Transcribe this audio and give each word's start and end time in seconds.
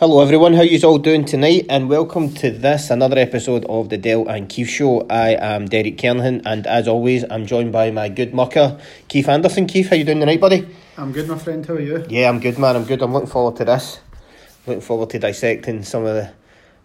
Hello 0.00 0.22
everyone, 0.22 0.54
how 0.54 0.62
you 0.62 0.80
all 0.88 0.96
doing 0.96 1.26
tonight? 1.26 1.66
And 1.68 1.90
welcome 1.90 2.32
to 2.36 2.50
this 2.50 2.88
another 2.88 3.18
episode 3.18 3.66
of 3.66 3.90
the 3.90 3.98
Dale 3.98 4.26
and 4.28 4.48
Keith 4.48 4.70
Show. 4.70 5.06
I 5.10 5.32
am 5.32 5.66
Derek 5.66 5.98
Kernahan, 5.98 6.40
and 6.46 6.66
as 6.66 6.88
always, 6.88 7.22
I'm 7.28 7.44
joined 7.44 7.70
by 7.70 7.90
my 7.90 8.08
good 8.08 8.32
mucker 8.32 8.80
Keith 9.08 9.28
Anderson. 9.28 9.66
Keith, 9.66 9.90
how 9.90 9.96
you 9.96 10.04
doing 10.04 10.20
tonight, 10.20 10.40
buddy? 10.40 10.66
I'm 10.96 11.12
good, 11.12 11.28
my 11.28 11.36
friend. 11.36 11.66
How 11.66 11.74
are 11.74 11.80
you? 11.80 12.06
Yeah, 12.08 12.30
I'm 12.30 12.40
good, 12.40 12.58
man. 12.58 12.76
I'm 12.76 12.84
good. 12.84 13.02
I'm 13.02 13.12
looking 13.12 13.28
forward 13.28 13.56
to 13.56 13.66
this. 13.66 14.00
Looking 14.66 14.80
forward 14.80 15.10
to 15.10 15.18
dissecting 15.18 15.82
some 15.82 16.06
of 16.06 16.14
the 16.14 16.32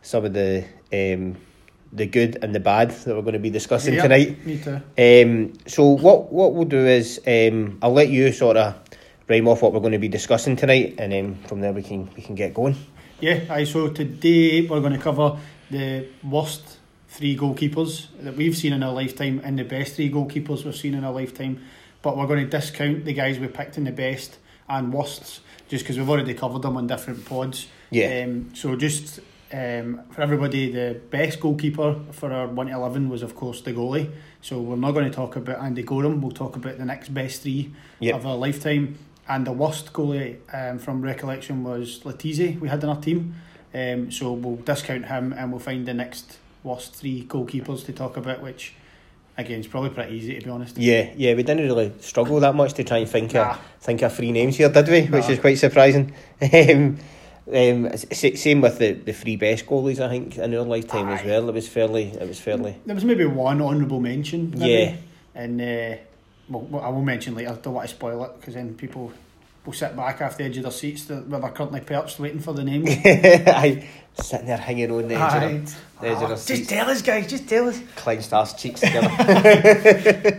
some 0.02 0.26
of 0.26 0.34
the 0.34 0.66
um, 0.92 1.38
the 1.94 2.08
good 2.08 2.40
and 2.42 2.54
the 2.54 2.60
bad 2.60 2.92
that 2.92 3.16
we're 3.16 3.22
going 3.22 3.32
to 3.32 3.40
be 3.40 3.50
discussing 3.50 3.94
Yeah, 3.94 4.02
tonight. 4.02 4.46
Me 4.46 4.58
too. 4.58 4.82
Um, 4.98 5.54
so 5.68 5.86
what 5.86 6.34
what 6.34 6.54
we'll 6.54 6.66
do 6.66 6.86
is 6.86 7.22
um, 7.26 7.78
I'll 7.82 7.94
let 7.94 8.10
you 8.10 8.34
sort 8.34 8.58
of 8.58 8.76
rhyme 9.30 9.48
off 9.48 9.62
what 9.62 9.72
we're 9.72 9.80
going 9.80 9.94
to 9.94 10.00
be 10.00 10.10
discussing 10.10 10.58
tonight, 10.58 10.96
and 10.98 11.14
then 11.14 11.36
from 11.48 11.62
there 11.62 11.72
we 11.72 11.82
can 11.82 12.14
we 12.14 12.22
can 12.22 12.36
get 12.36 12.54
going. 12.54 12.76
Yeah, 13.22 13.46
aye, 13.50 13.64
so 13.64 13.90
today 13.90 14.62
we're 14.68 14.82
going 14.82 14.94
to 14.94 15.00
cover 15.00 15.38
the 15.72 16.08
worst 16.24 16.80
three 17.08 17.38
goalkeepers 17.38 18.08
that 18.20 18.36
we've 18.36 18.56
seen 18.56 18.74
in 18.74 18.84
our 18.84 18.94
lifetime 18.94 19.40
and 19.44 19.58
the 19.58 19.64
best 19.64 19.96
three 19.96 20.12
goalkeepers 20.12 20.66
we've 20.66 20.76
seen 20.76 20.94
in 20.94 21.04
our 21.06 21.14
lifetime. 21.14 21.62
But 22.02 22.18
we're 22.18 22.28
going 22.28 22.44
to 22.44 22.50
discount 22.50 23.06
the 23.06 23.14
guys 23.14 23.40
we 23.40 23.48
picked 23.48 23.78
in 23.78 23.86
the 23.86 23.92
best 23.92 24.38
and 24.68 24.92
worsts 24.94 25.40
just 25.70 25.84
because 25.86 25.98
we've 25.98 26.10
already 26.10 26.34
covered 26.34 26.62
them 26.62 26.76
on 26.78 26.88
different 26.88 27.26
pods. 27.26 27.68
Yeah. 27.90 28.24
Um, 28.26 28.54
so 28.54 28.76
just 28.76 29.20
um, 29.54 30.02
for 30.12 30.22
everybody, 30.22 30.72
the 30.72 31.00
best 31.10 31.40
goalkeeper 31.40 31.96
for 32.12 32.32
our 32.34 32.48
1 32.48 32.68
to 32.68 32.74
11 32.74 33.10
was, 33.10 33.24
of 33.24 33.36
course, 33.36 33.62
the 33.62 33.72
goalie. 33.72 34.12
So 34.42 34.60
we're 34.60 34.76
not 34.76 34.92
going 34.92 35.06
to 35.10 35.16
talk 35.16 35.36
about 35.38 35.60
Andy 35.64 35.84
Goram. 35.84 36.22
We'll 36.22 36.32
talk 36.32 36.58
about 36.58 36.78
the 36.78 36.86
next 36.86 37.14
best 37.14 37.44
three 37.44 37.72
Yep. 38.02 38.16
of 38.16 38.26
our 38.26 38.36
lifetime. 38.36 38.98
And 39.28 39.46
the 39.48 39.52
worst 39.52 39.92
goalie 39.94 40.38
um, 40.54 40.78
from 40.80 41.02
recollection 41.02 41.64
was 41.64 42.00
Letizi 42.04 42.60
we 42.60 42.70
had 42.70 42.84
in 42.84 42.90
our 42.90 43.02
team. 43.02 43.36
Um, 43.74 44.12
so 44.12 44.32
we'll 44.34 44.58
discount 44.58 45.06
him 45.08 45.34
and 45.34 45.52
we'll 45.52 45.60
find 45.60 45.86
the 45.86 45.94
next 45.94 46.38
worst 46.64 46.96
three 46.96 47.26
goalkeepers 47.28 47.86
to 47.86 47.92
talk 47.94 48.18
about, 48.18 48.42
which 48.42 48.74
again 49.38 49.60
is 49.60 49.68
probably 49.68 49.90
pretty 49.90 50.16
easy 50.16 50.40
to 50.40 50.46
be 50.46 50.50
honest. 50.50 50.78
Yeah, 50.78 51.10
yeah, 51.18 51.34
we 51.34 51.44
didn't 51.44 51.66
really 51.66 51.92
struggle 52.00 52.40
that 52.40 52.56
much 52.56 52.74
to 52.76 52.84
try 52.84 53.00
and 53.00 53.10
think 53.10 53.34
Nah. 53.34 53.52
of 53.54 53.60
think 53.82 54.02
of 54.04 54.14
three 54.14 54.32
names 54.32 54.58
here, 54.58 54.70
did 54.70 54.88
we? 54.88 55.02
Which 55.08 55.26
Nah. 55.26 55.30
is 55.32 55.40
quite 55.40 55.58
surprising. 55.58 56.14
Um, 56.54 56.98
um, 57.54 57.96
same 57.98 58.62
with 58.62 58.80
the, 58.80 58.94
the 58.94 59.14
three 59.14 59.36
best 59.36 59.68
goalies, 59.68 60.00
I 60.00 60.10
think, 60.10 60.38
in 60.40 60.56
our 60.56 60.64
lifetime 60.64 61.10
as 61.10 61.24
well. 61.24 61.48
It 61.48 61.54
was 61.54 61.68
fairly, 61.68 62.06
it 62.06 62.28
was 62.28 62.40
fairly. 62.40 62.76
There 62.88 62.96
was 62.96 63.06
maybe 63.06 63.26
one 63.26 63.62
honourable 63.62 64.00
mention. 64.00 64.50
Maybe, 64.58 64.72
Yeah. 64.72 64.96
And 65.36 65.62
uh, 65.62 65.98
well, 66.50 66.82
I 66.84 66.90
will 66.90 67.02
mention 67.02 67.36
later. 67.36 67.58
Don't 67.62 67.74
want 67.74 67.88
to 67.90 67.96
spoil 67.96 68.24
it 68.26 68.32
because 68.40 68.54
then 68.54 68.74
people 68.76 69.12
will 69.66 69.74
sit 69.74 69.96
back 69.96 70.22
off 70.22 70.38
the 70.38 70.44
edge 70.44 70.58
of 70.58 70.64
their 70.64 70.72
seats 70.72 71.06
to, 71.06 71.16
where 71.22 71.40
they're 71.42 71.50
currently 71.50 71.82
perched 71.82 72.20
waiting 72.20 72.40
for 72.40 72.54
the 72.54 72.64
name. 72.64 72.86
I 72.88 73.88
sitting 74.22 74.46
there 74.48 74.58
hanging 74.58 74.92
on 74.92 75.08
the 75.08 75.16
edge 75.16 75.22
Aye. 75.22 75.46
of 75.46 75.66
the, 75.66 75.76
the 76.02 76.08
edge 76.08 76.14
of 76.18 76.18
Ah, 76.18 76.20
their 76.20 76.30
just 76.30 76.46
seats, 76.48 76.68
tell 76.70 76.90
us, 76.90 77.02
guys. 77.02 77.28
Just 77.30 77.50
tell 77.50 77.68
us. 77.68 77.80
clenched 77.96 78.32
arse 78.32 78.54
cheeks 78.54 78.80
together. 78.82 79.08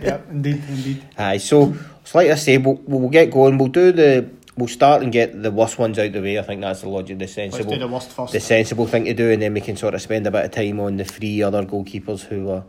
yeah, 0.03 0.21
indeed, 0.31 0.63
indeed. 0.69 1.03
Aye, 1.19 1.39
so, 1.39 1.75
so 2.05 2.19
like 2.19 2.31
I 2.31 2.35
say, 2.37 2.59
we'll, 2.59 2.81
we'll 2.87 3.09
get 3.11 3.31
going. 3.31 3.59
We'll 3.59 3.69
do 3.69 3.91
the, 3.93 4.31
we'll 4.57 4.69
start 4.69 5.03
and 5.03 5.11
get 5.13 5.43
the 5.43 5.51
worst 5.51 5.79
ones 5.79 5.99
out 5.99 6.13
the 6.13 6.23
way. 6.23 6.39
I 6.39 6.43
think 6.43 6.61
that's 6.61 6.83
the 6.83 6.89
logic, 6.89 7.19
the 7.19 7.27
sensible. 7.29 7.77
the 7.79 7.89
worst 7.89 8.11
first. 8.11 8.33
the 8.33 8.41
sensible 8.41 8.87
thing 8.87 9.05
to 9.07 9.15
do, 9.15 9.31
and 9.31 9.43
then 9.43 9.53
we 9.55 9.61
can 9.61 9.77
sort 9.77 9.95
of 9.95 10.01
spend 10.01 10.27
a 10.27 10.31
bit 10.31 10.45
of 10.45 10.51
time 10.53 10.79
on 10.81 10.97
the 10.97 11.05
three 11.05 11.43
other 11.43 11.65
goalkeepers 11.65 12.21
who 12.23 12.49
are, 12.51 12.65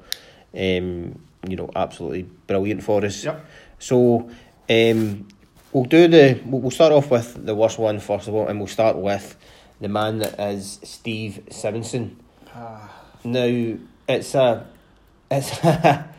um, 0.58 1.20
you 1.48 1.56
know, 1.56 1.70
absolutely 1.76 2.24
brilliant 2.48 2.84
for 2.84 3.04
us. 3.04 3.24
Yep. 3.24 3.46
So, 3.80 4.30
um, 4.70 5.28
we'll 5.72 5.86
do 5.86 6.08
the. 6.08 6.40
We'll 6.46 6.72
start 6.72 6.92
off 6.94 7.12
with 7.12 7.46
the 7.46 7.56
worst 7.56 7.78
one 7.80 8.00
first 8.00 8.28
of 8.28 8.34
all, 8.34 8.48
and 8.48 8.60
we'll 8.60 8.68
start 8.68 8.98
with 8.98 9.38
the 9.80 9.90
man 9.90 10.20
that 10.20 10.40
is 10.40 10.80
Steve 10.84 11.42
Simonsen. 11.50 12.16
Ah, 12.54 12.92
Now, 13.24 13.78
it's 14.08 14.36
a, 14.36 14.68
it's 15.32 15.64
a, 15.64 16.10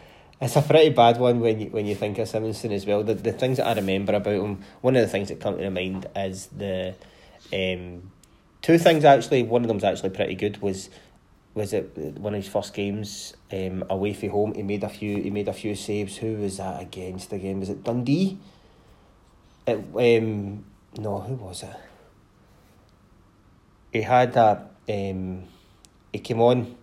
it's 0.40 0.56
a 0.56 0.62
pretty 0.62 0.90
bad 0.90 1.18
one 1.18 1.40
when 1.40 1.60
you 1.60 1.66
when 1.70 1.86
you 1.86 1.94
think 1.94 2.18
of 2.18 2.28
Simonsen 2.28 2.70
as 2.72 2.86
well. 2.86 3.02
The 3.02 3.14
the 3.14 3.32
things 3.32 3.56
that 3.56 3.66
I 3.66 3.74
remember 3.74 4.14
about 4.14 4.34
him, 4.34 4.62
one 4.80 4.96
of 4.96 5.02
the 5.02 5.08
things 5.08 5.28
that 5.28 5.40
come 5.40 5.58
to 5.58 5.70
mind 5.70 6.06
is 6.14 6.46
the, 6.46 6.94
um, 7.52 8.10
two 8.62 8.78
things 8.78 9.04
actually. 9.04 9.42
One 9.42 9.62
of 9.62 9.68
them's 9.68 9.84
actually 9.84 10.10
pretty 10.10 10.36
good. 10.36 10.62
Was 10.62 10.90
was 11.58 11.72
it 11.72 11.96
one 12.18 12.34
of 12.34 12.42
his 12.42 12.50
first 12.50 12.72
games 12.72 13.34
um, 13.52 13.84
away 13.90 14.14
from 14.14 14.30
home? 14.30 14.54
He 14.54 14.62
made 14.62 14.84
a 14.84 14.88
few. 14.88 15.20
He 15.20 15.30
made 15.30 15.48
a 15.48 15.52
few 15.52 15.74
saves. 15.74 16.16
Who 16.16 16.36
was 16.36 16.56
that 16.58 16.80
against 16.80 17.32
again? 17.32 17.60
Was 17.60 17.68
it 17.68 17.82
Dundee? 17.82 18.38
It, 19.66 19.76
um, 19.76 20.64
no, 20.96 21.18
who 21.18 21.34
was 21.34 21.64
it? 21.64 21.76
He 23.92 24.02
had 24.02 24.36
a. 24.36 24.68
Um, 24.88 25.44
he 26.12 26.20
came 26.20 26.40
on, 26.40 26.76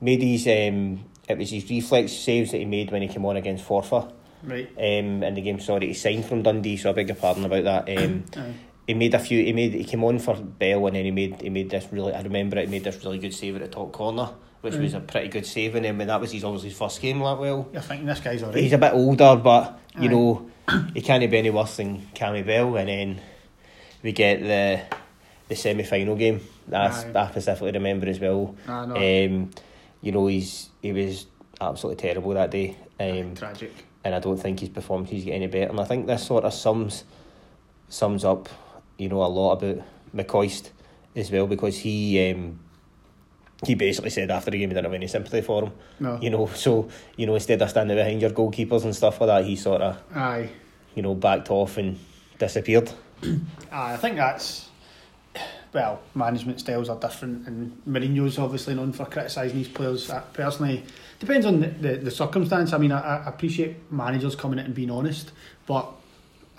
made 0.00 0.22
his. 0.22 0.46
Um, 0.46 1.04
it 1.26 1.38
was 1.38 1.50
his 1.50 1.68
reflex 1.70 2.12
saves 2.12 2.52
that 2.52 2.58
he 2.58 2.66
made 2.66 2.92
when 2.92 3.02
he 3.02 3.08
came 3.08 3.24
on 3.24 3.36
against 3.36 3.66
Forfar 3.66 4.12
right. 4.44 4.68
um, 4.76 5.22
in 5.22 5.34
the 5.34 5.40
game. 5.40 5.60
Sorry, 5.60 5.88
he 5.88 5.94
signed 5.94 6.26
from 6.26 6.42
Dundee, 6.42 6.76
so 6.76 6.90
I 6.90 6.92
beg 6.92 7.08
your 7.08 7.16
pardon 7.16 7.44
about 7.44 7.64
that. 7.64 7.98
Um. 7.98 8.24
he 8.90 8.94
made 8.94 9.14
a 9.14 9.20
few. 9.20 9.44
He 9.44 9.52
made. 9.52 9.72
He 9.74 9.84
came 9.84 10.02
on 10.02 10.18
for 10.18 10.34
Bell, 10.34 10.84
and 10.88 10.96
then 10.96 11.04
he 11.04 11.12
made. 11.12 11.40
He 11.40 11.48
made 11.48 11.70
this 11.70 11.86
really. 11.92 12.12
I 12.12 12.22
remember 12.22 12.58
it. 12.58 12.64
He 12.66 12.70
made 12.72 12.82
this 12.84 13.02
really 13.04 13.18
good 13.18 13.32
save 13.32 13.54
at 13.54 13.62
the 13.62 13.68
top 13.68 13.92
corner, 13.92 14.30
which 14.62 14.74
was 14.74 14.94
a 14.94 15.00
pretty 15.00 15.28
good 15.28 15.46
save. 15.46 15.76
And 15.76 15.84
then 15.84 15.96
when 15.96 16.08
that 16.08 16.20
was 16.20 16.32
his 16.32 16.42
obviously 16.42 16.70
first 16.70 17.00
game, 17.00 17.20
that 17.20 17.38
well. 17.38 17.68
You're 17.72 17.82
thinking 17.82 18.06
this 18.06 18.18
guy's 18.18 18.42
alright. 18.42 18.58
He's 18.60 18.72
a 18.72 18.78
bit 18.78 18.92
older, 18.92 19.36
but 19.36 19.78
you 19.96 20.08
Aye. 20.08 20.12
know, 20.12 20.50
he 20.92 21.00
can't 21.02 21.30
be 21.30 21.38
any 21.38 21.50
worse 21.50 21.76
than 21.76 22.00
Cammy 22.14 22.44
Bell. 22.44 22.76
And 22.76 22.88
then 22.88 23.20
we 24.02 24.10
get 24.10 24.40
the 24.40 24.82
the 25.48 25.54
semi 25.54 25.84
final 25.84 26.16
game. 26.16 26.40
That's 26.66 27.04
Aye. 27.04 27.12
I 27.14 27.30
specifically 27.30 27.72
remember 27.72 28.08
as 28.08 28.18
well. 28.18 28.56
Ah, 28.66 28.86
no. 28.86 28.96
Um, 28.96 29.50
you 30.02 30.10
know, 30.10 30.26
he's 30.26 30.70
he 30.82 30.92
was 30.92 31.26
absolutely 31.60 32.02
terrible 32.02 32.34
that 32.34 32.50
day. 32.50 32.76
Um, 32.98 33.36
Tragic. 33.36 33.72
and 34.04 34.16
I 34.16 34.18
don't 34.18 34.36
think 34.36 34.58
his 34.60 34.68
performances 34.68 35.24
get 35.24 35.34
any 35.34 35.46
better. 35.46 35.70
And 35.70 35.78
I 35.80 35.84
think 35.84 36.08
this 36.08 36.26
sort 36.26 36.44
of 36.44 36.52
sums 36.52 37.04
sums 37.88 38.24
up, 38.24 38.48
you 39.00 39.08
know, 39.08 39.24
a 39.24 39.26
lot 39.26 39.52
about 39.52 39.82
McCoist 40.14 40.70
as 41.16 41.30
well 41.30 41.46
because 41.46 41.78
he 41.78 42.30
um, 42.30 42.60
he 43.64 43.74
basically 43.74 44.10
said 44.10 44.30
after 44.30 44.50
the 44.50 44.58
game 44.58 44.68
he 44.68 44.74
didn't 44.74 44.84
have 44.84 44.94
any 44.94 45.08
sympathy 45.08 45.40
for 45.40 45.64
him. 45.64 45.72
No. 45.98 46.18
You 46.20 46.30
know, 46.30 46.46
so 46.48 46.88
you 47.16 47.26
know 47.26 47.34
instead 47.34 47.62
of 47.62 47.70
standing 47.70 47.96
behind 47.96 48.20
your 48.20 48.30
goalkeepers 48.30 48.84
and 48.84 48.94
stuff 48.94 49.20
like 49.20 49.28
that, 49.28 49.44
he 49.44 49.56
sort 49.56 49.80
of 49.80 50.02
Aye. 50.14 50.50
you 50.94 51.02
know 51.02 51.14
backed 51.14 51.50
off 51.50 51.78
and 51.78 51.98
disappeared. 52.38 52.92
Aye, 53.72 53.94
I 53.94 53.96
think 53.96 54.16
that's 54.16 54.68
well, 55.72 56.00
management 56.14 56.60
styles 56.60 56.88
are 56.88 56.98
different, 56.98 57.46
and 57.46 57.80
Mourinho's 57.88 58.38
obviously 58.38 58.74
known 58.74 58.92
for 58.92 59.06
criticising 59.06 59.56
his 59.56 59.68
players. 59.68 60.10
I 60.10 60.18
personally, 60.32 60.84
depends 61.20 61.46
on 61.46 61.60
the, 61.60 61.68
the, 61.68 61.96
the 61.96 62.10
circumstance. 62.10 62.72
I 62.72 62.78
mean, 62.78 62.90
I, 62.90 63.18
I 63.18 63.28
appreciate 63.28 63.90
managers 63.92 64.34
coming 64.34 64.58
in 64.58 64.64
and 64.64 64.74
being 64.74 64.90
honest, 64.90 65.30
but 65.66 65.92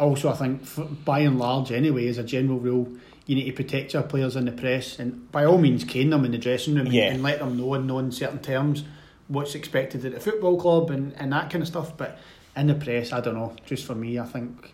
also 0.01 0.29
I 0.29 0.35
think, 0.35 0.61
f 0.63 0.79
by 1.05 1.19
and 1.19 1.37
large, 1.39 1.71
anyway, 1.71 2.07
as 2.07 2.17
a 2.17 2.23
general 2.23 2.59
rule, 2.59 2.89
you 3.27 3.35
need 3.35 3.45
to 3.45 3.53
protect 3.53 3.93
your 3.93 4.03
players 4.03 4.35
in 4.35 4.45
the 4.45 4.51
press, 4.51 4.99
and 4.99 5.31
by 5.31 5.45
all 5.45 5.57
means, 5.57 5.83
cane 5.83 6.09
them 6.09 6.25
in 6.25 6.31
the 6.31 6.37
dressing 6.37 6.75
room 6.75 6.87
and- 6.87 6.95
Yeah. 6.95 7.11
and 7.13 7.23
let 7.23 7.39
them 7.39 7.55
know 7.57 7.99
in 7.99 8.11
certain 8.11 8.39
terms 8.39 8.83
what's 9.27 9.55
expected 9.55 10.03
at 10.05 10.13
the 10.13 10.19
football 10.19 10.57
club 10.59 10.89
and, 10.89 11.13
and 11.17 11.31
that 11.31 11.49
kind 11.49 11.61
of 11.61 11.67
stuff. 11.67 11.95
But 11.95 12.17
in 12.57 12.67
the 12.67 12.73
press, 12.73 13.13
I 13.13 13.21
don't 13.21 13.35
know. 13.35 13.53
Just 13.65 13.85
for 13.85 13.95
me, 13.95 14.19
I 14.19 14.25
think 14.25 14.73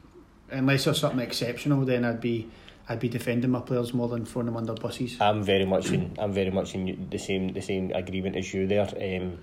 unless 0.50 0.86
there's 0.86 1.00
something 1.00 1.20
exceptional, 1.20 1.86
then 1.86 2.04
I'd 2.06 2.22
be 2.22 2.48
I'd 2.90 3.02
be 3.02 3.10
defending 3.10 3.52
my 3.52 3.60
players 3.60 3.94
more 3.94 4.08
than 4.08 4.26
throwing 4.26 4.46
them 4.46 4.56
under 4.56 4.74
buses. 4.74 5.18
I'm 5.20 5.44
very 5.44 5.66
much 5.66 5.92
in 5.92 6.16
I'm 6.18 6.32
very 6.32 6.50
much 6.52 6.74
in 6.74 7.08
the 7.12 7.18
same 7.20 7.50
the 7.50 7.62
same 7.62 7.92
agreement 7.94 8.38
as 8.38 8.54
you 8.54 8.66
there. 8.66 8.88
Um, 9.22 9.40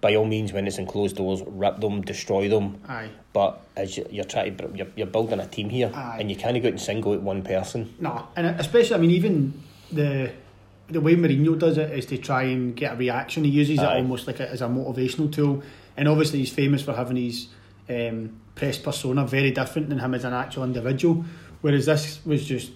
by 0.00 0.14
all 0.14 0.24
means, 0.24 0.52
when 0.52 0.66
it's 0.66 0.78
in 0.78 0.86
closed 0.86 1.16
doors, 1.16 1.42
rip 1.46 1.80
them, 1.80 2.02
destroy 2.02 2.48
them. 2.48 2.80
Aye. 2.88 3.08
But 3.32 3.60
as 3.76 3.96
you, 3.96 4.06
you're 4.10 4.24
trying 4.24 4.56
to, 4.56 4.70
you're, 4.74 4.86
you're 4.94 5.06
building 5.08 5.40
a 5.40 5.46
team 5.46 5.68
here, 5.70 5.90
Aye. 5.94 6.18
and 6.20 6.30
you 6.30 6.36
can't 6.36 6.54
go 6.62 6.68
out 6.68 6.72
and 6.72 6.80
single 6.80 7.14
out 7.14 7.22
one 7.22 7.42
person. 7.42 7.94
No, 8.00 8.28
and 8.36 8.46
especially 8.60 8.94
I 8.96 8.98
mean 8.98 9.10
even 9.10 9.60
the 9.90 10.32
the 10.88 11.00
way 11.00 11.14
Mourinho 11.16 11.58
does 11.58 11.76
it 11.78 11.90
is 11.90 12.06
to 12.06 12.16
try 12.18 12.44
and 12.44 12.74
get 12.76 12.94
a 12.94 12.96
reaction. 12.96 13.44
He 13.44 13.50
uses 13.50 13.78
Aye. 13.80 13.94
it 13.94 13.96
almost 13.98 14.26
like 14.26 14.40
a, 14.40 14.48
as 14.50 14.62
a 14.62 14.66
motivational 14.66 15.30
tool, 15.32 15.62
and 15.96 16.06
obviously 16.08 16.38
he's 16.38 16.52
famous 16.52 16.82
for 16.82 16.94
having 16.94 17.16
his 17.16 17.48
um, 17.88 18.40
press 18.54 18.78
persona 18.78 19.26
very 19.26 19.50
different 19.50 19.88
than 19.88 19.98
him 19.98 20.14
as 20.14 20.24
an 20.24 20.32
actual 20.32 20.64
individual. 20.64 21.24
Whereas 21.60 21.86
this 21.86 22.24
was 22.24 22.44
just 22.46 22.70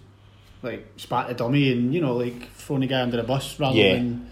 like 0.63 0.87
spat 0.97 1.31
a 1.31 1.35
dummy 1.35 1.73
and 1.73 1.95
you 1.95 2.01
know 2.01 2.17
like 2.17 2.51
throwing 2.53 2.83
a 2.83 2.87
guy 2.89 3.01
under 3.03 3.17
the 3.17 3.23
bus 3.23 3.59
rather 3.61 3.77
Yeah. 3.77 3.95
than. 3.95 4.29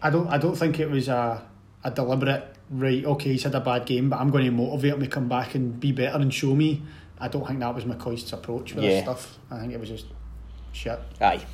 I 0.00 0.10
don't. 0.10 0.28
I 0.28 0.38
don't 0.38 0.56
think 0.56 0.78
it 0.80 0.88
was 0.90 1.08
a 1.08 1.42
a 1.84 1.90
deliberate 1.90 2.44
right. 2.70 3.04
Okay, 3.04 3.32
he's 3.32 3.42
had 3.42 3.54
a 3.54 3.60
bad 3.60 3.86
game, 3.86 4.10
but 4.10 4.20
I'm 4.20 4.30
going 4.30 4.44
to 4.44 4.50
motivate 4.50 4.94
him 4.94 5.00
to 5.00 5.06
come 5.08 5.28
back 5.28 5.54
and 5.54 5.78
be 5.78 5.92
better 5.92 6.18
and 6.18 6.32
show 6.32 6.54
me. 6.54 6.82
I 7.18 7.28
don't 7.28 7.46
think 7.46 7.60
that 7.60 7.74
was 7.74 7.84
McCoist's 7.84 8.32
approach 8.32 8.74
with 8.74 8.84
Yeah. 8.84 8.90
this 8.90 9.02
stuff. 9.04 9.38
I 9.50 9.60
think 9.60 9.72
it 9.72 9.80
was 9.80 9.88
just 9.88 10.06
shit. 10.72 10.98
Aye, 11.20 11.44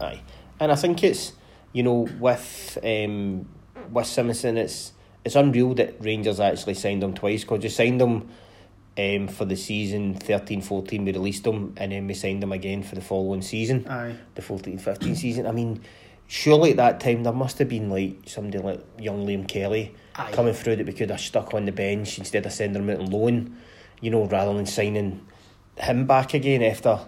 aye, 0.00 0.20
and 0.60 0.70
I 0.70 0.74
think 0.76 1.02
it's 1.02 1.32
you 1.72 1.82
know 1.82 2.08
with 2.20 2.78
um, 2.82 3.48
with 3.90 4.06
Simonsen, 4.06 4.56
it's 4.56 4.92
it's 5.24 5.34
unreal 5.34 5.74
that 5.74 5.96
Rangers 6.00 6.38
actually 6.40 6.74
signed 6.74 7.02
him 7.02 7.12
twice 7.14 7.42
because 7.42 7.62
you 7.64 7.70
signed 7.70 8.00
him 8.00 8.28
um, 8.98 9.28
for 9.28 9.44
the 9.44 9.56
season 9.56 10.14
13 10.14 10.62
14 10.62 11.04
we 11.04 11.12
released 11.12 11.44
him 11.46 11.74
and 11.76 11.90
then 11.92 12.06
we 12.06 12.14
signed 12.14 12.42
him 12.42 12.52
again 12.52 12.82
for 12.84 12.94
the 12.94 13.00
following 13.00 13.42
season 13.42 13.86
Aye. 13.88 14.14
the 14.36 14.40
14 14.42 14.78
15 14.78 15.16
season 15.16 15.46
I 15.46 15.50
mean 15.52 15.82
surely 16.26 16.70
at 16.72 16.76
that 16.76 17.00
time 17.00 17.22
there 17.22 17.32
must 17.32 17.58
have 17.58 17.68
been 17.68 17.88
like 17.90 18.16
somebody 18.26 18.58
like 18.58 18.84
young 18.98 19.26
Liam 19.26 19.46
Kelly 19.46 19.94
Aye. 20.16 20.32
coming 20.32 20.54
through 20.54 20.76
that 20.76 20.86
we 20.86 20.92
could 20.92 21.10
have 21.10 21.20
stuck 21.20 21.54
on 21.54 21.64
the 21.66 21.72
bench 21.72 22.18
instead 22.18 22.44
of 22.46 22.52
sending 22.52 22.82
him 22.82 22.90
out 22.90 23.00
on 23.00 23.10
loan 23.10 23.56
you 24.00 24.10
know 24.10 24.24
rather 24.26 24.52
than 24.54 24.66
signing 24.66 25.24
him 25.76 26.06
back 26.06 26.34
again 26.34 26.62
after 26.62 27.00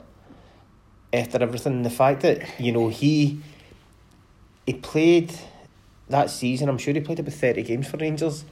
after 1.13 1.43
everything 1.43 1.83
the 1.83 1.91
fact 1.91 2.23
that 2.23 2.61
you 2.61 2.71
know 2.71 2.89
he 2.89 3.41
he 4.67 4.75
played 4.75 5.33
that 6.09 6.31
season 6.31 6.69
I'm 6.69 6.79
sure 6.79 6.95
he 6.95 7.01
played 7.01 7.19
about 7.19 7.33
30 7.33 7.63
games 7.63 7.89
for 7.89 7.97
Rangers 7.97 8.43
And 8.43 8.51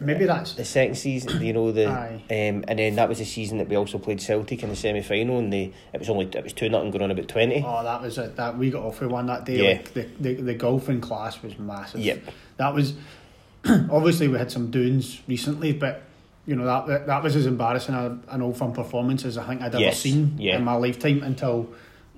maybe 0.00 0.24
that's 0.26 0.54
the 0.54 0.64
second 0.64 0.94
season, 0.96 1.42
you 1.42 1.52
know 1.52 1.70
the, 1.72 1.86
um, 1.88 2.20
and 2.30 2.78
then 2.78 2.96
that 2.96 3.08
was 3.08 3.18
the 3.18 3.24
season 3.24 3.58
that 3.58 3.68
we 3.68 3.76
also 3.76 3.98
played 3.98 4.20
Celtic 4.20 4.62
in 4.62 4.68
the 4.70 4.76
semi 4.76 5.02
final, 5.02 5.38
and 5.38 5.52
they 5.52 5.72
it 5.92 5.98
was 5.98 6.08
only 6.08 6.26
it 6.26 6.42
was 6.42 6.52
two 6.52 6.68
nothing 6.68 6.90
going 6.90 7.02
on 7.02 7.10
about 7.10 7.28
twenty. 7.28 7.62
Oh, 7.66 7.82
that 7.82 8.02
was 8.02 8.18
it. 8.18 8.36
That 8.36 8.56
we 8.58 8.70
got 8.70 8.84
off 8.84 9.00
with 9.00 9.10
one 9.10 9.26
that 9.26 9.44
day. 9.44 9.56
Yeah. 9.62 9.76
Like 9.78 9.92
the, 9.94 10.08
the 10.20 10.34
the 10.34 10.54
golfing 10.54 11.00
class 11.00 11.42
was 11.42 11.58
massive. 11.58 12.00
Yep. 12.00 12.22
That 12.56 12.74
was 12.74 12.94
obviously 13.64 14.28
we 14.28 14.38
had 14.38 14.50
some 14.50 14.70
doings 14.70 15.20
recently, 15.26 15.72
but 15.72 16.02
you 16.46 16.54
know 16.56 16.64
that 16.64 16.86
that, 16.86 17.06
that 17.06 17.22
was 17.22 17.36
as 17.36 17.46
embarrassing 17.46 17.94
a, 17.94 18.18
an 18.28 18.42
old 18.42 18.56
firm 18.56 18.72
performance 18.72 19.24
as 19.24 19.36
I 19.38 19.46
think 19.46 19.62
I'd 19.62 19.74
ever 19.74 19.78
Yes, 19.80 20.00
seen 20.00 20.36
yeah. 20.38 20.56
in 20.56 20.64
my 20.64 20.74
lifetime 20.74 21.22
until 21.22 21.68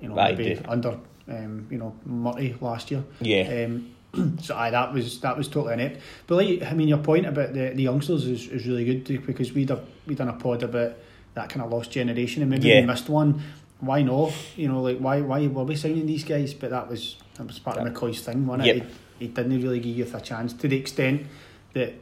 you 0.00 0.08
know 0.08 0.14
maybe 0.14 0.60
under 0.68 0.98
um, 1.28 1.66
you 1.70 1.78
know 1.78 1.94
Murray 2.04 2.54
last 2.60 2.90
year. 2.90 3.04
Yeah, 3.20 3.64
Um, 3.66 3.94
so 4.42 4.56
aye, 4.56 4.70
that 4.70 4.92
was 4.92 5.20
that 5.20 5.36
was 5.36 5.48
totally 5.48 5.74
inept. 5.74 6.00
But 6.26 6.36
like 6.36 6.62
I 6.62 6.72
mean, 6.74 6.88
your 6.88 6.98
point 6.98 7.26
about 7.26 7.52
the, 7.52 7.70
the 7.74 7.82
youngsters 7.82 8.26
is, 8.26 8.46
is 8.48 8.66
really 8.66 8.84
good 8.84 9.06
too, 9.06 9.20
because 9.20 9.52
we 9.52 9.64
done 9.64 9.80
we 10.06 10.14
done 10.14 10.28
a 10.28 10.32
pod 10.34 10.62
about 10.62 10.92
that 11.34 11.48
kind 11.50 11.62
of 11.64 11.70
lost 11.70 11.90
generation 11.90 12.42
and 12.42 12.50
maybe 12.50 12.68
Yeah. 12.68 12.80
we 12.80 12.86
missed 12.86 13.08
one. 13.08 13.42
Why 13.80 14.02
not? 14.02 14.32
You 14.56 14.68
know, 14.68 14.82
like 14.82 14.98
why 14.98 15.20
why 15.20 15.46
were 15.46 15.64
we 15.64 15.76
signing 15.76 16.06
these 16.06 16.24
guys? 16.24 16.54
But 16.54 16.70
that 16.70 16.88
was 16.88 17.16
that 17.36 17.46
was 17.46 17.58
part 17.58 17.76
of 17.76 17.84
That- 17.84 17.94
McCoist's 17.94 18.22
thing, 18.22 18.46
wasn't 18.46 18.66
Yep. 18.66 18.76
it? 18.76 18.82
He, 19.18 19.26
he 19.26 19.32
didn't 19.32 19.62
really 19.62 19.80
give 19.80 19.96
youth 19.96 20.14
a 20.14 20.20
chance 20.20 20.52
to 20.54 20.68
the 20.68 20.76
extent 20.76 21.26
that 21.74 21.92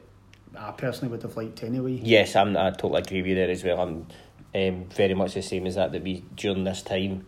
I 0.56 0.70
personally 0.73 1.11
would 1.12 1.23
have 1.23 1.37
liked 1.37 1.62
anyway. 1.64 2.00
yes, 2.02 2.35
I'm 2.37 2.56
I 2.56 2.70
totally 2.70 3.00
agree 3.02 3.20
with 3.23 3.29
you 3.31 3.35
there 3.35 3.50
as 3.50 3.62
well. 3.64 3.81
I'm 3.81 4.06
um, 4.55 4.85
very 4.88 5.12
much 5.14 5.35
the 5.35 5.43
same 5.43 5.67
as 5.67 5.75
that. 5.75 5.93
That 5.93 6.02
we 6.02 6.25
during 6.35 6.64
this 6.64 6.81
time, 6.82 7.26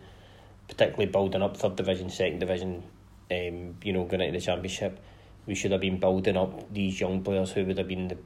particularly 0.67 1.11
building 1.11 1.43
up 1.43 1.57
third 1.57 1.75
division, 1.75 2.09
second 2.09 2.39
division, 2.39 2.81
um, 3.31 3.75
you 3.83 3.93
know, 3.93 4.05
going 4.05 4.21
into 4.21 4.39
the 4.39 4.45
championship, 4.45 4.99
we 5.45 5.55
should 5.55 5.71
have 5.71 5.81
been 5.81 5.99
building 5.99 6.37
up 6.37 6.71
these 6.73 6.99
young 6.99 7.23
players 7.23 7.51
who 7.51 7.65
would 7.65 7.77
have 7.77 7.87
been 7.87 8.07
the 8.07 8.17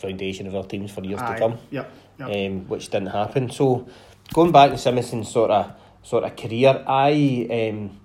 foundation 0.00 0.46
of 0.46 0.54
our 0.54 0.64
teams 0.64 0.90
for 0.90 1.04
years 1.04 1.20
Aye. 1.20 1.34
to 1.34 1.38
come. 1.38 1.58
Yep. 1.70 1.92
yep. 2.18 2.28
um, 2.28 2.68
which 2.68 2.90
didn't 2.90 3.08
happen. 3.08 3.50
So 3.50 3.86
going 4.32 4.52
back 4.52 4.70
to 4.70 4.78
Simonsen's 4.78 5.30
sort 5.30 5.50
of 5.50 5.72
sort 6.02 6.24
of 6.24 6.36
career, 6.36 6.84
I 6.86 7.70
um, 7.70 8.00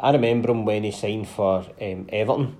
I 0.00 0.12
remember 0.12 0.50
him 0.50 0.64
when 0.64 0.84
he 0.84 0.92
signed 0.92 1.28
for 1.28 1.66
um, 1.80 2.06
Everton. 2.10 2.56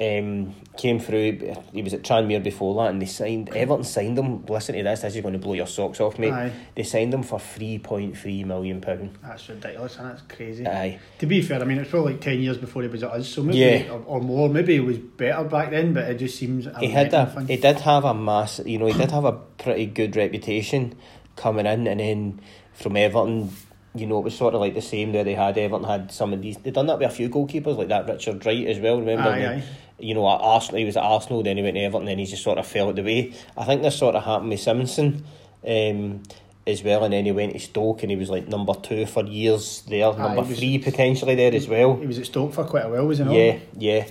Um, 0.00 0.54
came 0.76 0.98
through. 0.98 1.54
He 1.72 1.80
was 1.82 1.94
at 1.94 2.02
Tranmere 2.02 2.42
before 2.42 2.74
that, 2.82 2.90
and 2.90 3.00
they 3.00 3.06
signed 3.06 3.50
Everton 3.54 3.84
signed 3.84 4.18
him. 4.18 4.44
Listen 4.46 4.74
to 4.74 4.82
this. 4.82 5.02
This 5.02 5.14
is 5.14 5.22
going 5.22 5.34
to 5.34 5.38
blow 5.38 5.52
your 5.54 5.68
socks 5.68 6.00
off, 6.00 6.18
mate. 6.18 6.32
Aye. 6.32 6.50
They 6.74 6.82
signed 6.82 7.14
him 7.14 7.22
for 7.22 7.38
three 7.38 7.78
point 7.78 8.16
three 8.18 8.42
million 8.42 8.80
pound. 8.80 9.16
That's 9.22 9.48
ridiculous 9.48 9.98
and 9.98 10.10
that's 10.10 10.22
crazy. 10.22 10.66
Aye, 10.66 10.98
To 11.20 11.26
be 11.26 11.40
fair, 11.40 11.60
I 11.60 11.64
mean, 11.64 11.78
it's 11.78 11.90
probably 11.90 12.14
like 12.14 12.20
10 12.22 12.40
years 12.40 12.58
before 12.58 12.82
he 12.82 12.88
was 12.88 13.04
at 13.04 13.10
us, 13.12 13.28
so 13.28 13.42
maybe, 13.44 13.58
Yeah. 13.58 13.92
or, 13.92 14.02
or 14.06 14.20
more, 14.20 14.48
maybe 14.48 14.72
he 14.72 14.80
was 14.80 14.98
better 14.98 15.44
back 15.44 15.70
then, 15.70 15.92
but 15.92 16.10
it 16.10 16.16
just 16.16 16.36
seems. 16.36 16.66
he 16.80 16.88
had 16.88 17.14
a 17.14 17.26
thing. 17.26 17.46
he 17.46 17.56
did 17.58 17.78
have 17.80 18.04
a 18.04 18.14
mass. 18.14 18.60
You 18.64 18.78
know, 18.78 18.86
he 18.86 18.94
did 18.98 19.10
have 19.12 19.24
a 19.24 19.32
pretty 19.32 19.86
good 19.86 20.16
reputation 20.16 20.96
coming 21.36 21.66
in, 21.66 21.86
and 21.86 22.00
then 22.00 22.40
from 22.72 22.96
Everton. 22.96 23.50
You 23.94 24.06
know, 24.06 24.18
it 24.18 24.24
was 24.24 24.34
sort 24.36 24.54
of 24.54 24.60
like 24.60 24.74
the 24.74 24.80
same 24.82 25.12
there. 25.12 25.22
They 25.24 25.34
had 25.34 25.58
Everton 25.58 25.86
had 25.86 26.10
some 26.10 26.32
of 26.32 26.40
these. 26.40 26.56
They 26.56 26.70
done 26.70 26.86
that 26.86 26.98
with 26.98 27.10
a 27.10 27.14
few 27.14 27.28
goalkeepers 27.28 27.76
like 27.76 27.88
that. 27.88 28.08
Richard 28.08 28.44
Wright 28.46 28.66
as 28.66 28.78
well. 28.78 28.98
Remember? 28.98 29.28
Aye, 29.28 29.46
aye. 29.56 29.62
You 29.98 30.14
know, 30.14 30.26
at 30.28 30.40
Arsenal, 30.40 30.78
he 30.78 30.84
was 30.86 30.96
at 30.96 31.02
Arsenal, 31.02 31.42
then 31.42 31.58
he 31.58 31.62
went 31.62 31.76
to 31.76 31.80
Everton, 31.82 32.06
then 32.06 32.18
he 32.18 32.24
just 32.26 32.42
sort 32.42 32.58
of 32.58 32.66
fell 32.66 32.88
out 32.88 32.96
the 32.96 33.02
way. 33.02 33.34
I 33.56 33.64
think 33.64 33.82
this 33.82 33.96
sort 33.98 34.14
of 34.16 34.24
happened 34.24 34.48
with 34.50 34.58
Simonsen 34.60 35.22
um, 35.68 36.22
as 36.66 36.82
well, 36.82 37.04
and 37.04 37.12
then 37.12 37.24
he 37.24 37.30
went 37.32 37.52
to 37.52 37.58
Stoke 37.60 38.02
and 38.02 38.10
he 38.10 38.16
was 38.16 38.30
like 38.30 38.48
number 38.48 38.74
two 38.74 39.06
for 39.06 39.24
years 39.24 39.82
there, 39.88 40.12
number 40.14 40.42
he 40.42 40.48
was- 40.48 40.58
three 40.58 40.78
potentially 40.78 41.34
there 41.34 41.54
as 41.54 41.68
well. 41.68 41.96
He 41.96 42.06
was 42.06 42.18
at 42.18 42.26
Stoke 42.26 42.54
for 42.54 42.64
quite 42.64 42.86
a 42.86 42.88
while, 42.88 43.06
wasn't 43.06 43.30
he? 43.30 43.46
Yeah, 43.46 43.58
yeah. 43.78 44.06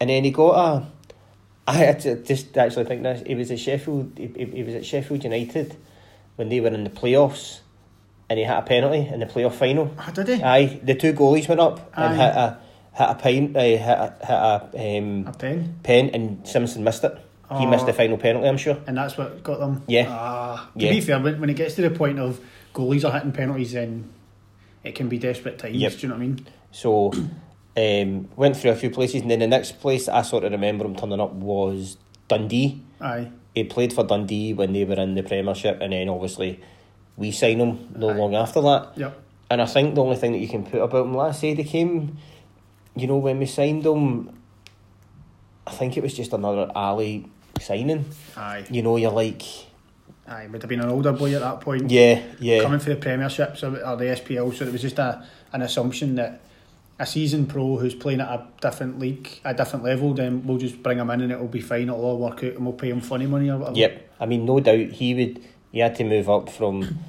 And 0.00 0.08
then 0.10 0.24
he 0.24 0.30
got 0.30 0.52
a. 0.54 0.86
I 1.66 1.72
had 1.74 2.00
to 2.00 2.16
just 2.22 2.56
actually 2.56 2.84
think 2.84 3.02
this. 3.02 3.22
He 3.26 3.34
was 3.34 3.50
at 3.50 3.58
Sheffield. 3.58 4.12
He, 4.16 4.26
he, 4.28 4.44
he 4.46 4.62
was 4.62 4.74
at 4.74 4.86
Sheffield 4.86 5.24
United 5.24 5.76
when 6.36 6.48
they 6.48 6.60
were 6.60 6.68
in 6.68 6.84
the 6.84 6.90
playoffs, 6.90 7.60
and 8.30 8.38
he 8.38 8.44
hit 8.44 8.56
a 8.56 8.62
penalty 8.62 9.08
in 9.12 9.20
the 9.20 9.26
playoff 9.26 9.54
final. 9.54 9.94
Oh, 9.98 10.12
did 10.12 10.28
he? 10.28 10.42
Aye, 10.42 10.80
the 10.82 10.94
two 10.94 11.12
goalies 11.12 11.48
went 11.48 11.60
up 11.60 11.92
and 11.96 12.14
hit 12.16 12.34
a 12.34 12.58
hit 12.92 13.08
a 13.10 13.14
pine, 13.14 13.56
uh, 13.56 13.60
hit 13.60 13.80
a, 13.80 14.14
hit 14.20 14.30
a 14.84 14.98
um, 14.98 15.26
a 15.26 15.32
pen. 15.32 15.78
pen, 15.82 16.10
and 16.10 16.46
Simpson 16.46 16.84
missed 16.84 17.04
it. 17.04 17.12
He 17.58 17.66
Oh. 17.66 17.68
missed 17.68 17.86
the 17.86 17.92
final 17.92 18.16
penalty. 18.16 18.48
I'm 18.48 18.56
sure. 18.56 18.78
And 18.86 18.96
that's 18.96 19.16
what 19.18 19.42
got 19.42 19.60
them. 19.60 19.82
Yeah. 19.86 20.06
Ah, 20.08 20.70
to 20.78 20.84
Yeah. 20.84 20.90
be 20.92 21.00
fair, 21.00 21.20
when, 21.20 21.40
when 21.40 21.50
it 21.50 21.56
gets 21.56 21.74
to 21.74 21.82
the 21.82 21.90
point 21.90 22.18
of 22.18 22.40
goalies 22.74 23.04
are 23.06 23.12
hitting 23.12 23.32
penalties, 23.32 23.72
then 23.72 24.08
it 24.82 24.94
can 24.94 25.08
be 25.08 25.18
desperate 25.18 25.58
times. 25.58 25.76
Yep. 25.76 25.92
Do 25.92 25.98
you 25.98 26.08
know 26.08 26.14
what 26.14 26.22
I 26.22 26.26
mean? 26.26 26.46
So, 26.72 27.12
um, 27.76 28.28
went 28.36 28.56
through 28.56 28.70
a 28.70 28.76
few 28.76 28.90
places, 28.90 29.22
and 29.22 29.30
then 29.30 29.40
the 29.40 29.46
next 29.46 29.80
place 29.80 30.08
I 30.08 30.22
sort 30.22 30.44
of 30.44 30.52
remember 30.52 30.84
him 30.86 30.96
turning 30.96 31.20
up 31.20 31.32
was 31.32 31.96
Dundee. 32.28 32.82
Aye. 33.00 33.28
he 33.54 33.64
played 33.64 33.92
for 33.92 34.02
Dundee 34.04 34.54
when 34.54 34.72
they 34.72 34.84
were 34.84 34.94
in 34.94 35.14
the 35.14 35.22
Premiership, 35.22 35.78
and 35.82 35.92
then 35.92 36.08
obviously 36.08 36.60
we 37.16 37.30
signed 37.30 37.60
him 37.60 37.88
no 37.96 38.10
Aye. 38.10 38.14
long 38.14 38.34
after 38.34 38.60
that. 38.62 38.92
Yep. 38.96 39.20
And 39.50 39.62
I 39.62 39.66
think 39.66 39.94
the 39.94 40.02
only 40.02 40.16
thing 40.16 40.32
that 40.32 40.38
you 40.38 40.48
can 40.48 40.64
put 40.64 40.80
about 40.80 41.06
him, 41.06 41.14
last 41.14 41.40
say 41.40 41.54
they 41.54 41.64
came, 41.64 42.16
you 42.96 43.06
know, 43.06 43.18
when 43.18 43.38
we 43.38 43.46
signed 43.46 43.84
him, 43.84 44.36
I 45.66 45.70
think 45.70 45.96
it 45.96 46.02
was 46.02 46.14
just 46.14 46.32
another 46.32 46.70
Ally 46.74 47.20
signing. 47.60 48.06
Aye. 48.36 48.66
You 48.70 48.82
know, 48.82 48.96
you're 48.96 49.12
like, 49.12 49.42
Aye. 50.26 50.46
Would 50.50 50.62
have 50.62 50.68
been 50.68 50.80
an 50.80 50.88
older 50.88 51.12
boy 51.12 51.34
at 51.34 51.42
that 51.42 51.60
point. 51.60 51.90
yeah, 51.90 52.22
yeah, 52.40 52.62
Coming 52.62 52.78
for 52.78 52.90
the 52.90 52.96
Premiership 52.96 53.58
so, 53.58 53.68
or 53.74 53.96
the 53.96 54.04
SPL, 54.06 54.54
so 54.54 54.64
it 54.64 54.72
was 54.72 54.80
just 54.80 54.98
a 54.98 55.26
an 55.52 55.60
assumption 55.60 56.14
that 56.14 56.40
a 56.98 57.06
seasoned 57.06 57.48
pro 57.48 57.76
who's 57.76 57.94
playing 57.94 58.20
at 58.20 58.28
a 58.28 58.46
different 58.60 58.98
league, 58.98 59.28
a 59.44 59.52
different 59.52 59.84
level, 59.84 60.14
then 60.14 60.46
we'll 60.46 60.58
just 60.58 60.82
bring 60.82 60.98
him 60.98 61.10
in 61.10 61.20
and 61.20 61.32
it'll 61.32 61.48
be 61.48 61.60
fine, 61.60 61.82
it'll 61.82 62.04
all 62.04 62.18
work 62.18 62.42
out 62.42 62.54
and 62.54 62.64
we'll 62.64 62.72
pay 62.72 62.88
him 62.88 63.00
funny 63.00 63.26
money 63.26 63.50
or 63.50 63.58
whatever. 63.58 63.78
Yep. 63.78 64.10
I 64.20 64.26
mean, 64.26 64.46
no 64.46 64.60
doubt 64.60 64.78
he 64.90 65.14
would. 65.14 65.44
He 65.74 65.80
had 65.80 65.96
to 65.96 66.04
move 66.04 66.30
up 66.30 66.48
from. 66.48 67.00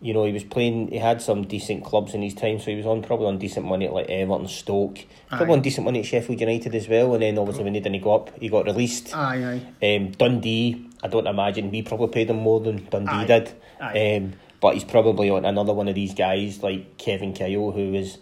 You 0.00 0.12
know, 0.12 0.24
he 0.24 0.32
was 0.32 0.44
playing. 0.44 0.88
He 0.88 0.98
had 0.98 1.22
some 1.22 1.44
decent 1.44 1.84
clubs 1.84 2.14
in 2.14 2.22
his 2.22 2.34
time, 2.34 2.58
so 2.58 2.66
he 2.66 2.76
was 2.76 2.86
on 2.86 3.00
probably 3.02 3.26
on 3.26 3.38
decent 3.38 3.64
money 3.64 3.86
at 3.86 3.92
like 3.92 4.08
Everton, 4.08 4.46
Stoke, 4.48 4.98
probably 5.28 5.46
Aye. 5.46 5.52
on 5.52 5.62
decent 5.62 5.84
money 5.84 6.00
at 6.00 6.06
Sheffield 6.06 6.40
United 6.40 6.74
as 6.74 6.88
well. 6.88 7.14
And 7.14 7.22
then 7.22 7.38
obviously 7.38 7.64
when 7.64 7.74
he 7.74 7.80
didn't 7.80 8.02
go 8.02 8.14
up, 8.14 8.36
he 8.40 8.48
got 8.48 8.66
released. 8.66 9.14
Aye, 9.16 9.60
aye. 9.82 9.96
Um, 9.96 10.10
Dundee, 10.12 10.88
I 11.02 11.08
don't 11.08 11.26
imagine 11.26 11.70
we 11.70 11.82
probably 11.82 12.08
paid 12.08 12.30
him 12.30 12.36
more 12.36 12.60
than 12.60 12.84
Dundee 12.90 13.10
Aye. 13.10 13.26
did. 13.26 13.52
Aye. 13.80 14.16
Um, 14.16 14.32
but 14.60 14.74
he's 14.74 14.84
probably 14.84 15.30
on 15.30 15.44
another 15.44 15.72
one 15.72 15.86
of 15.88 15.94
these 15.96 16.14
guys 16.14 16.62
like 16.62 16.96
Kevin 16.98 17.34
Kyle, 17.34 17.70
who 17.72 17.92
was 17.92 18.18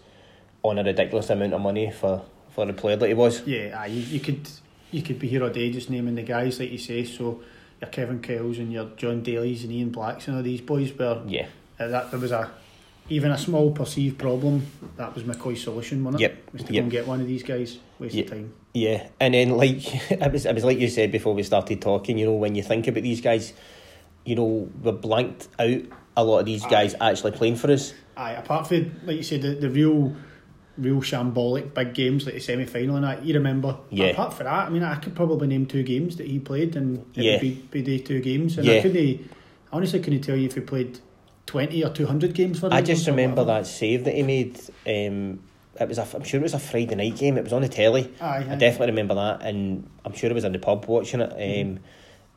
on 0.63 0.77
a 0.79 0.83
ridiculous 0.83 1.29
amount 1.31 1.53
of 1.53 1.61
money 1.61 1.91
for 1.91 2.23
for 2.51 2.65
the 2.67 2.73
player 2.73 2.95
that 2.95 3.07
he 3.07 3.13
was. 3.15 3.45
Yeah, 3.47 3.79
aye, 3.79 3.87
you, 3.87 4.01
you 4.01 4.19
could 4.19 4.47
you 4.91 5.01
could 5.03 5.17
be 5.19 5.27
here 5.27 5.43
all 5.43 5.49
day 5.49 5.71
just 5.71 5.89
naming 5.91 6.15
the 6.15 6.23
guys 6.23 6.59
like 6.59 6.71
you 6.71 6.77
say. 6.79 7.03
So 7.03 7.41
your 7.81 7.89
Kevin 7.89 8.21
Kyles 8.21 8.57
and 8.59 8.71
your 8.71 8.85
Jon 8.97 9.21
Daly's 9.21 9.63
and 9.63 9.71
Ian 9.71 9.89
Blacks 9.89 10.27
and 10.27 10.37
all 10.37 10.43
these 10.43 10.61
boys 10.61 10.93
were 10.97 11.21
Yeah, 11.27 11.47
uh, 11.79 11.87
that 11.87 12.11
there 12.11 12.19
was 12.19 12.31
a 12.31 12.51
even 13.09 13.31
a 13.31 13.37
small 13.37 13.71
perceived 13.71 14.17
problem. 14.17 14.65
That 14.97 15.15
was 15.15 15.23
McCoist's 15.23 15.63
solution, 15.63 16.03
wasn't 16.03 16.21
it? 16.21 16.31
Yep, 16.31 16.53
Was 16.53 16.63
to 16.63 16.73
yep. 16.73 16.81
go 16.81 16.83
and 16.83 16.91
get 16.91 17.07
one 17.07 17.21
of 17.21 17.27
these 17.27 17.43
guys. 17.43 17.77
Waste 17.99 18.15
Yep. 18.15 18.25
of 18.25 18.31
time. 18.31 18.53
yeah. 18.73 19.07
And 19.19 19.33
then 19.33 19.51
like 19.51 20.11
it 20.11 20.31
was, 20.31 20.45
it 20.45 20.53
was 20.53 20.63
like 20.65 20.77
you 20.79 20.89
said 20.89 21.11
before 21.11 21.33
we 21.33 21.43
started 21.43 21.81
talking. 21.81 22.17
You 22.17 22.25
know, 22.27 22.33
when 22.33 22.55
you 22.55 22.63
think 22.63 22.87
about 22.87 23.03
these 23.03 23.21
guys, 23.21 23.53
you 24.25 24.35
know, 24.35 24.69
we 24.83 24.91
blanked 24.91 25.47
out 25.57 25.81
a 26.17 26.23
lot 26.23 26.39
of 26.39 26.45
these 26.45 26.65
Aye. 26.65 26.69
guys 26.69 26.95
actually 26.99 27.31
playing 27.31 27.55
for 27.55 27.71
us. 27.71 27.93
Aye, 28.17 28.31
apart 28.33 28.67
from 28.67 28.99
like 29.05 29.15
you 29.17 29.23
said, 29.23 29.41
the, 29.41 29.51
the 29.55 29.69
real 29.69 30.13
real 30.77 31.01
shambolic 31.01 31.73
big 31.73 31.93
games 31.93 32.25
like 32.25 32.35
the 32.35 32.39
semi 32.41 32.65
final 32.65 32.95
and 32.95 33.03
that 33.05 33.23
you 33.25 33.33
remember. 33.33 33.77
Yeah. 33.89 34.07
Apart 34.07 34.33
from 34.33 34.45
that, 34.45 34.67
I 34.67 34.69
mean 34.69 34.83
I 34.83 34.95
could 34.95 35.15
probably 35.15 35.47
name 35.47 35.65
two 35.65 35.83
games 35.83 36.17
that 36.17 36.27
he 36.27 36.39
played 36.39 36.75
and 36.75 36.99
it 37.15 37.23
Yeah. 37.23 37.31
would 37.33 37.41
be, 37.41 37.53
be 37.71 37.81
the 37.81 37.99
two 37.99 38.19
games. 38.21 38.57
And 38.57 38.65
Yeah. 38.67 38.75
I 38.75 38.81
couldn't 38.81 38.97
I 39.71 39.75
honestly 39.75 39.99
couldn't 39.99 40.21
tell 40.21 40.35
you 40.35 40.45
if 40.47 40.55
he 40.55 40.61
played 40.61 40.99
twenty 41.45 41.83
or 41.83 41.89
two 41.89 42.05
hundred 42.05 42.33
games 42.33 42.59
for 42.59 42.73
I 42.73 42.81
just 42.81 43.07
remember 43.07 43.43
that 43.45 43.65
save 43.67 44.03
that 44.05 44.13
he 44.15 44.23
made. 44.23 44.59
Um, 44.85 45.39
it 45.79 45.87
was 45.87 45.97
a, 45.99 46.07
I'm 46.15 46.23
sure 46.23 46.39
it 46.39 46.43
was 46.43 46.53
a 46.55 46.59
Friday 46.59 46.95
night 46.95 47.17
game. 47.17 47.37
It 47.37 47.43
was 47.43 47.53
on 47.53 47.61
the 47.61 47.69
telly. 47.69 48.11
Aye, 48.19 48.47
I 48.49 48.55
definitely 48.55 48.87
remember 48.87 49.13
that, 49.15 49.43
and 49.43 49.87
I'm 50.03 50.13
sure 50.13 50.27
it 50.29 50.33
was 50.33 50.43
in 50.43 50.51
the 50.51 50.57
pub 50.59 50.85
watching 50.87 51.21
it. 51.21 51.31
Um, 51.31 51.37
Mm-hmm. 51.37 51.77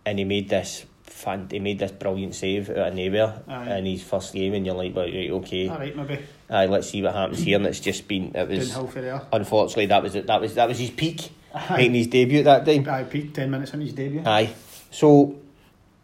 and 0.07 0.19
he 0.19 0.25
made 0.25 0.49
this 0.51 0.85
fan, 1.05 1.49
he 1.51 1.59
made 1.59 1.79
this 1.79 1.91
brilliant 1.93 2.35
save 2.35 2.69
out 2.71 2.89
of 2.89 2.95
nowhere 2.95 3.43
Aye. 3.49 3.79
in 3.79 3.87
his 3.87 4.03
first 4.03 4.35
game, 4.35 4.53
and 4.55 4.67
you're 4.67 4.75
like, 4.75 4.95
well, 4.95 5.07
right, 5.07 5.31
okay, 5.31 5.69
All 5.69 5.79
right, 5.79 5.97
maybe 5.97 6.19
aye, 6.51 6.67
let's 6.67 6.91
see 6.91 7.03
what 7.03 7.15
happens 7.15 7.41
here. 7.41 7.57
And 7.57 7.67
it's 7.67 7.81
just 7.81 8.09
been, 8.09 8.33
it 8.35 8.49
was 8.49 8.73
help 8.73 8.93
for 8.93 9.01
there. 9.01 9.23
unfortunately 9.33 9.87
that 9.87 10.03
was 10.03 10.15
it. 10.15 10.27
That 10.27 10.41
was 10.41 10.55
that 10.55 10.69
was 10.69 10.79
his 10.79 10.91
peak, 10.91 11.31
Aye. 11.55 11.77
making 11.77 11.95
his 11.95 12.07
debut 12.09 12.43
that 12.43 12.65
day. 12.65 12.85
I 12.87 13.05
peaked 13.05 13.35
ten 13.35 13.51
minutes 13.51 13.73
in 13.73 13.81
his 13.81 13.93
debut. 13.93 14.23
Aye, 14.27 14.53
so 14.91 15.39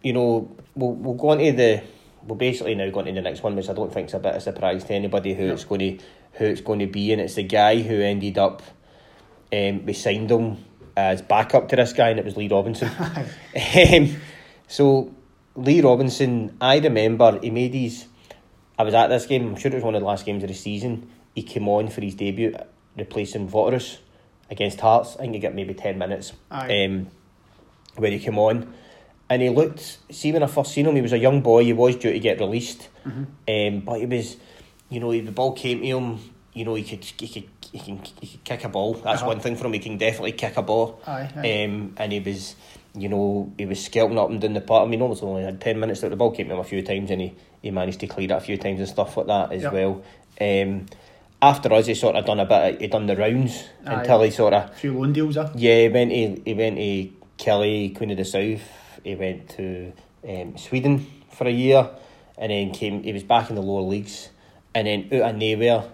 you 0.02 0.12
know, 0.12 0.56
we'll 0.74 0.92
we'll 0.92 1.14
go 1.14 1.30
on 1.30 1.38
to 1.38 1.52
the 1.52 1.82
we'll 2.26 2.36
basically 2.36 2.74
now 2.74 2.88
go 2.90 3.00
on 3.00 3.06
to 3.06 3.12
the 3.12 3.20
next 3.20 3.42
one, 3.42 3.56
which 3.56 3.68
I 3.68 3.72
don't 3.72 3.92
think 3.92 4.08
is 4.08 4.14
a 4.14 4.18
bit 4.18 4.30
of 4.30 4.36
a 4.36 4.40
surprise 4.40 4.84
to 4.84 4.94
anybody 4.94 5.34
who 5.34 5.52
it's 5.52 5.64
going 5.64 5.98
to 5.98 6.04
who 6.34 6.44
it's 6.44 6.60
going 6.60 6.80
to 6.80 6.86
be, 6.86 7.12
and 7.12 7.20
it's 7.20 7.34
the 7.34 7.42
guy 7.42 7.80
who 7.82 8.00
ended 8.00 8.38
up. 8.38 8.62
Um, 9.52 9.86
we 9.86 9.92
signed 9.92 10.30
him 10.30 10.64
as 10.96 11.22
backup 11.22 11.68
to 11.68 11.76
this 11.76 11.92
guy, 11.92 12.10
and 12.10 12.18
it 12.18 12.24
was 12.24 12.36
Lee 12.36 12.48
Robinson. 12.48 12.90
um, 13.92 14.16
so 14.66 15.14
Lee 15.54 15.80
Robinson, 15.80 16.56
I 16.60 16.78
remember 16.78 17.38
he 17.40 17.50
made 17.50 17.74
his. 17.74 18.06
I 18.78 18.82
was 18.82 18.94
at 18.94 19.08
this 19.08 19.26
game. 19.26 19.48
I'm 19.48 19.56
sure 19.56 19.70
it 19.70 19.74
was 19.74 19.84
one 19.84 19.94
of 19.94 20.00
the 20.00 20.06
last 20.06 20.26
games 20.26 20.42
of 20.42 20.48
the 20.48 20.54
season. 20.54 21.08
He 21.34 21.42
came 21.42 21.68
on 21.68 21.88
for 21.88 22.00
his 22.00 22.14
debut, 22.14 22.54
replacing 22.96 23.48
Waterreus 23.48 23.98
against 24.50 24.80
Hearts. 24.80 25.16
I 25.16 25.20
think 25.20 25.34
he 25.34 25.38
got 25.40 25.54
maybe 25.54 25.74
ten 25.74 25.98
minutes. 25.98 26.32
Aye. 26.50 26.84
Um, 26.84 27.08
when 27.96 28.12
he 28.12 28.18
came 28.18 28.38
on, 28.38 28.72
and 29.30 29.42
he 29.42 29.48
looked. 29.48 29.98
See, 30.10 30.32
when 30.32 30.42
I 30.42 30.46
first 30.46 30.72
seen 30.72 30.86
him, 30.86 30.94
he 30.94 31.00
was 31.02 31.12
a 31.12 31.18
young 31.18 31.40
boy. 31.40 31.64
He 31.64 31.72
was 31.72 31.96
due 31.96 32.12
to 32.12 32.18
get 32.18 32.38
released, 32.38 32.88
Mhm. 33.06 33.26
um, 33.48 33.80
but 33.80 34.00
he 34.00 34.06
was, 34.06 34.36
you 34.90 35.00
know, 35.00 35.10
the 35.12 35.32
ball 35.32 35.52
came 35.52 35.80
to 35.80 35.86
him. 35.86 36.18
You 36.52 36.64
know, 36.64 36.74
he 36.74 36.82
could 36.84 37.04
he 37.04 37.28
could 37.28 37.48
he 37.72 37.78
can 37.78 38.00
he 38.20 38.26
could 38.28 38.44
kick 38.44 38.64
a 38.64 38.68
ball. 38.68 38.94
That's 38.94 39.20
Uh-huh. 39.22 39.28
one 39.28 39.40
thing 39.40 39.56
for 39.56 39.66
him. 39.66 39.72
He 39.72 39.78
can 39.78 39.96
definitely 39.98 40.32
kick 40.32 40.56
a 40.56 40.62
ball. 40.62 41.00
Aye, 41.06 41.28
aye. 41.36 41.64
Um, 41.64 41.94
and 41.98 42.12
he 42.12 42.20
was, 42.20 42.54
you 42.94 43.08
know, 43.08 43.52
he 43.58 43.66
was 43.66 43.82
scalping 43.84 44.18
up 44.18 44.30
and 44.30 44.40
down 44.40 44.52
the 44.54 44.60
part. 44.60 44.86
I 44.86 44.90
mean, 44.90 45.02
obviously 45.02 45.28
only 45.28 45.42
had 45.44 45.60
ten 45.60 45.80
minutes. 45.80 46.00
That 46.02 46.10
the 46.10 46.16
ball 46.16 46.30
came 46.30 46.48
to 46.48 46.54
him 46.54 46.60
a 46.60 46.64
few 46.64 46.82
times, 46.82 47.10
and 47.10 47.20
he, 47.20 47.34
he 47.62 47.70
managed 47.70 48.00
to 48.00 48.06
clear 48.06 48.26
it 48.26 48.30
a 48.32 48.40
few 48.40 48.56
times 48.58 48.80
and 48.80 48.88
stuff 48.88 49.16
like 49.16 49.26
that 49.26 49.52
as 49.52 49.62
Yep. 49.62 49.72
well. 49.72 50.02
Um, 50.40 50.86
after 51.42 51.72
us, 51.72 51.86
he 51.86 51.94
sort 51.94 52.16
of 52.16 52.24
done 52.24 52.40
a 52.40 52.46
bit. 52.46 52.74
Of, 52.74 52.80
he 52.80 52.86
done 52.86 53.06
the 53.06 53.16
rounds 53.16 53.64
Aye. 53.86 53.94
until 54.00 54.22
he 54.22 54.30
sort 54.30 54.54
of 54.54 54.70
A 54.70 54.74
few 54.74 54.98
loan 54.98 55.12
deals, 55.12 55.36
uh. 55.36 55.50
yeah, 55.54 55.82
he 55.82 55.88
went 55.88 56.10
to 56.10 56.42
he 56.44 56.54
went 56.54 56.76
to 56.76 57.10
Kelly, 57.38 57.90
Queen 57.90 58.10
of 58.10 58.16
the 58.16 58.24
South. 58.24 58.62
He 59.04 59.14
went 59.14 59.50
to 59.50 59.92
um, 60.28 60.56
Sweden 60.56 61.06
for 61.32 61.46
a 61.46 61.50
year, 61.50 61.88
and 62.38 62.50
then 62.50 62.70
came. 62.72 63.02
He 63.02 63.12
was 63.12 63.22
back 63.22 63.50
in 63.50 63.54
the 63.56 63.62
lower 63.62 63.82
leagues, 63.82 64.30
and 64.74 64.86
then 64.86 65.08
out 65.22 65.30
of 65.30 65.36
nowhere, 65.36 65.84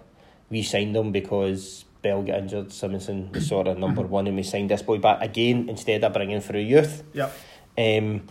we 0.48 0.62
signed 0.62 0.96
him 0.96 1.10
because 1.12 1.84
Bell 2.02 2.22
got 2.22 2.38
injured. 2.38 2.68
Simonsen 2.68 3.32
was 3.34 3.46
sort 3.48 3.66
of 3.66 3.78
number 3.78 4.02
one, 4.02 4.26
and 4.28 4.36
we 4.36 4.42
signed 4.44 4.70
this 4.70 4.82
boy 4.82 4.98
back 4.98 5.20
again 5.22 5.68
instead 5.68 6.04
of 6.04 6.12
bringing 6.12 6.40
through 6.40 6.60
youth. 6.60 7.02
Yep. 7.14 7.36
Um, 7.76 8.22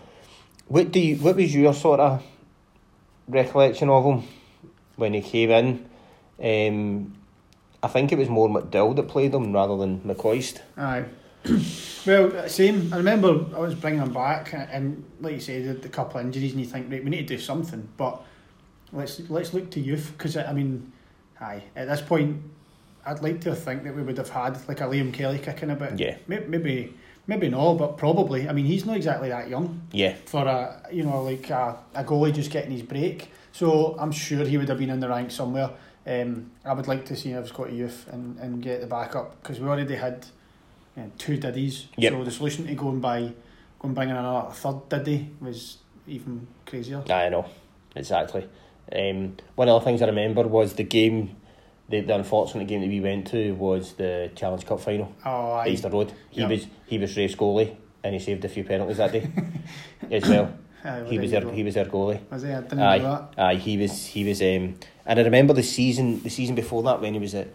what 0.67 0.91
do 0.91 0.99
you? 1.01 1.17
What 1.17 1.35
was 1.35 1.53
your 1.53 1.73
sort 1.73 1.99
of 1.99 2.23
recollection 3.31 3.89
of 3.89 4.03
him 4.05 4.23
when 4.95 5.13
he 5.13 5.21
came 5.21 5.51
in? 5.51 5.89
Um, 6.43 7.15
I 7.83 7.87
think 7.87 8.11
it 8.11 8.17
was 8.17 8.29
more 8.29 8.47
McDowall 8.47 8.95
that 8.95 9.07
played 9.07 9.33
him 9.33 9.53
rather 9.53 9.77
than 9.77 10.01
McCoist. 10.01 10.61
Aye. 10.77 11.05
well, 12.05 12.47
same. 12.47 12.93
I 12.93 12.97
remember 12.97 13.45
I 13.55 13.59
was 13.59 13.73
bringing 13.73 14.01
him 14.01 14.13
back, 14.13 14.53
and 14.53 15.03
like 15.19 15.33
you 15.33 15.39
said, 15.39 15.65
the, 15.65 15.73
the 15.73 15.89
couple 15.89 16.19
of 16.19 16.25
injuries, 16.25 16.51
and 16.51 16.61
you 16.61 16.67
think, 16.67 16.91
right, 16.91 17.03
we 17.03 17.09
need 17.09 17.27
to 17.27 17.35
do 17.35 17.41
something. 17.41 17.87
But 17.97 18.23
let's 18.93 19.19
let's 19.29 19.53
look 19.53 19.71
to 19.71 19.79
youth 19.79 20.13
because 20.17 20.37
I 20.37 20.53
mean, 20.53 20.91
aye, 21.39 21.63
at 21.75 21.87
this 21.87 22.01
point, 22.01 22.41
I'd 23.05 23.23
like 23.23 23.41
to 23.41 23.55
think 23.55 23.83
that 23.83 23.95
we 23.95 24.03
would 24.03 24.17
have 24.17 24.29
had 24.29 24.67
like 24.67 24.81
a 24.81 24.83
Liam 24.83 25.11
Kelly 25.11 25.39
kicking 25.39 25.71
about. 25.71 25.97
Yeah. 25.97 26.17
Maybe 26.27 26.45
maybe, 26.47 26.93
maybe 27.27 27.49
not, 27.49 27.75
but 27.75 27.97
probably. 27.97 28.47
I 28.47 28.53
mean, 28.53 28.65
he's 28.65 28.85
not 28.85 28.97
exactly 28.97 29.29
that 29.29 29.49
young 29.49 29.81
Yeah, 29.91 30.15
for 30.25 30.45
a 30.47 30.81
you 30.91 31.03
know 31.03 31.23
like 31.23 31.49
a, 31.49 31.77
a 31.95 32.03
goalie 32.03 32.33
just 32.33 32.51
getting 32.51 32.71
his 32.71 32.83
break. 32.83 33.31
So 33.51 33.95
I'm 33.99 34.11
sure 34.11 34.45
he 34.45 34.57
would 34.57 34.69
have 34.69 34.77
been 34.77 34.89
in 34.89 34.99
the 34.99 35.09
ranks 35.09 35.35
somewhere. 35.35 35.71
Um, 36.05 36.51
I 36.65 36.73
would 36.73 36.87
like 36.87 37.05
to 37.05 37.15
see 37.15 37.29
him 37.29 37.45
Scotty 37.45 37.75
Youth 37.75 38.07
and, 38.11 38.39
and 38.39 38.61
get 38.61 38.81
the 38.81 38.87
backup 38.87 39.41
because 39.41 39.59
we 39.59 39.67
already 39.67 39.95
had 39.95 40.25
uh, 40.97 41.03
two 41.17 41.37
diddies. 41.37 41.87
Yep. 41.97 42.13
So 42.13 42.23
the 42.23 42.31
solution 42.31 42.67
to 42.67 42.75
going 42.75 42.99
by 42.99 43.33
going 43.79 43.93
bringing 43.93 44.15
another 44.15 44.51
third 44.51 44.89
diddy 44.89 45.29
was 45.39 45.77
even 46.07 46.47
crazier. 46.65 47.03
I 47.09 47.29
know 47.29 47.45
exactly. 47.95 48.47
Um, 48.93 49.37
one 49.55 49.69
of 49.69 49.81
the 49.81 49.85
things 49.85 50.01
I 50.01 50.07
remember 50.07 50.47
was 50.47 50.73
the 50.73 50.83
game. 50.83 51.35
The, 51.91 52.01
the 52.01 52.15
unfortunate 52.15 52.67
game 52.67 52.81
that 52.81 52.87
we 52.89 53.01
went 53.01 53.27
to 53.27 53.51
was 53.55 53.93
the 53.93 54.31
Challenge 54.35 54.65
Cup 54.65 54.79
final 54.79 55.13
Oh, 55.25 55.51
I 55.51 55.67
Easter 55.67 55.89
Road. 55.89 56.11
He 56.29 56.41
Yep. 56.41 56.49
was 56.49 56.67
he 56.87 56.97
was 56.97 57.15
Raith's 57.17 57.35
goalie 57.35 57.75
and 58.03 58.13
he 58.15 58.19
saved 58.19 58.43
a 58.45 58.49
few 58.49 58.63
penalties 58.63 58.97
that 58.97 59.11
day 59.11 59.29
as 60.11 60.27
well. 60.27 60.53
He 61.07 61.19
was 61.19 61.29
their 61.31 61.47
he 61.51 61.63
was 61.63 61.75
their 61.75 61.85
goalie. 61.85 62.19
Was 62.31 62.43
he? 62.43 62.49
I 62.49 62.61
didn't 62.61 62.77
know 62.77 62.99
that. 62.99 63.33
Aye, 63.37 63.51
aye, 63.51 63.55
he 63.55 63.77
was 63.77 64.05
he 64.07 64.23
was 64.23 64.41
um 64.41 64.75
and 65.05 65.19
I 65.19 65.23
remember 65.23 65.53
the 65.53 65.63
season 65.63 66.23
the 66.23 66.29
season 66.29 66.55
before 66.55 66.81
that 66.83 67.01
when 67.01 67.13
he 67.13 67.19
was 67.19 67.35
at 67.35 67.49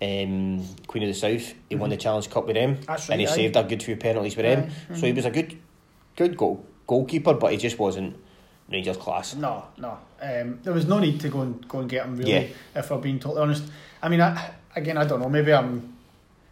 um 0.00 0.64
Queen 0.86 1.04
of 1.04 1.08
the 1.08 1.14
South, 1.14 1.54
he 1.68 1.76
won 1.76 1.90
the 1.90 1.96
Challenge 1.96 2.28
Cup 2.30 2.46
with 2.46 2.56
them. 2.56 2.76
Mm-hmm. 2.76 3.12
And 3.12 3.20
he 3.20 3.26
aye. 3.26 3.30
saved 3.30 3.56
a 3.56 3.62
good 3.62 3.82
few 3.82 3.96
penalties 3.96 4.36
with 4.36 4.46
them. 4.46 4.70
Aye, 4.90 4.94
So 4.96 5.06
he 5.06 5.12
was 5.12 5.26
a 5.26 5.30
good 5.30 5.58
good 6.16 6.36
goal 6.36 6.64
goalkeeper, 6.86 7.34
but 7.34 7.52
he 7.52 7.58
just 7.58 7.78
wasn't 7.78 8.16
Rangers 8.70 8.96
class. 8.96 9.34
No, 9.34 9.64
no. 9.76 9.98
Um, 10.20 10.60
there 10.62 10.72
was 10.72 10.86
no 10.86 10.98
need 10.98 11.20
to 11.20 11.28
go 11.28 11.40
and 11.40 11.66
go 11.68 11.80
and 11.80 11.90
get 11.90 12.06
him 12.06 12.16
really. 12.16 12.32
Yeah. 12.32 12.46
If 12.74 12.90
I'm 12.90 13.00
being 13.00 13.18
totally 13.18 13.42
honest, 13.42 13.64
I 14.02 14.08
mean, 14.08 14.20
I, 14.20 14.50
again, 14.74 14.96
I 14.96 15.04
don't 15.04 15.20
know. 15.20 15.28
Maybe 15.28 15.52
I'm. 15.52 15.96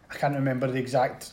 I 0.09 0.15
can't 0.15 0.35
remember 0.35 0.69
the 0.69 0.77
exact, 0.77 1.31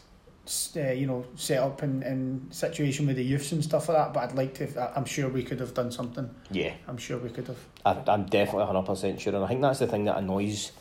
uh, 0.77 0.81
you 0.93 1.09
know, 1.09 1.27
setup 1.35 1.83
and, 1.83 2.05
and 2.05 2.55
situation 2.55 3.09
with 3.09 3.17
the 3.17 3.25
youths 3.25 3.51
and 3.51 3.63
stuff 3.63 3.89
like 3.89 3.99
that. 3.99 4.15
But 4.15 4.31
I'd 4.31 4.37
like 4.37 4.55
to. 4.55 4.93
I'm 4.97 5.05
sure 5.05 5.29
we 5.29 5.43
could 5.43 5.61
have 5.61 5.75
done 5.75 5.91
something. 5.91 6.31
Yeah. 6.51 6.75
I'm 6.87 6.97
sure 6.97 7.19
we 7.19 7.31
could 7.31 7.49
have. 7.49 7.59
I, 7.85 8.13
I'm 8.13 8.27
definitely 8.27 8.67
hundred 8.67 8.87
percent 8.87 9.21
sure, 9.21 9.35
and 9.35 9.45
I 9.45 9.49
think 9.49 9.63
that's 9.63 9.81
the 9.81 9.89
thing 9.89 10.05
that 10.05 10.17
annoys 10.17 10.73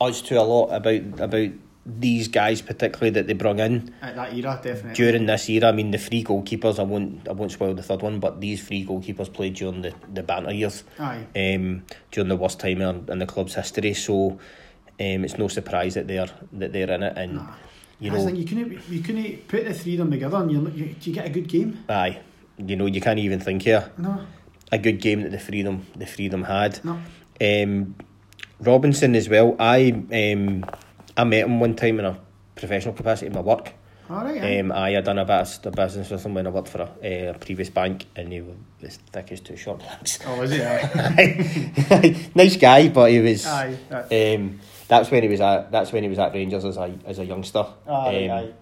us 0.00 0.20
too 0.22 0.38
a 0.38 0.42
lot 0.42 0.66
about 0.66 1.20
about 1.20 1.50
these 1.86 2.28
guys, 2.28 2.62
particularly 2.62 3.10
that 3.10 3.26
they 3.26 3.34
brought 3.34 3.60
in 3.60 3.92
At 4.00 4.16
that 4.16 4.34
era, 4.34 4.58
definitely. 4.62 4.94
during 4.94 5.26
this 5.26 5.48
era. 5.50 5.68
I 5.68 5.72
mean, 5.72 5.90
the 5.90 5.98
three 5.98 6.24
goalkeepers. 6.24 6.78
I 6.78 6.82
won't 6.82 7.28
I 7.28 7.32
won't 7.32 7.52
spoil 7.52 7.74
the 7.74 7.82
third 7.82 8.00
one, 8.02 8.20
but 8.20 8.40
these 8.40 8.66
three 8.66 8.86
goalkeepers 8.86 9.32
played 9.32 9.54
during 9.54 9.82
the 9.82 9.92
the 10.12 10.22
banter 10.22 10.52
years, 10.52 10.84
Aye. 10.98 11.26
um, 11.36 11.84
during 12.10 12.28
the 12.28 12.36
worst 12.36 12.58
time 12.60 12.80
in, 12.80 13.04
in 13.10 13.18
the 13.18 13.26
club's 13.26 13.54
history. 13.54 13.92
So, 13.94 14.30
um, 14.30 15.24
it's 15.24 15.36
no 15.36 15.48
surprise 15.48 15.94
that 15.94 16.06
they're 16.08 16.30
that 16.52 16.72
they're 16.72 16.90
in 16.90 17.02
it, 17.02 17.12
and 17.18 17.34
Nah. 17.34 17.46
you 18.00 18.10
I 18.10 18.14
know, 18.14 18.24
think 18.26 18.38
you 18.38 18.44
couldn't. 18.46 18.88
You 18.88 19.00
couldn't 19.00 19.48
put 19.48 19.64
the 19.66 19.74
three 19.74 19.92
of 19.94 19.98
them 19.98 20.10
together, 20.10 20.38
and 20.38 20.50
you, 20.50 20.68
you 20.70 20.94
you 21.02 21.12
get 21.12 21.26
a 21.26 21.30
good 21.30 21.48
game? 21.48 21.84
aye, 21.90 22.20
you 22.56 22.76
know, 22.76 22.86
you 22.86 23.00
can't 23.02 23.18
even 23.18 23.40
think 23.40 23.62
here 23.62 23.90
No, 23.98 24.24
a 24.72 24.78
good 24.78 25.00
game 25.02 25.20
that 25.22 25.32
the 25.32 25.38
three 25.38 25.60
of 25.60 25.66
them 25.66 25.86
the 25.96 26.06
three 26.06 26.26
of 26.26 26.30
them 26.32 26.44
had. 26.44 26.82
no. 26.82 26.98
Um, 27.42 27.94
Robinson 28.60 29.14
as 29.16 29.28
well. 29.28 29.56
I 29.58 29.90
um, 29.90 30.64
I 31.16 31.24
met 31.24 31.44
him 31.44 31.60
one 31.60 31.74
time 31.74 31.98
in 32.00 32.04
a 32.04 32.18
professional 32.56 32.94
capacity 32.94 33.26
in 33.28 33.32
my 33.32 33.40
work. 33.40 33.72
All 34.10 34.22
right. 34.22 34.42
aye. 34.42 34.58
Um, 34.60 34.70
I 34.72 34.90
had 34.90 35.04
done 35.04 35.18
a 35.18 35.24
bit 35.24 35.66
of 35.66 35.72
business 35.72 36.10
with 36.10 36.24
him 36.26 36.34
when 36.34 36.46
I 36.46 36.50
worked 36.50 36.68
for 36.68 36.88
a, 37.02 37.28
a 37.28 37.34
previous 37.34 37.70
bank, 37.70 38.04
and 38.14 38.30
he 38.32 38.42
was 38.42 38.56
as 38.82 38.96
thick 38.96 39.32
as 39.32 39.40
two 39.40 39.56
short 39.56 39.80
legs. 39.80 40.18
oh, 40.26 40.42
is? 40.42 40.52
Aye. 40.60 42.30
nice 42.34 42.56
guy, 42.56 42.88
but 42.88 43.10
he 43.10 43.20
was. 43.20 43.46
aye. 43.46 43.76
aye. 43.90 44.34
Um, 44.34 44.60
that's 44.88 45.10
when 45.10 45.22
he 45.22 45.28
was 45.28 45.40
at. 45.40 45.72
That's 45.72 45.90
when 45.92 46.02
he 46.02 46.08
was 46.10 46.18
at 46.18 46.34
Rangers 46.34 46.64
as 46.66 46.76
a 46.76 46.94
as 47.06 47.18
a 47.18 47.24
youngster. 47.24 47.64
Aye, 47.88 48.28
Um, 48.28 48.30
aye. 48.38 48.52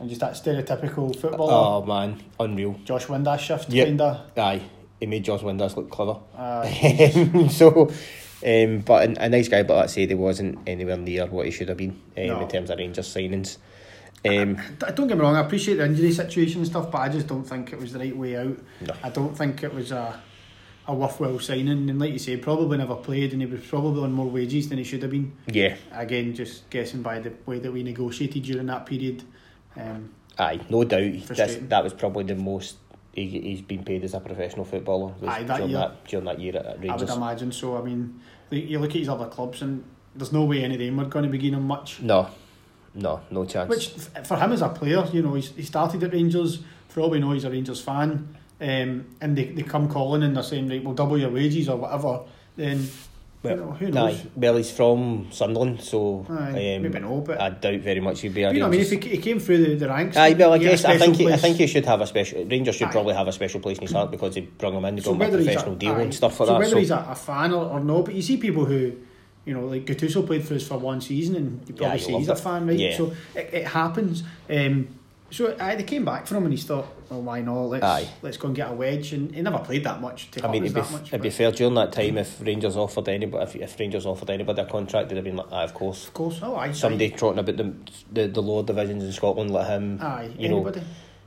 And 0.00 0.08
just 0.08 0.22
that 0.22 0.32
stereotypical 0.32 1.14
footballer. 1.14 1.52
Oh 1.52 1.84
man, 1.84 2.22
unreal. 2.38 2.76
Josh 2.86 3.04
Windass 3.06 3.40
shift, 3.40 3.68
Yep. 3.68 3.86
kinda. 3.86 4.24
Aye, 4.38 4.62
he 4.98 5.04
made 5.04 5.24
Josh 5.24 5.42
Windass 5.42 5.76
look 5.76 5.90
clever. 5.90 6.16
Uh, 6.34 6.66
so, 7.50 7.92
um, 8.46 8.80
but 8.80 9.08
a, 9.18 9.24
a 9.24 9.28
nice 9.28 9.48
guy, 9.48 9.62
but 9.62 9.76
let's 9.76 9.92
say 9.92 10.06
he 10.06 10.14
wasn't 10.14 10.58
anywhere 10.66 10.96
near 10.96 11.26
what 11.26 11.46
he 11.46 11.50
should 11.52 11.68
have 11.68 11.78
been 11.78 12.00
um, 12.16 12.26
No. 12.26 12.40
in 12.40 12.48
terms 12.48 12.70
of 12.70 12.78
Rangers 12.78 13.08
signings. 13.14 13.58
Um, 14.24 14.56
d- 14.78 14.86
don't 14.94 15.06
get 15.08 15.16
me 15.16 15.22
wrong, 15.22 15.36
I 15.36 15.40
appreciate 15.40 15.76
the 15.76 15.86
injury 15.86 16.12
situation 16.12 16.58
and 16.60 16.66
stuff, 16.66 16.90
but 16.90 16.98
I 16.98 17.08
just 17.08 17.26
don't 17.26 17.44
think 17.44 17.72
it 17.72 17.78
was 17.80 17.92
the 17.92 17.98
right 17.98 18.16
way 18.16 18.36
out. 18.36 18.58
No. 18.80 18.94
I 19.02 19.08
don't 19.10 19.36
think 19.36 19.62
it 19.62 19.74
was 19.74 19.92
a 19.92 20.20
a 20.88 20.94
worthwhile 20.94 21.38
signing. 21.38 21.88
And 21.88 21.98
like 22.00 22.12
you 22.12 22.18
say, 22.18 22.36
probably 22.36 22.78
never 22.78 22.96
played, 22.96 23.32
and 23.32 23.40
he 23.42 23.46
was 23.46 23.60
probably 23.66 24.02
on 24.02 24.12
more 24.12 24.26
wages 24.26 24.68
than 24.68 24.78
he 24.78 24.84
should 24.84 25.02
have 25.02 25.10
been. 25.10 25.32
yeah, 25.46 25.76
Again, 25.92 26.34
just 26.34 26.68
guessing 26.70 27.00
by 27.02 27.20
the 27.20 27.32
way 27.46 27.58
that 27.60 27.70
we 27.72 27.82
negotiated 27.82 28.42
during 28.42 28.66
that 28.66 28.86
period. 28.86 29.22
Um, 29.76 30.10
aye, 30.38 30.60
no 30.68 30.82
doubt. 30.84 31.26
That 31.28 31.84
was 31.84 31.94
probably 31.94 32.24
the 32.24 32.34
most 32.34 32.76
he, 33.12 33.26
he's 33.40 33.62
been 33.62 33.84
paid 33.84 34.04
as 34.04 34.14
a 34.14 34.20
professional 34.20 34.64
footballer 34.64 35.14
Aye, 35.26 35.42
that 35.44 35.56
during, 35.56 35.70
year. 35.70 35.78
that, 35.80 36.04
during 36.06 36.26
that 36.26 36.40
year 36.40 36.56
at 36.56 36.78
Rangers. 36.80 36.90
I 36.90 36.96
would 36.96 37.22
imagine 37.22 37.52
so. 37.52 37.76
I 37.76 37.82
mean, 37.82 38.20
you 38.50 38.78
look 38.78 38.90
at 38.90 38.96
his 38.96 39.08
other 39.08 39.26
clubs, 39.26 39.62
and 39.62 39.84
there's 40.14 40.32
no 40.32 40.44
way 40.44 40.62
any 40.64 40.74
of 40.74 40.80
them 40.80 41.00
are 41.00 41.08
going 41.08 41.24
to 41.24 41.30
be 41.30 41.38
gaining 41.38 41.62
much. 41.62 42.00
No, 42.00 42.28
no, 42.94 43.20
no 43.30 43.44
chance. 43.44 43.68
Which 43.68 43.88
for 44.24 44.36
him 44.36 44.52
as 44.52 44.62
a 44.62 44.68
player, 44.68 45.04
you 45.12 45.22
know, 45.22 45.34
he's, 45.34 45.50
he 45.50 45.62
started 45.62 46.02
at 46.04 46.12
Rangers. 46.12 46.62
For 46.88 47.00
all 47.00 47.10
we 47.10 47.20
know, 47.20 47.32
he's 47.32 47.44
a 47.44 47.50
Rangers 47.50 47.80
fan, 47.80 48.36
um, 48.60 49.06
and 49.20 49.36
they, 49.36 49.46
they 49.46 49.62
come 49.62 49.88
calling 49.88 50.22
and 50.22 50.34
they're 50.34 50.42
saying, 50.42 50.68
right, 50.68 50.82
we'll 50.82 50.94
double 50.94 51.18
your 51.18 51.30
wages 51.30 51.68
or 51.68 51.76
whatever. 51.76 52.22
Then 52.56 52.88
well, 53.42 53.54
you 53.56 53.60
know, 53.60 53.70
who 53.72 53.90
knows? 53.90 54.20
aye, 54.20 54.26
well, 54.36 54.56
he's 54.56 54.70
from 54.70 55.28
Sunderland, 55.30 55.80
so 55.80 56.26
Aye, 56.28 56.76
um, 56.76 56.82
maybe 56.82 56.98
no, 56.98 57.20
but 57.20 57.40
I 57.40 57.50
doubt 57.50 57.80
very 57.80 58.00
much 58.00 58.20
he'd 58.20 58.34
be 58.34 58.42
a 58.42 58.52
you 58.52 58.60
know, 58.60 58.66
I 58.66 58.70
mean, 58.70 58.80
if 58.80 58.90
he, 58.90 58.96
he 58.98 59.16
came 59.18 59.38
through 59.38 59.64
the, 59.64 59.74
the 59.76 59.88
ranks, 59.88 60.16
Aye, 60.16 60.34
well, 60.34 60.52
I 60.52 60.58
he 60.58 60.64
had 60.64 60.72
a 60.74 60.76
guess 60.76 60.84
I 60.84 60.98
think 60.98 61.16
he, 61.16 61.32
I 61.32 61.36
think 61.36 61.56
he 61.56 61.66
should 61.66 61.86
have 61.86 62.00
a 62.00 62.06
special. 62.06 62.44
Rangers 62.44 62.74
should 62.76 62.88
Aye. 62.88 62.92
probably 62.92 63.14
have 63.14 63.28
a 63.28 63.32
special 63.32 63.60
place 63.60 63.78
in 63.78 63.82
his 63.82 63.92
heart 63.92 64.10
because 64.10 64.34
they 64.34 64.42
brought 64.42 64.74
him 64.74 64.84
in, 64.84 64.96
they 64.96 65.02
So 65.02 65.14
brought 65.14 65.28
him 65.28 65.34
a 65.34 65.36
whether 65.38 65.44
professional 65.44 65.74
a, 65.74 65.78
deal 65.78 65.94
aye, 65.94 66.00
and 66.02 66.14
stuff 66.14 66.38
like 66.40 66.46
so 66.46 66.52
that. 66.52 66.58
whether 66.58 66.70
So 66.70 66.78
he's 66.78 66.90
a, 66.90 67.06
a 67.08 67.14
fan 67.14 67.52
or, 67.52 67.64
or 67.66 67.80
no, 67.80 68.02
but 68.02 68.14
you 68.14 68.22
see 68.22 68.36
people 68.36 68.66
who, 68.66 68.92
you 69.46 69.54
know, 69.54 69.64
like 69.66 69.86
Gattuso 69.86 70.26
played 70.26 70.44
for 70.46 70.54
us 70.54 70.66
for 70.66 70.78
one 70.78 71.00
season, 71.00 71.36
and 71.36 71.68
you 71.68 71.74
probably 71.74 71.98
he 71.98 72.04
say 72.04 72.12
he's 72.18 72.28
a 72.28 72.36
fan, 72.36 72.66
right? 72.66 72.78
Yeah. 72.78 72.96
So 72.96 73.12
it, 73.34 73.50
it 73.54 73.66
happens. 73.66 74.22
Um, 74.50 74.88
So 75.30 75.56
aye, 75.60 75.76
they 75.76 75.84
came 75.84 76.04
back 76.04 76.26
from 76.26 76.38
him 76.38 76.44
and 76.44 76.52
he 76.52 76.60
thought, 76.60 76.86
well, 77.08 77.22
why 77.22 77.40
not? 77.40 77.62
Let's 77.64 77.84
Aye. 77.84 78.08
let's 78.22 78.36
go 78.36 78.48
and 78.48 78.56
get 78.56 78.70
a 78.70 78.72
wedge. 78.72 79.12
And 79.12 79.34
he 79.34 79.42
never 79.42 79.58
played 79.58 79.84
that 79.84 80.00
much. 80.00 80.30
To 80.32 80.46
I 80.46 80.50
mean, 80.50 80.64
it'd 80.64 80.74
be, 80.74 80.80
much. 80.80 81.08
it'd 81.08 81.22
be 81.22 81.30
fair 81.30 81.52
during 81.52 81.74
that 81.74 81.92
time 81.92 82.18
if 82.18 82.40
Rangers 82.40 82.76
offered 82.76 83.08
anybody, 83.08 83.44
if, 83.44 83.56
if 83.56 83.78
Rangers 83.78 84.06
offered 84.06 84.30
anybody 84.30 84.62
a 84.62 84.66
contract, 84.66 85.08
they'd 85.08 85.16
have 85.16 85.24
been 85.24 85.36
like, 85.36 85.52
aye, 85.52 85.64
of 85.64 85.74
course. 85.74 86.08
of 86.08 86.14
course, 86.14 86.40
oh 86.42 86.56
aye, 86.56 86.72
Somebody 86.72 87.10
trotting 87.10 87.38
about 87.38 87.56
the, 87.56 87.74
the 88.12 88.28
the 88.28 88.42
lower 88.42 88.62
divisions 88.62 89.04
in 89.04 89.12
Scotland, 89.12 89.50
let 89.52 89.68
him. 89.68 89.98
aye, 90.00 90.06
aye 90.06 90.34
you 90.38 90.48
know, 90.48 90.56
anybody. 90.56 90.82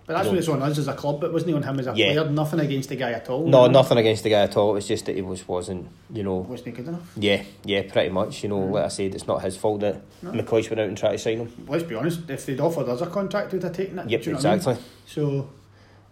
But 0.05 0.13
that's 0.15 0.27
what 0.27 0.37
it's 0.37 0.49
on 0.49 0.61
us 0.61 0.77
as 0.77 0.87
a 0.89 0.93
club. 0.93 1.21
But 1.21 1.27
it 1.27 1.33
wasn't 1.33 1.55
on 1.55 1.63
him 1.63 1.79
as 1.79 1.87
a 1.87 1.93
Yeah. 1.95 2.13
player. 2.13 2.29
Nothing 2.29 2.59
against 2.59 2.89
the 2.89 2.97
guy 2.97 3.11
at 3.13 3.29
all. 3.29 3.45
No, 3.47 3.67
know. 3.67 3.71
nothing 3.71 3.97
against 3.97 4.23
the 4.23 4.29
guy 4.31 4.41
at 4.41 4.57
all. 4.57 4.71
It 4.71 4.73
was 4.73 4.87
just 4.87 5.05
that 5.05 5.15
he 5.15 5.21
was 5.21 5.47
wasn't, 5.47 5.87
you 6.13 6.23
know. 6.23 6.45
Wasn't 6.49 6.75
good 6.75 6.87
enough. 6.87 7.09
Yeah, 7.17 7.43
yeah, 7.63 7.83
pretty 7.89 8.09
much. 8.09 8.43
You 8.43 8.49
know, 8.49 8.59
like 8.59 8.83
I 8.85 8.87
said, 8.89 9.15
it's 9.15 9.27
not 9.27 9.41
his 9.41 9.55
fault 9.55 9.79
that 9.81 10.01
No. 10.21 10.31
McCoist 10.31 10.69
went 10.69 10.81
out 10.81 10.87
and 10.89 10.97
tried 10.97 11.13
to 11.13 11.17
sign 11.19 11.37
him. 11.37 11.51
Let's 11.67 11.83
be 11.83 11.95
honest. 11.95 12.29
If 12.29 12.45
they'd 12.45 12.59
offered 12.59 12.89
us 12.89 12.99
a 13.01 13.05
contract, 13.07 13.53
we'd 13.53 13.63
have 13.63 13.73
taken 13.73 13.97
it. 13.99 14.09
Yep, 14.09 14.21
Do 14.23 14.29
you 14.29 14.33
know 14.33 14.37
what 14.39 14.45
I 14.45 14.49
mean? 14.49 14.57
exactly. 14.57 14.83
So 15.05 15.47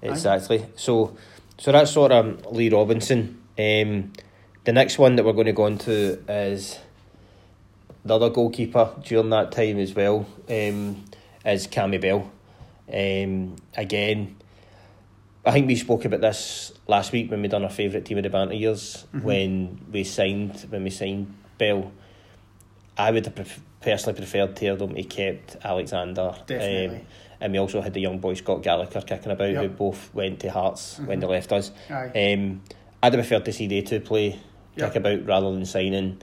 Exactly. 0.04 0.66
So, 0.76 1.16
so 1.60 1.72
that's 1.72 1.92
sort 1.92 2.12
of 2.12 2.46
Lee 2.52 2.70
Robinson. 2.70 3.38
Um, 3.60 4.14
the 4.64 4.72
next 4.72 4.98
one 4.98 5.16
that 5.18 5.26
we're 5.26 5.34
going 5.34 5.46
to 5.48 5.54
go 5.54 5.66
into 5.68 6.18
is 6.30 6.80
the 8.06 8.16
other 8.16 8.30
goalkeeper 8.30 8.90
during 9.04 9.30
that 9.30 9.52
time 9.52 9.78
as 9.80 9.94
well. 9.94 10.26
Um, 10.50 11.04
is 11.46 11.68
Cammy 11.68 12.00
Bell. 12.02 12.32
Um, 12.94 13.56
again, 13.76 14.36
I 15.46 15.52
think 15.52 15.68
we 15.68 15.76
spoke 15.76 16.06
about 16.06 16.22
this 16.22 16.72
last 16.88 17.12
week 17.12 17.32
when 17.32 17.42
we 17.42 17.48
done 17.48 17.64
our 17.64 17.70
favourite 17.70 18.06
team 18.06 18.18
of 18.18 18.24
the 18.24 18.30
banter 18.30 18.54
years 18.54 19.06
Mhm. 19.14 19.24
when 19.24 19.82
we 19.92 20.04
signed 20.04 20.66
when 20.70 20.84
we 20.84 20.90
signed 20.90 21.34
Bell. 21.58 21.92
I 22.98 23.10
would 23.12 23.26
have 23.26 23.36
pref- 23.36 23.62
personally 23.82 24.18
preferred 24.18 24.56
to 24.58 24.66
have 24.68 24.80
them 24.80 24.96
he 24.96 25.04
kept 25.04 25.58
Alexander. 25.64 26.34
Definitely. 26.46 26.98
Um, 26.98 27.02
and 27.40 27.54
we 27.54 27.60
also 27.60 27.82
had 27.82 27.94
the 27.94 28.02
young 28.02 28.20
boy 28.20 28.36
Scott 28.36 28.62
Gallacher 28.62 29.06
kicking 29.08 29.32
about, 29.32 29.56
who 29.56 29.70
both 29.70 30.14
went 30.14 30.40
to 30.42 30.52
Hearts 30.52 31.00
when 31.00 31.18
Mhm. 31.18 31.22
they 31.22 31.28
left 31.28 31.52
us. 31.52 31.72
aye. 31.90 32.34
Um, 32.34 32.62
I'd 33.02 33.14
have 33.14 33.22
preferred 33.28 33.46
to 33.46 33.54
see 33.54 33.66
they 33.66 33.82
two 33.82 34.00
play 34.00 34.36
Yep. 34.76 34.94
kick 34.94 34.96
about 34.98 35.26
rather 35.26 35.52
than 35.52 35.66
signing 35.66 36.22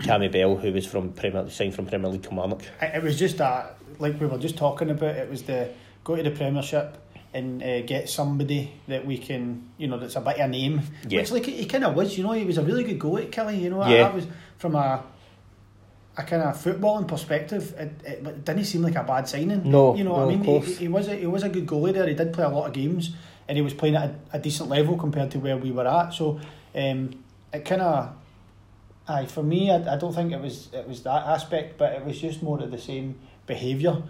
Cammy 0.00 0.30
Bell, 0.30 0.56
who 0.56 0.72
was 0.72 0.84
from 0.84 1.12
Premier 1.12 1.48
signed 1.48 1.74
from 1.74 1.86
Premier 1.86 2.10
League 2.10 2.22
Kilmarnock. 2.24 2.62
It 2.82 3.02
was 3.02 3.18
just 3.18 3.38
that, 3.38 3.76
like 3.98 4.20
we 4.20 4.26
were 4.26 4.36
just 4.38 4.56
talking 4.58 4.90
about, 4.90 5.16
it 5.16 5.30
was 5.30 5.44
the 5.44 5.68
go 6.04 6.16
to 6.16 6.22
the 6.22 6.30
Premiership 6.30 6.98
and 7.34 7.62
uh, 7.62 7.82
get 7.82 8.08
somebody 8.08 8.72
that 8.88 9.06
we 9.06 9.18
can, 9.18 9.70
you 9.78 9.86
know, 9.86 9.98
that's 9.98 10.16
a 10.16 10.20
bit 10.20 10.34
of 10.34 10.40
a 10.40 10.48
name. 10.48 10.82
Yeah. 11.08 11.20
Which, 11.20 11.30
like, 11.30 11.46
he 11.46 11.64
kind 11.66 11.84
of 11.84 11.94
was, 11.94 12.16
you 12.16 12.24
know, 12.24 12.32
he 12.32 12.44
was 12.44 12.58
a 12.58 12.62
really 12.62 12.84
good 12.84 12.98
goalie, 12.98 13.30
Killie, 13.30 13.60
you 13.60 13.70
know. 13.70 13.86
Yeah. 13.86 14.04
That 14.04 14.14
was 14.14 14.26
from 14.58 14.74
a 14.74 15.02
a 16.16 16.22
kind 16.24 16.42
of 16.42 16.54
footballing 16.56 17.08
perspective, 17.08 17.74
it, 17.78 17.92
it, 18.04 18.26
it 18.26 18.44
didn't 18.44 18.64
seem 18.64 18.82
like 18.82 18.96
a 18.96 19.02
bad 19.02 19.26
signing. 19.26 19.70
No, 19.70 19.94
you 19.96 20.04
know 20.04 20.12
what 20.12 20.28
no, 20.28 20.30
I 20.30 20.36
mean. 20.36 20.62
He, 20.62 20.74
he 20.74 20.88
was 20.88 21.08
a, 21.08 21.16
he 21.16 21.26
was 21.26 21.42
a 21.42 21.48
good 21.48 21.66
goalie 21.66 21.94
there. 21.94 22.06
He 22.06 22.14
did 22.14 22.32
play 22.32 22.44
a 22.44 22.48
lot 22.48 22.66
of 22.66 22.74
games, 22.74 23.14
and 23.48 23.56
he 23.56 23.62
was 23.62 23.72
playing 23.72 23.96
at 23.96 24.10
a, 24.10 24.14
a 24.34 24.38
decent 24.38 24.68
level 24.68 24.98
compared 24.98 25.30
to 25.30 25.38
where 25.38 25.56
we 25.56 25.70
were 25.70 25.86
at. 25.86 26.12
So, 26.12 26.38
um, 26.74 27.10
it 27.52 27.64
kind 27.64 27.80
of, 27.80 28.14
aye, 29.08 29.26
for 29.26 29.42
me, 29.42 29.70
I, 29.70 29.94
I 29.94 29.96
don't 29.96 30.14
think 30.14 30.32
it 30.32 30.40
was 30.40 30.68
it 30.72 30.86
was 30.86 31.02
that 31.04 31.26
aspect, 31.26 31.78
but 31.78 31.94
it 31.94 32.04
was 32.04 32.20
just 32.20 32.42
more 32.42 32.60
of 32.60 32.70
the 32.70 32.78
same 32.78 33.18
behaviour. 33.46 34.02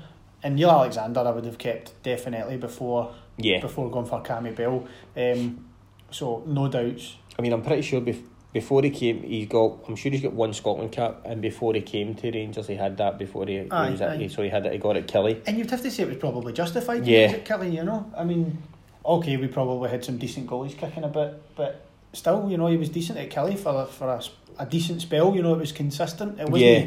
And 0.42 0.56
Neil 0.56 0.70
Alexander, 0.70 1.20
I 1.20 1.30
would 1.30 1.44
have 1.44 1.58
kept 1.58 2.02
definitely 2.02 2.56
before 2.56 3.14
Yeah, 3.36 3.60
before 3.60 3.90
going 3.90 4.06
for 4.06 4.22
Cammy 4.22 4.54
Bell. 4.54 4.86
Um, 5.16 5.66
so 6.10 6.42
no 6.46 6.68
doubts. 6.68 7.16
I 7.38 7.42
mean, 7.42 7.52
I'm 7.52 7.62
pretty 7.62 7.82
sure 7.82 8.00
bef- 8.00 8.24
before 8.52 8.82
he 8.82 8.90
came, 8.90 9.22
he 9.22 9.46
got. 9.46 9.78
I'm 9.88 9.96
sure 9.96 10.10
he's 10.12 10.20
got 10.20 10.32
one 10.34 10.52
Scotland 10.52 10.92
cap, 10.92 11.22
and 11.24 11.40
before 11.40 11.72
he 11.74 11.80
came 11.80 12.14
to 12.16 12.30
Rangers, 12.30 12.66
he 12.66 12.74
had 12.74 12.96
that 12.98 13.18
before 13.18 13.46
he, 13.46 13.60
he 13.60 13.70
Aye, 13.70 13.90
was 13.90 14.00
at, 14.02 14.10
aye. 14.20 14.26
so 14.26 14.42
he 14.42 14.50
had 14.50 14.66
it. 14.66 14.72
He 14.72 14.78
got 14.78 14.96
it 14.96 15.04
at 15.04 15.08
Killie. 15.08 15.40
And 15.46 15.56
you'd 15.56 15.70
have 15.70 15.80
to 15.82 15.90
say 15.90 16.02
it 16.02 16.08
was 16.10 16.18
probably 16.18 16.52
justified. 16.52 17.06
Yeah. 17.06 17.38
Killie. 17.38 17.72
You 17.72 17.84
know, 17.84 18.12
I 18.16 18.24
mean, 18.24 18.62
okay, 19.06 19.36
we 19.38 19.46
probably 19.46 19.88
had 19.88 20.04
some 20.04 20.18
decent 20.18 20.48
goalies 20.48 20.76
kicking 20.76 21.04
a 21.04 21.08
bit, 21.08 21.40
but 21.56 21.86
still, 22.12 22.50
you 22.50 22.58
know, 22.58 22.66
he 22.66 22.76
was 22.76 22.90
decent 22.90 23.18
at 23.18 23.30
Killie 23.30 23.58
for 23.58 23.84
a, 23.84 23.86
for 23.86 24.08
a, 24.08 24.22
a 24.58 24.66
decent 24.66 25.00
spell. 25.00 25.34
You 25.34 25.42
know, 25.42 25.54
it 25.54 25.58
was 25.60 25.72
consistent. 25.72 26.38
It 26.38 26.48
wasn't 26.50 26.70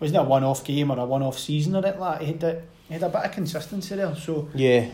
wasn't 0.00 0.18
a 0.20 0.24
one 0.24 0.42
off 0.42 0.64
game 0.64 0.90
or 0.90 0.98
a 0.98 1.04
one 1.04 1.22
off 1.22 1.38
season 1.38 1.76
or 1.76 1.86
it 1.86 2.00
like 2.00 2.22
he 2.22 2.26
had 2.32 2.42
a, 2.42 2.62
he 2.88 2.94
had 2.94 3.02
a 3.02 3.08
bit 3.08 3.24
of 3.24 3.32
consistency 3.32 3.94
there. 3.96 4.14
So 4.16 4.48
Yeah, 4.54 4.86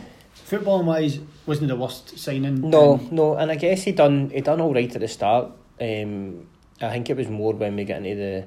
footballing 0.49 0.85
wise, 0.85 1.19
wasn't 1.45 1.69
the 1.69 1.75
worst 1.75 2.17
signing. 2.17 2.69
no, 2.69 2.93
Um, 2.93 3.07
no, 3.11 3.35
and 3.35 3.51
I 3.51 3.55
guess 3.55 3.83
he 3.83 3.91
done 3.91 4.29
he 4.33 4.41
done 4.41 4.61
all 4.61 4.73
right 4.73 4.93
at 4.93 5.01
the 5.01 5.07
start. 5.07 5.51
Um, 5.79 6.47
I 6.81 6.89
think 6.91 7.09
it 7.09 7.17
was 7.17 7.27
more 7.27 7.53
when 7.53 7.75
we 7.75 7.83
get 7.85 7.97
into 7.97 8.15
the, 8.15 8.45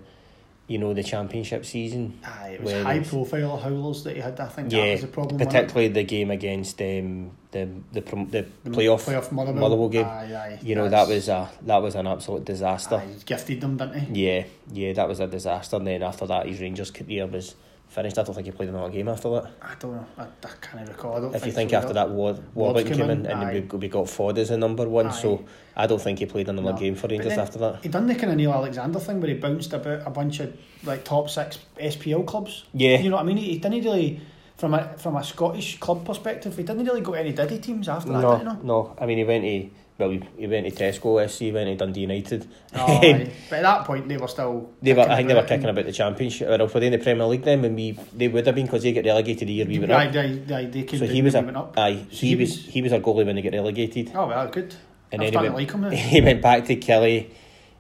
you 0.67 0.79
know, 0.79 0.95
the 0.95 1.03
championship 1.03 1.65
season. 1.65 2.19
Aye, 2.25 2.57
it 2.59 2.63
was 2.63 2.73
high-profile 2.83 3.59
howlers 3.59 4.03
that 4.05 4.15
he 4.17 4.23
had. 4.23 4.39
I 4.41 4.47
think 4.49 4.71
that 4.71 4.93
was 4.93 5.01
the 5.03 5.07
problem. 5.09 5.39
particularly 5.39 5.89
the 5.89 6.05
game 6.05 6.31
against 6.31 6.81
um, 6.81 7.31
the 7.51 7.69
the 7.93 8.03
prom- 8.03 8.31
the 8.31 8.47
The 8.65 8.71
playoff. 8.71 9.05
playoff 9.05 9.31
Motherwell, 9.31 9.61
Motherwell 9.61 9.89
game. 9.89 10.07
Aye, 10.07 10.35
aye, 10.35 10.59
You 10.63 10.75
know 10.75 10.89
that 10.89 11.07
was 11.09 11.29
a 11.29 11.51
that 11.67 11.83
was 11.83 11.95
an 11.97 12.07
absolute 12.07 12.45
disaster. 12.45 12.97
Aye, 12.97 13.07
he 13.19 13.25
gifted 13.25 13.61
them, 13.61 13.77
didn't 13.77 14.01
he? 14.15 14.27
Yeah, 14.27 14.45
yeah, 14.73 14.93
that 14.95 15.07
was 15.09 15.21
a 15.21 15.27
disaster. 15.27 15.77
And 15.77 15.87
then 15.87 16.03
after 16.03 16.27
that, 16.27 16.47
his 16.47 16.61
Rangers 16.61 16.91
career 16.91 17.27
was 17.27 17.55
finished. 17.95 18.19
I 18.19 18.23
don't 18.23 18.35
think 18.35 18.47
he 18.47 18.51
played 18.53 18.69
another 18.69 18.91
game 18.91 19.09
after 19.09 19.31
that. 19.31 19.51
I 19.63 19.75
don't 19.79 19.93
know. 19.95 20.07
I, 20.19 20.23
I 20.25 20.51
can't 20.61 20.89
recall. 20.89 21.17
I 21.17 21.21
don't 21.21 21.35
If 21.35 21.47
you 21.47 21.53
think 21.53 21.71
think 21.71 21.71
so 21.71 21.77
after 21.79 21.93
that, 21.95 22.11
War- 22.11 22.39
Warburton 22.55 22.89
came 22.89 22.97
came 22.99 23.11
in, 23.11 23.21
in, 23.21 23.27
and 23.27 23.41
aye. 23.45 23.65
we, 23.71 23.79
we 23.79 23.89
got 23.89 24.09
Ford 24.11 24.37
as 24.39 24.49
the 24.49 24.57
number 24.59 24.89
one. 24.89 25.07
Aye. 25.07 25.11
So 25.13 25.45
I 25.77 25.87
don't 25.87 26.01
think 26.03 26.19
he 26.19 26.27
played 26.27 26.49
another 26.49 26.73
No. 26.73 26.79
game 26.79 26.95
for 26.97 27.07
Rangers 27.09 27.39
after 27.39 27.59
that. 27.61 27.83
He 27.83 27.89
done 27.89 28.07
the 28.07 28.15
kind 28.15 28.31
of 28.31 28.37
Neil 28.37 28.53
Alexander 28.53 28.99
thing 28.99 29.21
where 29.21 29.31
he 29.31 29.37
bounced 29.37 29.73
about 29.73 30.07
a 30.07 30.11
bunch 30.11 30.41
of 30.41 30.55
like 30.85 31.05
top 31.05 31.31
six 31.31 31.59
SPL 31.81 32.27
clubs. 32.27 32.65
Yeah, 32.75 32.99
You 33.01 33.11
know 33.11 33.17
what 33.17 33.23
I 33.23 33.27
mean? 33.27 33.37
He, 33.37 33.53
he 33.53 33.59
didn't 33.59 33.85
really, 33.85 34.21
from 34.57 34.75
a 34.75 34.95
from 34.99 35.17
a 35.17 35.25
Scottish 35.25 35.79
club 35.79 36.05
perspective, 36.05 36.57
he 36.57 36.63
didn't 36.63 36.85
really 36.85 37.01
go 37.01 37.13
to 37.13 37.21
any 37.21 37.33
Diddy 37.33 37.59
teams 37.59 37.89
after 37.89 38.13
that. 38.13 38.21
no, 38.21 38.33
did 38.33 38.39
he, 38.39 38.45
no? 38.45 38.61
no. 38.63 38.97
I 39.01 39.07
mean, 39.07 39.19
he 39.19 39.25
went 39.25 39.45
to 39.45 39.71
well, 39.97 40.11
he, 40.11 40.21
he 40.37 40.47
went 40.49 40.67
to 40.67 40.73
Tesco 40.73 41.29
SC, 41.31 41.55
went 41.55 41.69
to 41.69 41.77
Dundee 41.77 42.01
United. 42.01 42.49
Oh. 42.75 42.99
But 43.51 43.59
at 43.59 43.63
that 43.63 43.85
point, 43.85 44.09
they 44.09 44.17
were 44.17 44.27
still. 44.29 44.73
They 44.83 44.93
were, 44.93 45.03
I 45.03 45.17
think 45.17 45.29
they 45.29 45.35
were 45.35 45.43
kicking 45.45 45.69
about 45.69 45.85
the 45.85 45.93
championship. 45.93 46.49
Or 46.49 46.67
were 46.67 46.81
they 46.81 46.87
in 46.87 46.93
the 46.93 46.99
Premier 46.99 47.27
League 47.27 47.43
then? 47.43 47.63
When 47.63 47.77
we 47.77 47.93
they 48.13 48.27
would 48.29 48.45
have 48.47 48.55
been 48.57 48.67
because 48.67 48.83
they 48.83 48.93
get 48.93 49.05
relegated 49.05 49.47
the 49.49 49.53
year 49.53 49.67
we 49.67 49.79
went 49.79 49.93
Aye, 49.93 50.09
up. 50.09 50.15
aye, 50.17 50.55
aye, 50.55 50.65
they 50.67 50.83
came 50.83 50.99
So 50.99 51.07
he 51.07 51.23
was 51.23 51.35
a 51.37 51.41
up. 51.57 51.75
aye. 51.79 52.05
So 52.11 52.17
He, 52.17 52.29
he 52.31 52.37
was 52.37 52.51
was- 52.51 52.67
he 52.67 52.83
was 52.83 52.93
a 52.93 52.99
goalie 53.01 53.25
when 53.27 53.37
they 53.37 53.43
get 53.43 53.53
relegated. 53.53 54.11
Oh 54.15 54.27
well, 54.27 54.49
good. 54.49 54.75
And 55.13 55.23
I'm 55.23 55.31
then 55.31 55.33
he 55.33 55.49
went, 55.49 55.55
like 55.55 55.71
him 55.71 55.81
now. 55.83 55.91
he 56.15 56.21
went 56.21 56.43
back 56.43 56.65
to 56.65 56.77
Killie. 56.77 57.31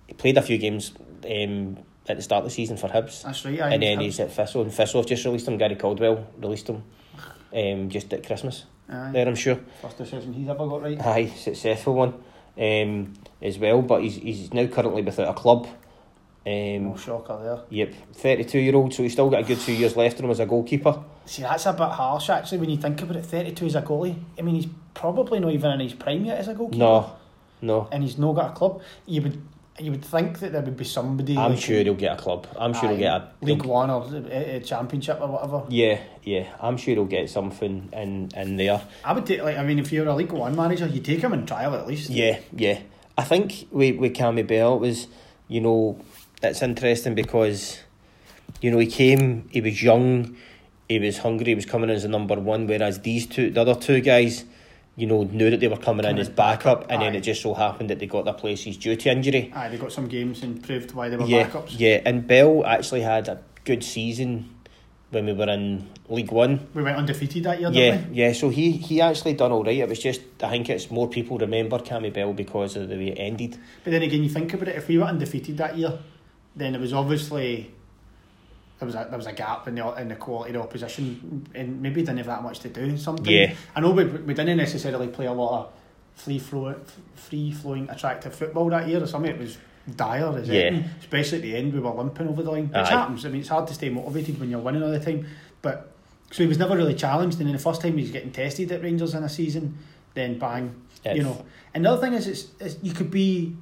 He 0.06 0.12
played 0.14 0.36
a 0.38 0.42
few 0.42 0.58
games 0.58 0.92
um, 1.28 1.78
at 2.08 2.16
the 2.16 2.22
start 2.22 2.44
of 2.44 2.50
the 2.50 2.54
season 2.54 2.76
for 2.76 2.88
Hibs. 2.88 3.22
That's 3.24 3.44
right. 3.44 3.60
Aye, 3.60 3.70
and 3.72 3.82
then 3.82 3.98
Hibs. 3.98 4.02
he's 4.02 4.20
at 4.20 4.30
Thistle, 4.32 4.62
and 4.62 4.72
Thistle 4.72 5.00
have 5.00 5.08
just 5.08 5.24
released 5.24 5.48
him. 5.48 5.56
Gary 5.58 5.74
Caldwell 5.74 6.28
released 6.38 6.68
him 6.68 6.84
um, 7.54 7.88
just 7.88 8.12
at 8.12 8.26
Christmas. 8.26 8.64
Aye. 8.88 9.12
There, 9.12 9.26
I'm 9.26 9.34
sure. 9.34 9.58
First 9.80 9.98
decision 9.98 10.32
he's 10.32 10.48
ever 10.48 10.66
got 10.66 10.82
right. 10.82 11.00
Aye, 11.00 11.26
successful 11.36 11.94
one 11.94 12.14
um, 12.58 13.14
as 13.40 13.58
well. 13.58 13.82
But 13.82 14.02
he's 14.02 14.16
he's 14.16 14.52
now 14.52 14.66
currently 14.66 15.02
without 15.02 15.28
a 15.28 15.34
club. 15.34 15.66
Um, 16.46 16.90
No 16.90 16.96
shocker 16.96 17.38
there. 17.42 17.60
Yep, 17.70 17.94
32 18.12 18.58
year 18.58 18.76
old, 18.76 18.92
so 18.92 19.02
he's 19.02 19.12
still 19.12 19.30
got 19.30 19.40
a 19.40 19.44
good 19.44 19.58
two 19.58 19.72
years 19.72 19.96
left 19.96 20.18
in 20.18 20.26
him 20.26 20.30
as 20.30 20.40
a 20.40 20.46
goalkeeper. 20.46 21.02
See, 21.24 21.40
that's 21.40 21.64
a 21.64 21.72
bit 21.72 21.88
harsh 21.88 22.28
actually 22.28 22.58
when 22.58 22.68
you 22.68 22.76
think 22.76 23.00
about 23.00 23.16
it. 23.16 23.24
32 23.24 23.64
as 23.64 23.74
a 23.76 23.80
goalie. 23.82 24.14
I 24.38 24.42
mean, 24.42 24.56
he's 24.56 24.68
probably 24.92 25.40
not 25.40 25.52
even 25.52 25.70
in 25.72 25.80
his 25.80 25.94
prime 25.94 26.24
yet 26.26 26.36
as 26.38 26.48
a 26.48 26.54
goalkeeper. 26.54 26.78
No, 26.78 27.16
no. 27.62 27.88
And 27.90 28.02
he's 28.02 28.18
no 28.18 28.34
got 28.34 28.50
a 28.50 28.54
club. 28.54 28.82
You 29.06 29.22
would 29.22 29.42
you 29.78 29.90
would 29.90 30.04
think 30.04 30.38
that 30.38 30.52
there 30.52 30.62
would 30.62 30.76
be 30.76 30.84
somebody. 30.84 31.36
I'm 31.36 31.52
like 31.52 31.60
sure 31.60 31.82
he'll 31.82 31.94
get 31.94 32.18
a 32.18 32.22
club. 32.22 32.46
I'm 32.56 32.72
sure 32.74 32.90
he'll 32.90 32.98
get 32.98 33.12
a. 33.12 33.32
League 33.40 33.64
One 33.64 33.90
or 33.90 34.08
a, 34.30 34.60
Championship 34.60 35.20
or 35.20 35.28
whatever. 35.28 35.64
Yeah, 35.68 36.00
yeah. 36.22 36.48
I'm 36.60 36.76
sure 36.76 36.94
he'll 36.94 37.04
get 37.06 37.28
something 37.28 37.88
in, 37.92 38.30
in 38.36 38.56
there. 38.56 38.82
I 39.04 39.12
would 39.12 39.26
take 39.26 39.42
like 39.42 39.56
I 39.56 39.64
mean, 39.64 39.78
if 39.78 39.92
you're 39.92 40.06
a 40.06 40.14
League 40.14 40.32
One 40.32 40.54
manager, 40.54 40.86
you 40.86 41.00
take 41.00 41.20
him 41.20 41.32
and 41.32 41.46
trial 41.46 41.74
at 41.74 41.86
least. 41.88 42.10
Yeah, 42.10 42.38
yeah. 42.52 42.80
I 43.16 43.22
think 43.22 43.68
with, 43.70 43.96
with 43.96 44.14
Cammy 44.14 44.46
Bell 44.46 44.74
it 44.74 44.80
was, 44.80 45.06
you 45.48 45.60
know, 45.60 46.00
it's 46.42 46.62
interesting 46.62 47.14
because, 47.14 47.80
you 48.60 48.70
know, 48.70 48.78
he 48.78 48.86
came, 48.86 49.48
he 49.50 49.60
was 49.60 49.82
young, 49.82 50.36
he 50.88 50.98
was 50.98 51.18
hungry, 51.18 51.46
he 51.46 51.54
was 51.54 51.66
coming 51.66 51.90
as 51.90 52.04
a 52.04 52.08
number 52.08 52.38
one, 52.38 52.66
whereas 52.66 53.00
these 53.00 53.26
two, 53.26 53.50
the 53.50 53.60
other 53.60 53.74
two 53.74 54.00
guys, 54.00 54.44
you 54.96 55.06
know, 55.06 55.24
knew 55.24 55.50
that 55.50 55.60
they 55.60 55.68
were 55.68 55.76
coming 55.76 56.06
in 56.06 56.18
as 56.18 56.28
backup, 56.28 56.86
and 56.88 57.02
then 57.02 57.14
it 57.14 57.22
just 57.22 57.42
so 57.42 57.52
happened 57.54 57.90
that 57.90 57.98
they 57.98 58.06
got 58.06 58.24
their 58.24 58.34
places 58.34 58.76
due 58.76 58.94
to 58.96 59.10
injury. 59.10 59.52
Aye, 59.54 59.68
they 59.70 59.76
got 59.76 59.92
some 59.92 60.06
games 60.06 60.42
and 60.42 60.62
proved 60.62 60.92
why 60.92 61.08
they 61.08 61.16
were 61.16 61.26
yeah, 61.26 61.48
backups. 61.48 61.74
yeah. 61.78 62.00
And 62.04 62.26
Bell 62.26 62.64
actually 62.64 63.00
had 63.02 63.28
a 63.28 63.42
good 63.64 63.82
season 63.82 64.50
when 65.10 65.26
we 65.26 65.32
were 65.32 65.48
in 65.48 65.88
League 66.08 66.30
One. 66.30 66.68
We 66.74 66.82
went 66.82 66.96
undefeated 66.96 67.42
that 67.44 67.60
year, 67.60 67.70
Yeah, 67.72 67.90
didn't 67.96 68.10
we? 68.12 68.16
yeah. 68.16 68.32
So 68.32 68.48
he 68.50 68.72
he 68.72 69.00
actually 69.00 69.34
done 69.34 69.50
all 69.52 69.64
right. 69.64 69.76
It 69.78 69.88
was 69.88 69.98
just 69.98 70.20
I 70.42 70.50
think 70.50 70.68
it's 70.70 70.90
more 70.90 71.08
people 71.08 71.38
remember 71.38 71.78
Cammy 71.78 72.12
Bell 72.12 72.32
because 72.32 72.76
of 72.76 72.88
the 72.88 72.96
way 72.96 73.08
it 73.08 73.18
ended. 73.18 73.58
But 73.82 73.90
then 73.90 74.02
again, 74.02 74.22
you 74.22 74.28
think 74.30 74.54
about 74.54 74.68
it. 74.68 74.76
If 74.76 74.86
we 74.88 74.98
were 74.98 75.04
undefeated 75.04 75.56
that 75.58 75.76
year, 75.76 75.98
then 76.54 76.74
it 76.76 76.80
was 76.80 76.92
obviously 76.92 77.73
there 78.78 78.86
was 78.86 78.94
a 78.94 79.06
there 79.08 79.16
was 79.18 79.26
a 79.26 79.32
gap 79.32 79.68
in 79.68 79.74
the 79.76 79.92
in 80.00 80.08
the 80.08 80.16
quality 80.16 80.50
of 80.50 80.54
the 80.54 80.62
opposition, 80.62 81.46
and 81.54 81.80
maybe 81.80 82.00
didn't 82.02 82.18
have 82.18 82.26
that 82.26 82.42
much 82.42 82.60
to 82.60 82.68
do. 82.68 82.96
Something. 82.96 83.32
Yeah. 83.32 83.54
I 83.76 83.80
know 83.80 83.90
we 83.90 84.04
we 84.04 84.34
didn't 84.34 84.56
necessarily 84.56 85.08
play 85.08 85.26
a 85.26 85.32
lot 85.32 85.60
of 85.66 85.72
free 86.20 86.38
flow, 86.38 86.74
free 87.14 87.52
flowing, 87.52 87.88
attractive 87.90 88.34
football 88.34 88.68
that 88.70 88.88
year. 88.88 89.02
Or 89.02 89.06
something 89.06 89.30
it 89.32 89.38
was 89.38 89.58
dire 89.96 90.36
as 90.38 90.48
Yeah. 90.48 90.60
anything. 90.62 90.90
Especially 91.00 91.38
at 91.38 91.42
the 91.42 91.56
end, 91.56 91.72
we 91.72 91.80
were 91.80 91.90
limping 91.90 92.28
over 92.28 92.42
the 92.42 92.50
line. 92.50 92.66
Which 92.68 92.76
Aye. 92.76 92.90
happens. 92.90 93.24
I 93.26 93.28
mean, 93.28 93.40
it's 93.40 93.48
hard 93.50 93.66
to 93.68 93.74
stay 93.74 93.90
motivated 93.90 94.38
when 94.40 94.50
you're 94.50 94.60
winning 94.60 94.82
all 94.82 94.90
the 94.90 95.00
time, 95.00 95.26
but. 95.62 95.90
So 96.32 96.42
he 96.42 96.48
was 96.48 96.58
never 96.58 96.74
really 96.76 96.94
challenged, 96.94 97.38
and 97.38 97.46
then 97.46 97.54
the 97.54 97.62
first 97.62 97.80
time 97.80 97.92
he 97.96 98.02
was 98.02 98.10
getting 98.10 98.32
tested 98.32 98.72
at 98.72 98.82
Rangers 98.82 99.14
in 99.14 99.22
a 99.22 99.28
season, 99.28 99.78
then 100.14 100.36
bang, 100.36 100.74
If- 101.04 101.16
you 101.16 101.22
know. 101.22 101.44
Another 101.76 102.00
thing 102.00 102.12
is, 102.14 102.26
it's, 102.26 102.48
it's 102.58 102.76
you 102.82 102.92
could 102.92 103.08
be, 103.10 103.54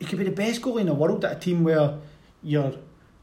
you 0.00 0.06
could 0.06 0.16
be 0.18 0.24
the 0.24 0.30
best 0.30 0.62
goalie 0.62 0.80
in 0.80 0.86
the 0.86 0.94
world 0.94 1.22
at 1.26 1.36
a 1.36 1.38
team 1.38 1.64
where 1.64 1.98
you're 2.42 2.72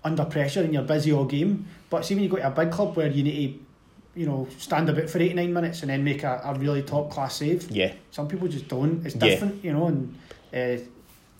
under 0.03 0.25
pressure 0.25 0.61
and 0.61 0.73
you're 0.73 0.83
busy 0.83 1.11
all 1.13 1.25
game. 1.25 1.65
But 1.89 2.05
see 2.05 2.15
when 2.15 2.23
you 2.23 2.29
go 2.29 2.37
to 2.37 2.47
a 2.47 2.51
big 2.51 2.71
club 2.71 2.95
where 2.97 3.07
you 3.07 3.23
need 3.23 3.53
to, 4.15 4.19
you 4.19 4.25
know, 4.25 4.47
stand 4.57 4.89
a 4.89 4.93
bit 4.93 5.09
for 5.09 5.19
eighty 5.19 5.33
nine 5.33 5.53
minutes 5.53 5.81
and 5.81 5.89
then 5.89 6.03
make 6.03 6.23
a, 6.23 6.41
a 6.43 6.53
really 6.57 6.81
top 6.83 7.11
class 7.11 7.35
save. 7.35 7.69
Yeah, 7.71 7.93
Some 8.11 8.27
people 8.27 8.47
just 8.47 8.67
don't. 8.67 9.05
It's 9.05 9.15
Yeah. 9.15 9.21
different, 9.21 9.63
you 9.63 9.73
know, 9.73 9.87
and 9.87 10.15
uh, 10.53 10.81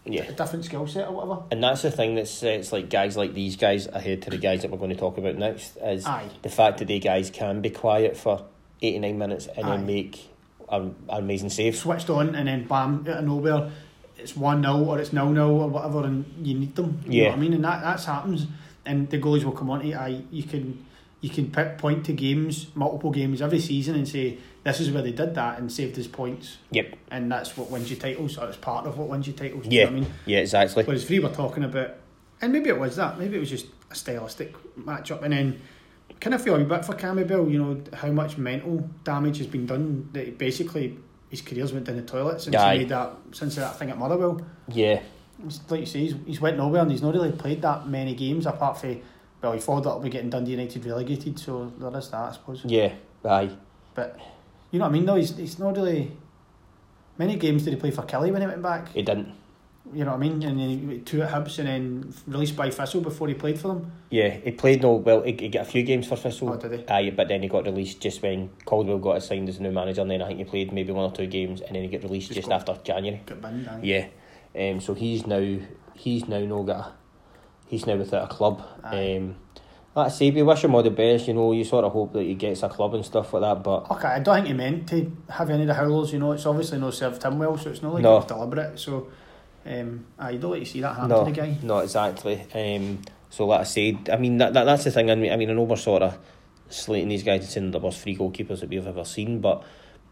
yeah. 0.06 0.24
a 0.24 0.32
different 0.34 0.65
skill 0.65 0.88
set 0.88 1.08
or 1.08 1.13
whatever. 1.13 1.43
And 1.52 1.63
that's 1.63 1.82
the 1.82 1.91
thing 1.91 2.15
that's 2.15 2.43
uh, 2.43 2.47
it's 2.47 2.71
like 2.71 2.89
guys 2.89 3.17
like 3.17 3.34
these 3.34 3.56
guys 3.56 3.88
ahead 3.88 4.21
to 4.24 4.30
the 4.30 4.38
guys 4.38 4.62
that 4.62 4.71
we're 4.71 4.78
going 4.78 4.89
to 4.91 4.95
talk 4.95 5.17
about 5.17 5.36
next 5.36 5.78
is 5.78 6.06
Aye. 6.06 6.30
the 6.43 6.50
fact 6.50 6.78
that 6.80 6.88
they 6.88 7.00
guys 7.00 7.30
can 7.30 7.62
be 7.62 7.69
quiet 7.71 8.15
for 8.15 8.45
89 8.82 9.17
minutes 9.17 9.47
and 9.47 9.65
Aye. 9.65 9.69
then 9.78 9.86
make 9.86 10.28
an 10.69 10.95
amazing 11.10 11.50
save. 11.50 11.76
switched 11.76 12.10
on 12.10 12.36
and 12.36 12.47
then 12.47 12.65
bam 12.67 13.06
out 13.10 13.17
of 13.17 13.26
nowhere 13.26 13.69
it's 14.21 14.36
one 14.36 14.62
0 14.63 14.77
or 14.86 14.99
it's 14.99 15.12
nil 15.13 15.29
nil 15.31 15.49
or 15.62 15.69
whatever 15.69 16.03
and 16.05 16.25
you 16.41 16.53
need 16.60 16.75
them. 16.75 16.99
You 17.05 17.12
Yeah. 17.12 17.23
know 17.23 17.29
what 17.31 17.38
I 17.38 17.41
mean? 17.41 17.53
And 17.53 17.63
that 17.63 17.81
that's 17.81 18.05
happens 18.05 18.47
and 18.86 19.10
the 19.10 19.19
goalies 19.19 19.43
will 19.43 19.51
come 19.51 19.69
on 19.69 19.81
to. 19.81 19.93
Aye, 19.93 20.21
you 20.31 20.43
can 20.43 20.86
you 21.21 21.29
can 21.29 21.51
pick, 21.51 21.77
point 21.77 22.03
to 22.05 22.13
games, 22.13 22.67
multiple 22.73 23.12
games 23.12 23.43
every 23.43 23.60
season 23.60 23.93
and 23.93 24.07
say 24.07 24.39
this 24.63 24.79
is 24.79 24.89
where 24.89 25.03
they 25.03 25.12
did 25.12 25.36
that 25.36 25.60
and 25.60 25.71
saved 25.71 25.99
us 25.99 26.07
points 26.07 26.57
Yep. 26.71 26.95
and 27.12 27.31
that's 27.31 27.55
what 27.55 27.69
wins 27.69 27.91
you 27.91 27.95
titles 27.95 28.39
or 28.39 28.47
it's 28.47 28.57
part 28.57 28.88
of 28.88 28.97
what 28.97 29.07
wins 29.07 29.27
you 29.27 29.34
titles. 29.34 29.67
do 29.67 29.69
you 29.75 29.81
Yeah. 29.81 29.86
know 29.86 29.91
what 29.91 29.97
I 29.97 30.01
mean? 30.01 30.12
Yeah, 30.25 30.39
exactly. 30.39 30.84
Whereas 30.84 31.05
three 31.05 31.19
were 31.19 31.29
talking 31.29 31.63
about 31.63 31.91
and 32.41 32.51
maybe 32.51 32.69
it 32.69 32.79
was 32.79 32.95
that, 32.95 33.19
maybe 33.19 33.38
it 33.38 33.39
was 33.39 33.51
just 33.51 33.67
a 33.91 33.95
stylistic 33.95 34.55
match 34.75 35.12
up 35.12 35.21
and 35.21 35.31
then 35.34 35.60
kind 36.19 36.34
of 36.34 36.41
feel 36.41 36.55
a 36.55 36.60
bit 36.63 36.84
for 36.86 36.93
Cammy 36.93 37.27
Bell, 37.27 37.47
you 37.47 37.60
know, 37.60 37.79
how 37.93 38.10
much 38.12 38.39
mental 38.39 38.89
damage 39.03 39.38
has 39.38 39.45
been 39.47 39.67
done 39.67 40.10
that 40.13 40.39
basically 40.39 40.97
his 41.31 41.41
career's 41.41 41.71
went 41.71 41.85
down 41.85 41.95
the 41.95 42.01
toilet 42.01 42.41
since 42.41 42.55
Aye. 42.57 42.73
he 42.73 42.79
made 42.79 42.89
that 42.89 43.13
since 43.31 43.55
that 43.55 43.79
thing 43.79 43.89
at 43.89 43.97
Motherwell. 43.97 44.41
Yeah, 44.67 45.01
It's 45.45 45.61
like 45.71 45.79
you 45.79 45.85
say, 45.85 45.99
he's, 45.99 46.15
he's 46.25 46.41
went 46.41 46.57
nowhere 46.57 46.81
and 46.81 46.91
he's 46.91 47.01
not 47.01 47.13
really 47.13 47.31
played 47.31 47.61
that 47.61 47.87
many 47.87 48.13
games 48.13 48.45
apart 48.45 48.77
from 48.77 49.01
well, 49.41 49.53
he 49.53 49.59
thought 49.59 49.83
followed 49.83 49.87
up 49.87 50.03
with 50.03 50.11
getting 50.11 50.29
Dundee 50.29 50.51
United 50.51 50.85
relegated, 50.85 51.39
so 51.39 51.71
there 51.79 51.97
is 51.97 52.09
that 52.09 52.17
I 52.17 52.31
suppose. 52.33 52.63
yeah, 52.65 52.93
aye. 53.25 53.49
But 53.95 54.19
you 54.71 54.79
know 54.79 54.85
what 54.85 54.89
I 54.89 54.91
mean 54.91 55.05
though, 55.05 55.15
he's 55.15 55.35
he's 55.37 55.57
not 55.57 55.77
really 55.77 56.11
many 57.17 57.37
games 57.37 57.63
did 57.63 57.73
he 57.73 57.79
play 57.79 57.91
for 57.91 58.03
Killie 58.03 58.31
when 58.31 58.41
he 58.41 58.47
went 58.47 58.61
back? 58.61 58.89
He 58.89 59.01
didn't. 59.01 59.33
You 59.93 60.06
know 60.06 60.12
what 60.12 60.17
I 60.17 60.19
mean? 60.19 60.43
And 60.43 60.60
then 60.60 60.89
he- 60.89 60.97
two 60.99 61.21
at 61.21 61.32
Hibs 61.32 61.60
and 61.60 61.67
then 61.67 62.13
released 62.27 62.56
by 62.56 62.69
Thistle 62.69 63.01
before 63.01 63.27
he 63.27 63.34
played 63.34 63.60
for 63.60 63.69
them. 63.69 63.91
Yeah, 64.10 64.30
he 64.30 64.51
played 64.51 64.82
no. 64.82 64.93
Well, 64.93 65.21
he, 65.23 65.34
he 65.39 65.49
got 65.49 65.63
a 65.63 65.65
few 65.69 65.84
games 65.84 66.08
for 66.08 66.15
Thistle. 66.15 66.49
Oh, 66.49 66.58
did 66.58 66.71
he? 66.80 66.88
Aye, 66.88 67.13
but 67.15 67.27
then 67.27 67.41
he 67.41 67.47
got 67.49 67.65
released 67.65 67.99
just 68.01 68.21
when 68.21 68.49
Caldwell 68.65 68.99
got 68.99 69.17
assigned 69.17 69.49
as 69.49 69.58
the 69.58 69.63
new 69.63 69.71
manager, 69.71 70.01
and 70.01 70.12
then 70.12 70.21
I 70.21 70.27
think 70.27 70.39
he 70.39 70.45
played 70.45 70.71
maybe 70.71 70.91
one 70.91 71.12
or 71.12 71.15
two 71.15 71.27
games, 71.27 71.62
and 71.62 71.75
then 71.75 71.84
he 71.84 71.89
got 71.89 72.04
released 72.04 72.30
Just 72.32 72.47
just, 72.49 72.51
after 72.51 72.77
January. 72.84 73.21
Got 73.25 73.41
binned. 73.41 73.69
Yeah, 73.84 74.08
um, 74.58 74.80
so 74.80 74.93
he's 74.93 75.25
now 75.27 75.58
he's 75.95 76.27
now 76.27 76.39
no 76.39 76.63
got 76.63 76.77
a, 76.77 76.91
he's 77.67 77.86
now 77.86 77.95
without 77.95 78.32
a 78.32 78.34
club. 78.34 78.63
Aye. 78.84 79.17
Um, 79.17 79.36
like 79.93 80.06
I 80.08 80.10
say, 80.10 80.32
we 80.32 80.41
wish 80.41 80.63
him 80.63 80.73
all 80.73 80.84
the 80.84 80.89
best. 80.89 81.27
You 81.27 81.34
know, 81.34 81.51
you 81.51 81.65
sort 81.65 81.84
of 81.84 81.91
hope 81.91 82.13
that 82.13 82.23
he 82.23 82.34
gets 82.36 82.63
a 82.63 82.69
club 82.69 82.93
and 82.93 83.04
stuff 83.06 83.34
like 83.34 83.41
that. 83.41 83.62
But 83.62 83.91
Okay, 83.91 84.08
I 84.08 84.19
don't 84.19 84.36
think 84.36 84.47
he 84.47 84.54
meant 84.54 84.88
to 84.88 85.12
have 85.30 85.49
any 85.49 85.63
of 85.63 85.67
the 85.67 85.73
howlers, 85.73 86.13
you 86.13 86.19
know, 86.19 86.32
it's 86.32 86.45
obviously 86.45 86.80
no 86.80 86.91
served 86.91 87.21
him 87.21 87.38
well, 87.39 87.58
so 87.58 87.69
it's 87.71 87.82
not 87.82 87.95
like 87.95 88.04
No. 88.04 88.21
deliberate. 88.21 88.80
So 88.80 89.08
um 89.65 90.06
you 90.32 90.38
don't 90.39 90.52
like 90.52 90.63
to 90.63 90.65
see 90.65 90.82
that 90.82 90.93
happen 90.95 91.10
no, 91.10 91.24
to 91.26 91.32
the 91.32 91.36
guy. 91.36 91.58
not 91.62 91.84
exactly. 91.84 92.41
Um, 92.54 93.02
so 93.30 93.45
like 93.47 93.62
I 93.62 93.63
said, 93.63 94.10
I 94.12 94.17
mean 94.17 94.38
that, 94.38 94.54
that 94.54 94.63
that's 94.65 94.84
the 94.84 94.91
thing. 94.91 95.10
I 95.12 95.15
mean, 95.15 95.32
I 95.32 95.38
mean, 95.38 95.50
I 95.50 95.54
know 95.54 95.63
we're 95.63 95.76
sort 95.76 96.02
of 96.02 96.17
slating 96.69 97.10
these 97.10 97.24
guys 97.24 97.41
and 97.41 97.50
saying 97.50 97.71
the 97.71 97.80
worst 97.80 98.02
three 98.02 98.15
goalkeepers 98.17 98.60
that 98.62 98.69
we've 98.69 98.86
ever 98.88 99.06
seen, 99.06 99.39
but 99.41 99.63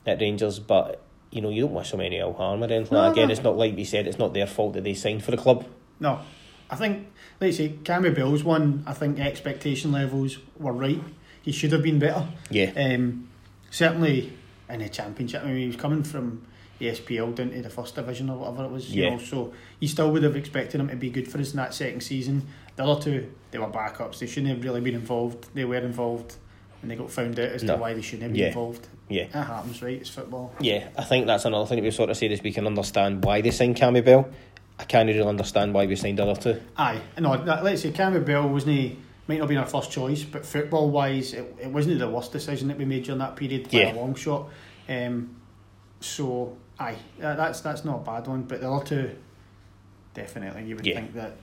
at 0.05 0.19
Rangers, 0.19 0.59
but. 0.59 1.01
You 1.31 1.41
know, 1.41 1.49
you 1.51 1.61
don't 1.61 1.75
wish 1.75 1.91
them 1.91 2.01
any 2.01 2.17
ill 2.17 2.33
harm 2.33 2.63
or 2.63 2.65
anything. 2.65 2.87
No, 2.91 3.01
like 3.01 3.11
Again, 3.11 3.27
no. 3.27 3.31
it's 3.33 3.43
not 3.43 3.55
like 3.55 3.75
we 3.75 3.83
said. 3.83 4.07
It's 4.07 4.17
not 4.17 4.33
their 4.33 4.47
fault 4.47 4.73
that 4.73 4.83
they 4.83 4.95
signed 4.95 5.23
for 5.23 5.29
the 5.29 5.37
club. 5.37 5.63
No. 5.99 6.21
I 6.71 6.75
think 6.75 7.05
let's 7.39 7.57
say, 7.57 7.69
Cammy 7.83 8.15
Bell's 8.15 8.43
one, 8.43 8.83
I 8.87 8.93
think 8.93 9.19
expectation 9.19 9.91
levels 9.91 10.39
were 10.57 10.73
right. 10.73 10.99
He 11.43 11.51
should 11.51 11.71
have 11.71 11.83
been 11.83 11.99
better. 11.99 12.27
Yeah, 12.49 12.71
Um 12.75 13.29
certainly 13.69 14.33
in 14.67 14.79
the 14.79 14.89
championship. 14.89 15.43
I 15.43 15.49
mean 15.49 15.57
he 15.57 15.67
was 15.67 15.75
coming 15.75 16.01
from 16.01 16.41
the 16.79 16.87
SPL 16.87 17.35
down 17.35 17.51
to 17.51 17.61
the 17.61 17.69
first 17.69 17.95
division 17.95 18.29
or 18.29 18.37
whatever 18.37 18.63
it 18.65 18.71
was, 18.71 18.89
you 18.93 19.03
Yeah. 19.03 19.09
know, 19.11 19.17
so 19.19 19.53
you 19.79 19.87
still 19.87 20.11
would 20.11 20.23
have 20.23 20.35
expected 20.35 20.79
him 20.81 20.87
to 20.87 20.95
be 20.95 21.09
good 21.09 21.27
for 21.27 21.37
us 21.39 21.51
in 21.51 21.57
that 21.57 21.73
second 21.73 22.01
season. 22.01 22.43
The 22.77 22.85
other 22.85 23.01
two, 23.01 23.27
they 23.51 23.57
were 23.59 23.67
backups. 23.67 24.19
They 24.19 24.27
shouldn't 24.27 24.47
have 24.53 24.63
really 24.63 24.79
been 24.81 24.95
involved. 24.95 25.47
They 25.53 25.65
were 25.65 25.75
involved 25.77 26.35
and 26.81 26.89
they 26.89 26.95
got 26.95 27.11
found 27.11 27.37
out 27.37 27.49
as 27.49 27.63
No. 27.63 27.75
to 27.75 27.81
why 27.81 27.93
they 27.93 28.01
shouldn't 28.01 28.23
have 28.23 28.31
been 28.31 28.41
Yeah. 28.41 28.47
involved. 28.47 28.87
yeah. 29.09 29.25
that 29.33 29.47
happens, 29.47 29.81
right? 29.81 29.99
It's 29.99 30.09
football. 30.09 30.53
Yeah, 30.61 30.87
I 30.97 31.03
think 31.03 31.25
that's 31.27 31.43
another 31.45 31.65
thing 31.65 31.77
that 31.77 31.83
we 31.83 31.91
sort 31.91 32.09
of 32.11 32.15
said 32.17 32.31
is 32.31 32.41
we 32.43 32.53
can 32.53 32.65
understand 32.67 33.25
why 33.25 33.41
they 33.41 33.51
signed 33.51 33.75
Cammy 33.75 34.03
Bell. 34.05 34.29
I 34.77 34.85
can't 34.85 35.07
really 35.07 35.21
understand 35.21 35.73
why 35.73 35.85
we 35.87 35.95
signed 35.97 36.19
the 36.19 36.25
other 36.25 36.39
two. 36.39 36.61
Aye, 36.77 37.01
no. 37.19 37.31
Let's 37.61 37.81
say 37.81 37.91
Cammy 37.91 38.23
Bell 38.25 38.47
wasn't 38.47 38.97
might 39.27 39.35
not 39.35 39.41
have 39.41 39.49
been 39.49 39.57
our 39.57 39.65
first 39.67 39.91
choice, 39.91 40.23
but 40.23 40.43
football 40.45 40.89
wise, 40.89 41.33
it, 41.33 41.55
it 41.61 41.67
wasn't 41.69 41.99
the 41.99 42.07
worst 42.09 42.31
decision 42.31 42.67
that 42.69 42.77
we 42.79 42.85
made 42.85 43.03
during 43.03 43.19
that 43.19 43.35
period 43.35 43.63
by 43.69 43.77
Yeah. 43.79 43.93
a 43.93 43.95
long 43.95 44.15
shot. 44.15 44.47
Um, 44.87 45.35
so 45.99 46.55
aye, 46.79 46.95
that, 47.19 47.37
that's 47.37 47.61
that's 47.61 47.83
not 47.85 47.97
a 48.01 48.03
bad 48.03 48.27
one. 48.27 48.43
But 48.43 48.61
the 48.61 48.71
other 48.71 48.85
two, 48.85 49.15
definitely, 50.13 50.65
you 50.65 50.75
would 50.75 50.85
Yeah. 50.85 50.95
think 50.95 51.13
that 51.15 51.37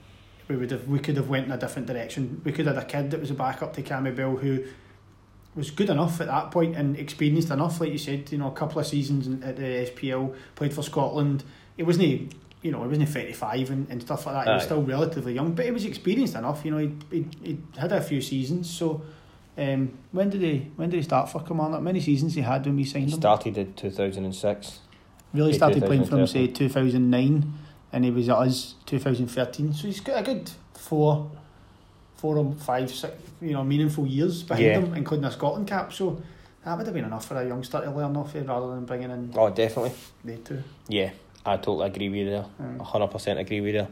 we 0.49 0.57
would 0.57 0.71
have 0.71 0.87
we 0.89 0.99
could 0.99 1.17
have 1.17 1.29
went 1.29 1.47
in 1.47 1.53
a 1.53 1.59
different 1.59 1.87
direction. 1.89 2.41
We 2.45 2.53
could 2.53 2.67
have 2.67 2.77
had 2.77 2.85
a 2.85 2.87
kid 2.87 3.11
that 3.11 3.21
was 3.21 3.31
a 3.31 3.35
backup 3.35 3.73
to 3.75 3.83
Cammy 3.83 4.15
Bell 4.15 4.37
who 4.37 4.65
was 5.55 5.71
good 5.71 5.89
enough 5.91 6.21
at 6.21 6.27
that 6.27 6.51
point 6.51 6.77
and 6.77 6.97
experienced 6.99 7.51
enough, 7.51 7.81
like 7.81 7.91
you 7.91 7.99
said. 7.99 8.31
You 8.31 8.39
know, 8.39 8.49
a 8.49 8.53
couple 8.53 8.79
of 8.79 8.87
seasons 8.87 9.27
in- 9.27 9.43
at 9.43 9.57
the 9.57 9.63
SPL, 9.87 10.35
played 10.55 10.73
for 10.75 10.83
Scotland. 10.83 11.45
It 11.77 11.85
wasn't. 11.85 12.35
You 12.63 12.73
know, 12.73 12.83
he 12.83 12.89
wasn't 12.89 13.09
35 13.11 13.71
and, 13.71 13.87
and 13.91 14.03
stuff 14.03 14.27
like 14.27 14.35
that. 14.35 14.47
He 14.49 14.55
was 14.55 14.63
Aye. 14.63 14.67
still 14.67 14.83
relatively 14.83 15.35
young, 15.35 15.53
but 15.53 15.67
he 15.67 15.71
was 15.71 15.85
experienced 15.85 16.35
enough. 16.35 16.65
You 16.65 16.71
know, 16.73 16.79
he 16.79 16.93
he 17.11 17.27
he 17.45 17.59
had 17.77 17.93
a 17.93 18.01
few 18.01 18.21
seasons. 18.21 18.69
So, 18.69 19.03
um, 19.57 19.97
when 20.11 20.31
did 20.31 20.41
he 20.43 20.71
when 20.75 20.91
did 20.91 20.97
he 20.97 21.03
start 21.03 21.29
for 21.29 21.43
Kilmarnock? 21.43 21.81
Many 21.83 22.01
seasons 22.01 22.35
he 22.35 22.41
had 22.41 22.67
when 22.67 22.75
we 22.77 22.85
signed 22.85 23.11
him. 23.13 23.21
Started 23.21 23.57
in 23.59 23.73
2006. 23.75 24.81
Really 25.33 25.53
started 25.53 25.85
playing 25.85 26.05
from 26.07 26.27
say 26.27 26.47
2009, 26.47 27.53
and 27.93 28.05
he 28.05 28.11
was 28.11 28.29
at 28.29 28.37
us 28.37 28.75
2013. 28.87 29.73
So 29.75 29.87
he's 29.87 30.01
got 30.01 30.21
a 30.21 30.23
good 30.23 30.51
four, 30.75 31.31
four 32.17 32.39
or 32.39 32.53
five, 32.55 32.91
six, 32.91 33.13
you 33.41 33.53
know, 33.53 33.63
meaningful 33.65 34.07
years 34.07 34.43
behind 34.43 34.65
Yeah. 34.65 34.79
him, 34.81 34.95
including 34.95 35.25
a 35.27 35.33
Scotland 35.33 35.67
cap. 35.67 35.93
So 35.93 36.23
that 36.65 36.77
would 36.77 36.87
have 36.87 36.95
been 36.95 37.05
enough 37.05 37.27
for 37.27 37.37
a 37.41 37.47
youngster 37.47 37.81
to 37.83 37.91
learn 37.91 38.17
off 38.17 38.35
it 38.35 38.47
rather 38.47 38.69
than 38.75 38.85
bringing 38.87 39.11
in 39.11 39.33
Oh, 39.37 39.51
definitely. 39.51 39.93
they 40.25 40.37
two. 40.37 40.63
Yeah, 40.89 41.11
I 41.45 41.57
totally 41.57 41.87
agree 41.89 42.09
with 42.09 42.19
you 42.19 42.31
there. 42.31 42.47
Mm. 42.63 42.79
100% 42.79 43.39
agree 43.39 43.61
with 43.61 43.75
you. 43.75 43.87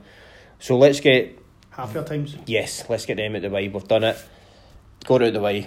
So 0.61 0.79
let's 0.79 1.01
get, 1.01 1.39
Half 1.71 1.93
your 1.93 2.05
times. 2.05 2.37
yes, 2.47 2.85
let's 2.89 3.05
get 3.05 3.17
them 3.19 3.37
out 3.37 3.43
the 3.43 3.51
way. 3.51 3.69
We've 3.69 3.87
done 3.87 4.05
it. 4.05 4.17
Got 5.05 5.23
out 5.25 5.33
the 5.35 5.41
way. 5.41 5.67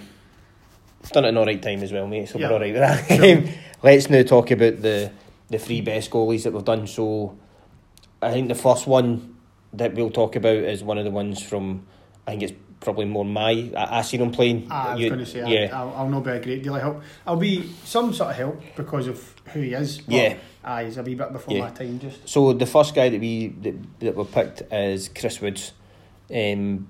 We've 1.02 1.12
done 1.12 1.26
it 1.26 1.28
in 1.28 1.34
the 1.36 1.44
right 1.44 1.62
time 1.62 1.82
as 1.82 1.92
well, 1.92 2.08
mate, 2.08 2.28
so 2.28 2.38
Yeah. 2.38 2.48
we're 2.48 2.54
alright 2.54 2.72
with 2.72 2.80
that. 3.08 3.44
Sure. 3.46 3.54
let's 3.84 4.10
now 4.10 4.22
talk 4.22 4.50
about 4.50 4.82
the, 4.82 5.12
the 5.48 5.58
three 5.58 5.80
best 5.80 6.10
goalies 6.10 6.42
that 6.44 6.52
we've 6.52 6.64
done. 6.64 6.86
So 6.86 7.36
I 8.22 8.30
think 8.32 8.48
the 8.48 8.54
first 8.54 8.86
one 8.86 9.36
that 9.72 9.94
we'll 9.94 10.10
talk 10.10 10.36
about 10.36 10.56
is 10.56 10.82
one 10.82 10.98
of 10.98 11.04
the 11.04 11.10
ones 11.10 11.42
from, 11.42 11.86
I 12.26 12.32
think 12.32 12.42
it's 12.42 12.52
probably 12.80 13.06
more 13.06 13.24
my, 13.24 13.70
I, 13.76 13.98
I 13.98 14.02
seen 14.02 14.20
him 14.20 14.30
playing. 14.30 14.66
Ah, 14.70 14.88
I 14.90 14.92
was 14.94 15.00
You- 15.02 15.08
going 15.08 15.20
to 15.20 15.26
say, 15.26 15.44
yeah. 15.64 15.78
I'll, 15.78 15.92
I'll 15.96 16.08
not 16.08 16.24
be 16.24 16.30
a 16.30 16.40
great 16.40 16.62
deal 16.62 16.76
of 16.76 16.82
help. 16.82 17.02
I'll 17.26 17.36
be 17.36 17.70
some 17.84 18.12
sort 18.12 18.30
of 18.30 18.36
help 18.36 18.62
because 18.76 19.06
of 19.08 19.34
who 19.52 19.60
he 19.60 19.72
is. 19.74 19.98
But 19.98 20.14
Yeah. 20.14 20.36
Aye, 20.64 20.84
he's 20.84 20.98
a 20.98 21.02
wee 21.02 21.14
bit 21.14 21.32
before 21.32 21.54
Yeah. 21.56 21.64
my 21.64 21.70
time. 21.70 21.98
Just 21.98 22.28
So 22.28 22.52
the 22.52 22.66
first 22.66 22.94
guy 22.94 23.08
that 23.08 23.20
we 23.20 23.48
that, 23.62 24.00
that 24.00 24.16
we 24.16 24.24
picked 24.24 24.62
is 24.72 25.08
Chris 25.08 25.40
Woods. 25.40 25.72
Um, 26.34 26.88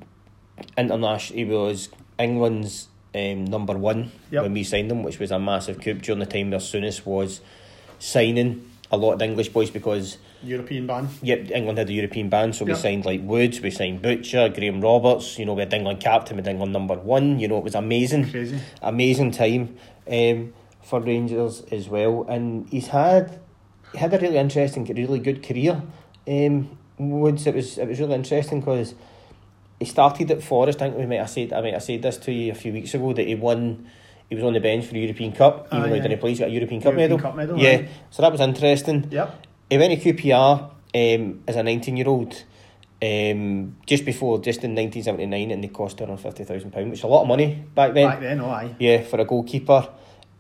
international, 0.77 1.37
he 1.39 1.45
was 1.45 1.89
England's 2.19 2.89
um, 3.15 3.45
number 3.45 3.77
one 3.79 4.11
Yep. 4.31 4.43
when 4.43 4.53
we 4.53 4.65
signed 4.65 4.91
him, 4.91 5.03
which 5.05 5.19
was 5.19 5.31
a 5.31 5.39
massive 5.39 5.81
coup 5.81 5.95
during 5.95 6.19
the 6.19 6.27
time 6.27 6.51
where 6.51 6.59
Souness 6.61 7.05
was 7.07 7.41
signing 7.99 8.71
a 8.91 8.97
lot 8.97 9.13
of 9.15 9.19
the 9.19 9.25
English 9.25 9.51
boys 9.51 9.71
because 9.71 10.19
European 10.43 10.87
ban. 10.87 11.09
yep, 11.23 11.51
England 11.51 11.79
had 11.79 11.89
a 11.91 11.93
European 11.93 12.29
ban, 12.29 12.53
so 12.53 12.65
we 12.65 12.71
Yep. 12.73 12.81
signed 12.81 13.05
like 13.05 13.21
Woods, 13.23 13.61
we 13.61 13.71
signed 13.71 14.01
Butcher, 14.03 14.49
Graham 14.49 14.81
Roberts. 14.81 15.39
You 15.39 15.45
know, 15.47 15.55
we 15.55 15.61
had 15.63 15.75
England 15.75 16.01
captain, 16.01 16.37
we 16.37 16.43
had 16.43 16.49
England 16.49 16.73
number 16.73 16.95
one. 16.95 17.39
You 17.39 17.49
know, 17.49 17.59
it 17.59 17.65
was 17.65 17.75
amazing 17.75 18.31
Crazy. 18.31 18.59
amazing 18.81 19.33
time 19.33 19.77
um, 20.11 20.53
for 20.83 21.01
Rangers 21.01 21.63
as 21.73 21.89
well, 21.89 22.25
and 22.29 22.69
he's 22.71 22.89
had 22.89 23.41
he 23.93 23.99
had 23.99 24.15
a 24.15 24.19
really 24.19 24.37
interesting, 24.39 24.85
really 24.85 25.19
good 25.19 25.43
career. 25.43 25.83
Um, 26.27 26.79
Woods, 26.99 27.47
it 27.47 27.55
was 27.55 27.77
it 27.79 27.89
was 27.89 27.99
really 28.01 28.15
interesting 28.15 28.61
because 28.61 28.95
he 29.79 29.85
started 29.85 30.31
at 30.31 30.43
Forest. 30.43 30.81
I 30.83 30.87
think 30.87 30.99
we 30.99 31.07
might 31.07 31.17
have 31.21 31.31
said 31.31 31.53
I 31.53 31.61
might 31.61 31.75
have 31.75 31.83
said 31.83 32.03
this 32.03 32.17
to 32.19 32.33
you 32.33 32.53
a 32.53 32.55
few 32.55 32.73
weeks 32.73 32.95
ago 32.95 33.13
that 33.13 33.27
he 33.27 33.35
won. 33.35 33.87
He 34.29 34.35
was 34.35 34.45
on 34.45 34.53
the 34.53 34.61
bench 34.61 34.85
for 34.85 34.93
the 34.93 35.01
European 35.01 35.33
Cup, 35.33 35.69
even 35.73 35.79
Aye, 35.79 35.89
though 35.89 35.95
he 35.95 36.01
aye. 36.01 36.03
didn't 36.03 36.21
play. 36.21 36.33
He 36.33 36.39
got 36.39 36.49
a 36.49 36.53
European 36.53 36.81
Cup 36.83 36.93
European 36.93 37.11
medal. 37.11 37.19
Cup 37.19 37.37
medal, 37.37 37.59
yeah, 37.59 37.89
so 38.11 38.23
that 38.23 38.31
was 38.33 38.41
interesting. 38.41 39.09
Yep. 39.11 39.47
He 39.71 39.79
went 39.79 40.03
to 40.03 40.13
QPR 40.13 40.71
um, 40.95 41.43
as 41.47 41.57
a 41.57 41.63
19 41.63 41.97
year 41.97 42.09
old 42.09 42.45
um, 43.03 43.77
just 43.87 44.05
before, 44.05 44.39
just 44.41 44.65
in 44.65 44.75
1979, 44.75 45.51
and 45.51 45.63
they 45.63 45.69
cost 45.69 45.99
£250,000, 45.99 46.91
which 46.91 46.99
is 46.99 47.05
a 47.05 47.07
lot 47.07 47.23
of 47.23 47.29
money 47.29 47.65
back 47.75 47.95
then. 47.95 48.09
Back 48.09 48.21
then, 48.21 48.41
oh 48.41 48.51
aye. 48.51 48.75
Yeah, 48.79 49.03
for 49.03 49.21
a 49.21 49.25
goalkeeper. 49.25 49.89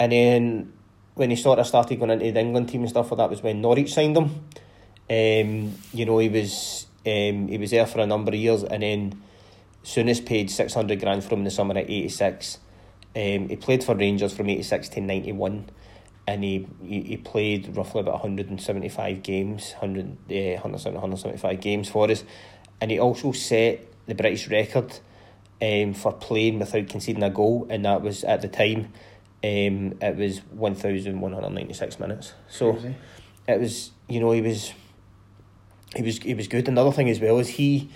And 0.00 0.12
then 0.12 0.72
when 1.14 1.30
he 1.30 1.36
sort 1.36 1.58
of 1.58 1.66
started 1.66 1.98
going 1.98 2.10
into 2.10 2.30
the 2.30 2.40
England 2.40 2.68
team 2.68 2.82
and 2.82 2.90
stuff 2.90 3.10
like 3.10 3.18
that 3.18 3.30
was 3.30 3.42
when 3.42 3.60
Norwich 3.60 3.92
signed 3.92 4.16
him. 4.16 4.44
Um, 5.10 5.74
you 5.92 6.04
know, 6.04 6.18
he 6.18 6.28
was 6.28 6.86
um, 7.06 7.48
he 7.48 7.58
was 7.58 7.70
there 7.70 7.86
for 7.86 8.00
a 8.00 8.06
number 8.06 8.30
of 8.30 8.36
years, 8.36 8.62
and 8.62 8.82
then 8.82 9.22
Souness 9.82 10.24
paid 10.24 10.50
six 10.50 10.74
hundred 10.74 11.00
grand 11.00 11.24
for 11.24 11.34
him 11.34 11.40
in 11.40 11.44
the 11.44 11.50
summer 11.50 11.76
at 11.76 11.84
eighty 11.84 12.08
six. 12.08 12.58
Um, 13.18 13.48
he 13.48 13.56
played 13.56 13.82
for 13.82 13.96
Rangers 13.96 14.32
from 14.32 14.48
eighty 14.48 14.62
six 14.62 14.88
to 14.90 15.00
ninety 15.00 15.32
one, 15.32 15.70
and 16.28 16.44
he, 16.44 16.68
he 16.80 17.02
he 17.02 17.16
played 17.16 17.76
roughly 17.76 18.02
about 18.02 18.14
one 18.14 18.22
hundred 18.22 18.48
and 18.48 18.60
seventy 18.60 18.88
five 18.88 19.24
games, 19.24 19.72
100, 19.80 20.06
uh, 20.30 20.60
175 20.60 21.60
games 21.60 21.88
for 21.88 22.08
us, 22.08 22.22
and 22.80 22.92
he 22.92 23.00
also 23.00 23.32
set 23.32 23.84
the 24.06 24.14
British 24.14 24.48
record 24.48 25.00
um, 25.60 25.94
for 25.94 26.12
playing 26.12 26.60
without 26.60 26.88
conceding 26.88 27.24
a 27.24 27.30
goal, 27.30 27.66
and 27.70 27.84
that 27.84 28.02
was 28.02 28.22
at 28.22 28.40
the 28.40 28.48
time. 28.48 28.92
Um, 29.42 29.94
it 30.00 30.16
was 30.16 30.38
one 30.50 30.76
thousand 30.76 31.20
one 31.20 31.32
hundred 31.32 31.50
ninety 31.50 31.74
six 31.74 31.98
minutes. 31.98 32.34
So 32.48 32.74
Crazy. 32.74 32.94
it 33.48 33.58
was 33.58 33.90
you 34.08 34.20
know 34.20 34.30
he 34.30 34.42
was 34.42 34.72
he 35.96 36.02
was 36.02 36.18
he 36.18 36.34
was 36.34 36.46
good. 36.46 36.68
Another 36.68 36.92
thing 36.92 37.10
as 37.10 37.18
well 37.18 37.40
is 37.40 37.48
he 37.48 37.90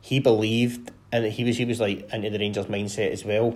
he 0.00 0.18
believed 0.18 0.91
and 1.12 1.26
he 1.26 1.44
was 1.44 1.56
he 1.58 1.64
was 1.64 1.78
like 1.80 2.08
into 2.12 2.30
the 2.30 2.38
Rangers 2.38 2.66
mindset 2.66 3.10
as 3.12 3.24
well. 3.24 3.52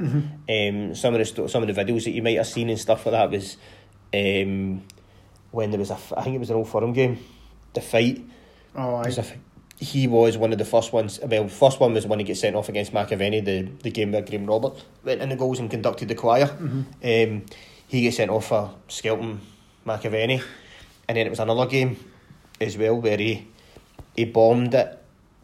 Um, 0.49 0.95
some 0.95 1.15
of 1.15 1.21
the 1.35 1.49
some 1.49 1.63
of 1.63 1.75
the 1.75 1.81
videos 1.85 2.05
that 2.05 2.11
you 2.13 2.23
might 2.23 2.37
have 2.37 2.47
seen 2.47 2.69
and 2.71 2.79
stuff 2.79 3.07
like 3.07 3.13
that 3.13 3.31
was 3.31 3.57
um, 4.15 4.83
when 5.51 5.71
there 5.71 5.81
was 5.81 5.91
a 5.91 5.95
f- 5.95 6.13
I 6.17 6.23
think 6.23 6.37
it 6.37 6.41
was 6.41 6.51
an 6.51 6.57
old 6.57 6.69
Firm 6.69 6.93
game, 6.93 7.19
the 7.75 7.81
fight. 7.81 8.25
Oh, 8.75 8.99
was 8.99 9.19
a 9.19 9.23
aye. 9.23 9.25
f- 9.25 9.37
he 9.79 10.07
was 10.07 10.39
one 10.39 10.53
of 10.53 10.59
the 10.59 10.65
first 10.65 10.93
ones. 10.93 11.21
Well, 11.23 11.49
first 11.49 11.81
one 11.81 11.93
was 11.93 12.07
when 12.07 12.19
he 12.19 12.25
gets 12.25 12.41
sent 12.41 12.57
off 12.57 12.69
against 12.71 12.95
McAvennie, 12.95 13.45
the, 13.45 13.63
the 13.83 13.91
game 13.91 14.11
where 14.13 14.23
Graham 14.23 14.47
Robert 14.47 14.83
went 15.05 15.21
in 15.21 15.29
the 15.29 15.37
goals 15.37 15.59
and 15.59 15.71
conducted 15.71 16.09
the 16.09 16.15
choir. 16.15 16.49
Um, 16.59 17.45
he 17.89 18.01
gets 18.03 18.17
sent 18.17 18.31
off 18.31 18.47
for 18.47 18.75
Skelton 18.89 19.41
McAvennie, 19.87 20.43
and 21.09 21.17
then 21.19 21.27
it 21.27 21.31
was 21.31 21.41
another 21.41 21.67
game 21.67 21.97
as 22.61 22.79
well 22.79 22.99
where 23.01 23.19
he 23.19 23.47
he 24.15 24.25
bombed 24.25 24.73
it 24.73 24.96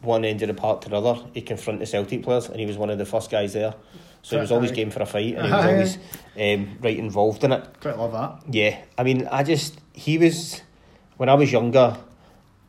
one 0.02 0.24
end 0.24 0.42
of 0.42 0.48
the 0.48 0.54
park 0.54 0.82
to 0.82 0.88
the 0.88 0.96
other. 0.96 1.20
He 1.32 1.40
confronted 1.42 1.82
the 1.82 1.86
Celtic 1.90 2.22
players, 2.22 2.48
and 2.48 2.60
he 2.60 2.66
was 2.66 2.76
one 2.76 2.90
of 2.90 2.98
the 2.98 3.06
first 3.06 3.30
guys 3.30 3.52
there. 3.54 3.74
So 4.22 4.36
he 4.36 4.40
was 4.40 4.52
always 4.52 4.70
game 4.70 4.90
for 4.90 5.02
a 5.02 5.06
fight, 5.06 5.34
and 5.34 5.46
he 5.46 5.52
was 5.52 5.64
always 5.66 5.98
um, 6.38 6.78
right 6.80 6.96
involved 6.96 7.42
in 7.44 7.52
it. 7.52 7.80
Quite 7.80 7.98
love 7.98 8.12
that. 8.12 8.54
Yeah, 8.54 8.78
I 8.96 9.02
mean, 9.02 9.26
I 9.30 9.42
just 9.42 9.80
he 9.92 10.18
was 10.18 10.62
when 11.16 11.28
I 11.28 11.34
was 11.34 11.50
younger. 11.50 11.96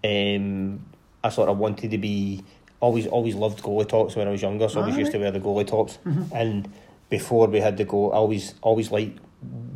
Um, 0.03 0.85
I 1.23 1.29
sort 1.29 1.49
of 1.49 1.57
wanted 1.57 1.91
to 1.91 1.97
be 1.97 2.43
always 2.79 3.07
always 3.07 3.35
loved 3.35 3.61
goalie 3.63 3.87
tops 3.87 4.15
when 4.15 4.27
I 4.27 4.31
was 4.31 4.41
younger, 4.41 4.67
so 4.67 4.79
I 4.79 4.83
always 4.83 4.97
used 4.97 5.11
to 5.13 5.17
wear 5.19 5.31
the 5.31 5.39
goalie 5.39 5.67
tops. 5.67 5.99
And 6.33 6.71
before 7.09 7.47
we 7.47 7.59
had 7.59 7.77
the 7.77 7.85
go, 7.85 8.11
I 8.11 8.15
always 8.15 8.55
always 8.61 8.91
liked 8.91 9.19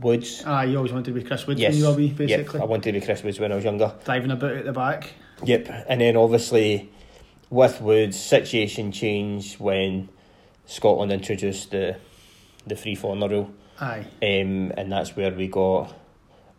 Woods. 0.02 0.44
Ah, 0.46 0.62
you 0.64 0.78
always 0.78 0.92
wanted 0.92 1.06
to 1.06 1.12
be 1.12 1.24
Chris 1.24 1.46
Woods 1.46 1.60
Yes, 1.60 1.74
when 1.74 1.82
you 1.82 1.88
were 1.90 1.94
wee, 1.96 2.06
Yep, 2.08 2.18
basically. 2.18 2.60
I 2.62 2.64
wanted 2.66 2.94
to 2.94 3.00
be 3.00 3.06
Chris 3.06 3.24
Woods 3.24 3.40
when 3.40 3.52
I 3.52 3.56
was 3.56 3.64
younger. 3.64 3.94
Diving 4.06 4.32
about 4.32 4.52
at 4.52 4.66
the 4.66 4.72
back. 4.72 5.14
Yep, 5.44 5.86
and 5.90 6.02
then 6.02 6.16
obviously 6.18 6.90
with 7.50 7.82
Woods, 7.82 8.20
situation 8.20 8.92
changed 8.92 9.60
when 9.60 10.10
Scotland 10.66 11.12
introduced 11.12 11.72
the 11.72 11.98
the 12.66 12.76
free 12.76 12.96
foreigner 12.96 13.30
rule. 13.30 13.52
Aye. 13.80 14.06
um, 14.22 14.72
and 14.76 14.92
that's 14.92 15.16
where 15.16 15.32
we 15.32 15.48
got 15.48 15.94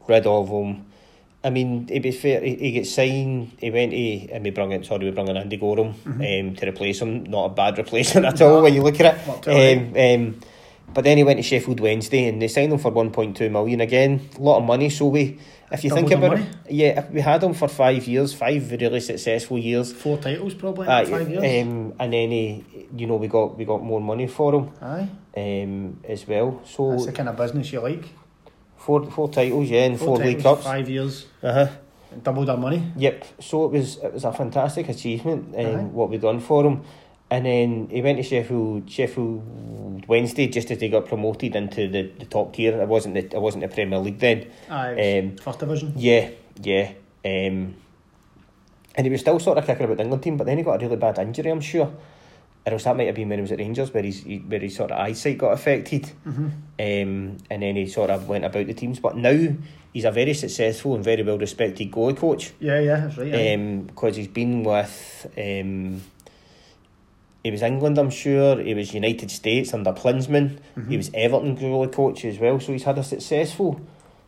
rid 0.06 0.26
of 0.26 0.48
him. 0.48 0.86
I 1.44 1.50
mean, 1.50 1.86
to 1.86 2.00
be 2.00 2.10
fair, 2.10 2.40
he, 2.40 2.54
he 2.56 2.72
gets 2.72 2.92
signed. 2.94 3.56
He 3.58 3.70
went 3.70 3.92
to 3.92 4.32
and 4.32 4.44
we 4.44 4.50
brought 4.50 4.72
in 4.72 4.84
sorry, 4.84 5.04
we 5.04 5.10
brought 5.10 5.28
in 5.28 5.36
Andy 5.36 5.56
Goram 5.56 5.94
um, 6.06 6.54
to 6.56 6.68
replace 6.68 7.00
him. 7.00 7.24
Not 7.24 7.46
a 7.46 7.48
bad 7.50 7.78
replacement 7.78 8.26
at 8.32 8.40
all 8.40 8.62
when 8.62 8.74
you 8.74 8.82
look 8.82 9.00
at 9.00 9.16
it. 9.16 9.48
Um, 9.48 10.24
um, 10.34 10.40
but 10.94 11.04
then 11.04 11.16
he 11.18 11.24
went 11.24 11.38
to 11.38 11.42
Sheffield 11.42 11.80
Wednesday 11.80 12.28
and 12.28 12.40
they 12.40 12.48
signed 12.48 12.72
him 12.72 12.78
for 12.78 12.90
one 12.90 13.10
point 13.10 13.36
two 13.36 13.50
million 13.50 13.80
again. 13.80 14.28
A 14.36 14.40
lot 14.40 14.58
of 14.58 14.64
money. 14.64 14.90
So 14.90 15.06
we, 15.06 15.38
if 15.70 15.84
you 15.84 15.90
think 15.90 16.10
about 16.10 16.30
money. 16.38 16.46
it, 16.66 16.72
yeah, 16.72 17.06
we 17.10 17.20
had 17.20 17.42
him 17.42 17.54
for 17.54 17.68
five 17.68 18.06
years, 18.06 18.32
five 18.34 18.70
really 18.70 19.00
successful 19.00 19.58
years. 19.58 19.92
Four 19.92 20.18
titles 20.18 20.54
probably 20.54 20.86
in 20.86 20.92
Uh, 20.92 21.04
five 21.04 21.28
years. 21.30 21.66
um, 21.66 21.94
and 22.00 22.12
then 22.12 22.30
he, 22.30 22.64
you 22.96 23.06
know, 23.06 23.16
we 23.16 23.28
got 23.28 23.56
we 23.58 23.64
got 23.64 23.82
more 23.82 24.00
money 24.00 24.26
for 24.26 24.54
him 24.54 24.70
Aye. 24.82 25.08
um, 25.36 26.00
as 26.08 26.26
well. 26.26 26.60
So 26.64 26.90
That's 26.92 27.06
the 27.06 27.12
kind 27.12 27.28
of 27.28 27.36
business 27.36 27.72
you 27.72 27.80
like. 27.80 28.04
Four 28.76 29.04
four 29.10 29.28
titles, 29.28 29.68
yeah, 29.68 29.84
and 29.84 29.98
four, 29.98 30.16
league 30.18 30.38
titles, 30.38 30.42
cups. 30.42 30.64
Five 30.64 30.88
years. 30.88 31.26
Uh 31.42 31.52
huh. 31.52 31.68
Doubled 32.22 32.48
our 32.48 32.56
money. 32.56 32.82
Yep. 32.96 33.24
So 33.40 33.66
it 33.66 33.72
was 33.72 33.96
it 33.98 34.14
was 34.14 34.24
a 34.24 34.32
fantastic 34.32 34.88
achievement, 34.88 35.54
um, 35.58 35.92
what 35.92 36.08
we 36.08 36.16
done 36.16 36.40
for 36.40 36.64
him, 36.64 36.80
and 37.30 37.44
then 37.46 37.88
he 37.90 38.00
went 38.02 38.18
to 38.18 38.22
Sheffield 38.22 38.90
Sheffield 38.90 40.06
Wednesday 40.08 40.48
just 40.48 40.70
as 40.70 40.78
they 40.78 40.88
got 40.88 41.06
promoted 41.06 41.54
into 41.54 41.88
the, 41.88 42.10
the 42.18 42.24
top 42.24 42.54
tier. 42.54 42.80
It 42.80 42.88
wasn't 42.88 43.14
the 43.14 43.20
it 43.36 43.40
wasn't 43.40 43.62
the 43.62 43.68
Premier 43.68 43.98
League 43.98 44.18
then. 44.18 44.50
Aye. 44.70 45.18
Um, 45.18 45.36
First 45.36 45.58
division. 45.58 45.92
Yeah, 45.96 46.30
yeah. 46.62 46.92
Um, 47.24 47.74
and 48.94 49.06
he 49.06 49.10
was 49.10 49.20
still 49.20 49.38
sort 49.38 49.58
of 49.58 49.66
kicking 49.66 49.84
about 49.84 49.96
the 49.98 50.02
England 50.02 50.22
team, 50.22 50.36
but 50.36 50.46
then 50.46 50.58
he 50.58 50.64
got 50.64 50.80
a 50.82 50.84
really 50.84 50.96
bad 50.96 51.18
injury, 51.18 51.50
I'm 51.50 51.60
sure. 51.60 51.92
Or 52.66 52.72
else 52.72 52.84
that 52.84 52.96
might 52.96 53.06
have 53.06 53.14
been 53.14 53.28
when 53.28 53.38
he 53.38 53.42
was 53.42 53.52
at 53.52 53.58
Rangers, 53.60 53.94
where 53.94 54.02
his 54.02 54.22
he- 54.22 54.38
where 54.38 54.60
his 54.60 54.74
sort 54.76 54.90
of 54.90 54.98
eyesight 54.98 55.38
got 55.38 55.52
affected. 55.52 56.10
Mm-hmm. 56.26 56.44
Um, 56.46 57.36
and 57.50 57.62
then 57.62 57.76
he 57.76 57.86
sort 57.86 58.10
of 58.10 58.28
went 58.28 58.44
about 58.44 58.66
the 58.66 58.74
teams. 58.74 58.98
But 59.00 59.16
now 59.16 59.54
he's 59.92 60.04
a 60.04 60.10
very 60.10 60.34
successful 60.34 60.94
and 60.94 61.04
very 61.04 61.22
well 61.22 61.38
respected 61.38 61.90
goalie 61.90 62.16
coach. 62.16 62.52
Yeah, 62.60 62.80
yeah, 62.80 63.00
that's 63.00 63.16
right. 63.18 63.86
Because 63.86 64.16
he's 64.16 64.28
been 64.28 64.64
with. 64.64 65.26
Um, 65.38 66.02
he 67.48 67.52
was 67.52 67.62
England, 67.62 67.96
I'm 67.98 68.10
sure. 68.10 68.60
He 68.62 68.74
was 68.74 68.92
United 68.92 69.30
States 69.30 69.72
under 69.72 69.92
Klinsmann. 69.92 70.58
Mm-hmm. 70.76 70.90
He 70.90 70.96
was 70.98 71.10
Everton 71.14 71.56
goalie 71.56 71.90
coach 71.90 72.24
as 72.26 72.38
well. 72.38 72.60
So 72.60 72.72
he's 72.72 72.84
had 72.84 72.98
a 72.98 73.02
successful 73.02 73.80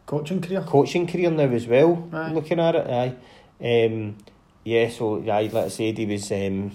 Coaching 0.06 0.40
career. 0.40 0.62
coaching 0.62 1.06
career 1.06 1.30
now 1.30 1.44
as 1.54 1.66
well. 1.66 2.08
Aye. 2.12 2.32
Looking 2.32 2.58
at 2.60 2.74
it, 2.74 2.86
aye. 2.88 3.14
Um, 3.62 4.16
yeah, 4.64 4.88
so 4.88 5.18
aye, 5.30 5.50
like 5.52 5.66
I 5.66 5.68
said, 5.68 5.98
he 5.98 6.06
was. 6.06 6.32
Um, 6.32 6.72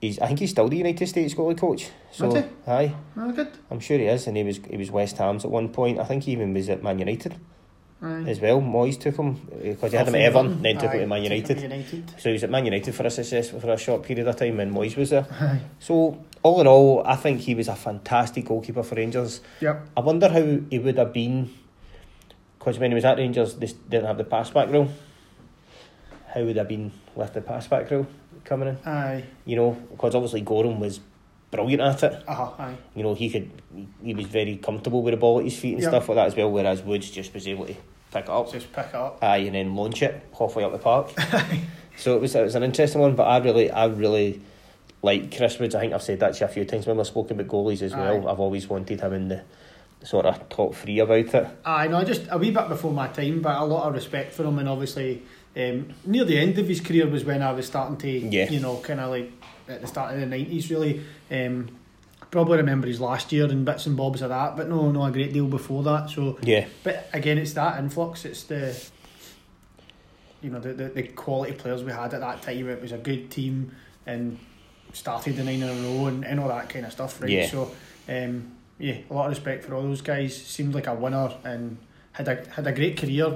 he's. 0.00 0.18
I 0.18 0.26
think 0.28 0.40
he's 0.40 0.50
still 0.50 0.68
the 0.68 0.78
United 0.78 1.06
States 1.06 1.34
goalie 1.34 1.58
coach. 1.58 1.90
So 2.10 2.34
he? 2.34 2.42
aye, 2.66 2.94
Oh, 3.16 3.30
good. 3.32 3.50
I'm 3.70 3.80
sure 3.80 3.98
he 3.98 4.06
is, 4.06 4.26
and 4.26 4.36
he 4.38 4.42
was. 4.42 4.58
He 4.70 4.76
was 4.78 4.90
West 4.90 5.18
Ham's 5.18 5.44
at 5.44 5.50
one 5.50 5.68
point. 5.68 5.98
I 6.00 6.04
think 6.04 6.24
he 6.24 6.32
even 6.32 6.54
was 6.54 6.68
at 6.70 6.82
Man 6.82 6.98
United 6.98 7.36
Aye. 8.00 8.24
as 8.28 8.40
well. 8.40 8.60
Moyes 8.60 8.98
took 8.98 9.16
him 9.16 9.40
eh, 9.62 9.70
because 9.70 9.90
he 9.92 9.96
had 9.98 10.08
him 10.08 10.14
at 10.14 10.20
Everton, 10.22 10.62
then 10.62 10.78
took 10.78 10.92
him 10.92 11.00
to 11.00 11.06
Man 11.06 11.22
United. 11.22 11.60
United. 11.60 12.14
So 12.18 12.28
he 12.28 12.34
was 12.34 12.44
at 12.44 12.50
Man 12.50 12.64
United 12.64 12.94
for 12.94 13.06
a 13.06 13.10
success 13.10 13.50
for 13.50 13.70
a 13.70 13.76
short 13.78 14.02
period 14.04 14.28
of 14.28 14.36
time, 14.36 14.60
and 14.60 14.72
Moyes 14.72 14.96
was 14.96 15.10
there. 15.10 15.26
Aye. 15.30 15.60
So 15.80 16.24
all 16.42 16.60
in 16.60 16.66
all, 16.66 17.02
I 17.06 17.16
think 17.16 17.40
he 17.40 17.54
was 17.54 17.68
a 17.68 17.76
fantastic 17.76 18.44
goalkeeper 18.46 18.82
for 18.82 18.94
Rangers. 18.94 19.40
Yep. 19.60 19.88
I 19.96 20.00
wonder 20.00 20.28
how 20.28 20.58
he 20.70 20.78
would 20.78 20.98
have 20.98 21.12
been 21.12 21.50
because 22.58 22.78
when 22.78 22.90
he 22.90 22.94
was 22.94 23.04
at 23.04 23.18
Rangers, 23.18 23.54
they 23.54 23.66
didn't 23.88 24.06
have 24.06 24.18
the 24.18 24.24
pass 24.24 24.50
back 24.50 24.70
rule. 24.70 24.88
How 26.26 26.44
would 26.44 26.56
have 26.56 26.68
been 26.68 26.92
with 27.14 27.32
the 27.32 27.40
pass 27.40 27.66
back 27.66 27.90
rule 27.90 28.06
coming 28.44 28.68
in? 28.68 28.78
Aye. 28.84 29.24
You 29.44 29.56
know, 29.56 29.70
because 29.90 30.14
obviously 30.14 30.42
Goram 30.42 30.78
was 30.78 31.00
brilliant 31.50 31.82
at 31.82 32.02
it. 32.02 32.22
Uh-huh. 32.28 32.50
Aye. 32.58 32.76
You 32.94 33.02
know, 33.02 33.14
he 33.14 33.30
could, 33.30 33.50
he 34.02 34.14
was 34.14 34.26
very 34.26 34.56
comfortable 34.56 35.02
with 35.02 35.12
the 35.12 35.18
ball 35.18 35.38
at 35.38 35.44
his 35.44 35.58
feet 35.58 35.74
and 35.74 35.82
Yep. 35.82 35.90
stuff 35.90 36.08
like 36.08 36.16
that 36.16 36.26
as 36.28 36.36
well. 36.36 36.50
Whereas 36.50 36.82
Woods 36.82 37.10
just 37.10 37.32
was 37.34 37.46
able 37.48 37.66
to 37.66 37.74
pick 38.12 38.24
it 38.24 38.28
up, 38.28 38.52
Just 38.52 38.72
pick 38.72 38.86
it 38.86 38.94
up. 38.94 39.18
aye, 39.22 39.38
and 39.38 39.54
then 39.54 39.74
launch 39.74 40.02
it 40.02 40.22
halfway 40.38 40.64
up 40.64 40.72
the 40.72 40.78
park. 40.78 41.10
so 41.96 42.14
it 42.16 42.20
was 42.20 42.34
it 42.34 42.42
was 42.42 42.54
an 42.54 42.62
interesting 42.62 43.00
one, 43.00 43.14
but 43.14 43.24
I 43.24 43.38
really 43.38 43.70
I 43.70 43.86
really 43.86 44.40
like 45.02 45.36
Chris 45.36 45.58
Woods. 45.58 45.74
I 45.74 45.80
think 45.80 45.92
I've 45.92 46.02
said 46.02 46.20
that 46.20 46.34
to 46.34 46.40
you 46.40 46.46
a 46.46 46.48
few 46.48 46.64
times 46.64 46.86
when 46.86 46.96
we've 46.96 47.06
spoken 47.06 47.38
about 47.40 47.50
goalies 47.52 47.82
as 47.82 47.94
well. 47.94 48.26
Aye. 48.28 48.30
I've 48.32 48.40
always 48.40 48.68
wanted 48.68 49.00
him 49.00 49.12
in 49.12 49.28
the 49.28 49.42
sort 50.04 50.26
of 50.26 50.48
top 50.48 50.74
three 50.74 50.98
about 51.00 51.18
it. 51.34 51.46
I 51.64 51.88
know, 51.88 51.98
I 51.98 52.04
just 52.04 52.26
a 52.30 52.38
wee 52.38 52.50
bit 52.50 52.68
before 52.68 52.92
my 52.92 53.08
time, 53.08 53.40
but 53.42 53.56
a 53.56 53.64
lot 53.64 53.88
of 53.88 53.94
respect 53.94 54.32
for 54.32 54.44
him, 54.44 54.58
and 54.58 54.68
obviously 54.68 55.22
um, 55.56 55.92
near 56.04 56.24
the 56.24 56.38
end 56.38 56.58
of 56.58 56.68
his 56.68 56.80
career 56.80 57.06
was 57.08 57.24
when 57.24 57.42
I 57.42 57.52
was 57.52 57.66
starting 57.66 57.96
to, 57.98 58.08
Yeah. 58.10 58.48
you 58.50 58.60
know, 58.60 58.76
kind 58.76 59.00
of 59.00 59.10
like 59.10 59.32
at 59.68 59.80
the 59.80 59.86
start 59.86 60.14
of 60.14 60.20
the 60.20 60.26
nineties, 60.26 60.70
really. 60.70 61.02
Um, 61.30 61.68
probably 62.30 62.58
remember 62.58 62.86
his 62.86 63.00
last 63.00 63.32
year 63.32 63.46
and 63.46 63.64
bits 63.64 63.86
and 63.86 63.96
bobs 63.96 64.20
of 64.20 64.28
that, 64.28 64.54
but 64.56 64.68
no, 64.68 64.90
no, 64.90 65.02
a 65.04 65.10
great 65.10 65.32
deal 65.32 65.46
before 65.46 65.82
that. 65.82 66.10
So, 66.10 66.38
Yeah. 66.42 66.66
but 66.84 67.08
again, 67.14 67.38
it's 67.38 67.54
that 67.54 67.78
influx. 67.78 68.24
It's 68.26 68.42
the, 68.44 68.76
you 70.42 70.50
know, 70.50 70.60
the 70.60 70.72
the, 70.72 70.84
the 70.88 71.02
quality 71.04 71.52
players 71.54 71.82
we 71.82 71.92
had 71.92 72.12
at 72.14 72.20
that 72.20 72.42
time. 72.42 72.68
It 72.68 72.82
was 72.82 72.92
a 72.92 72.98
good 72.98 73.30
team 73.30 73.72
and 74.06 74.38
started 74.92 75.36
the 75.36 75.44
nine 75.44 75.62
in 75.62 75.68
a 75.68 75.72
row 75.88 76.06
and, 76.06 76.24
and 76.24 76.40
all 76.40 76.48
that 76.48 76.68
kind 76.68 76.86
of 76.86 76.92
stuff, 76.92 77.20
right? 77.20 77.30
Yeah. 77.30 77.46
So, 77.46 77.70
um, 78.08 78.52
yeah, 78.78 78.98
a 79.10 79.14
lot 79.14 79.24
of 79.26 79.30
respect 79.30 79.64
for 79.64 79.74
all 79.74 79.82
those 79.82 80.02
guys. 80.02 80.36
Seemed 80.36 80.74
like 80.74 80.86
a 80.86 80.94
winner 80.94 81.32
and 81.44 81.78
had 82.18 82.28
a 82.28 82.50
had 82.50 82.66
a 82.66 82.72
great 82.72 82.96
career, 82.96 83.32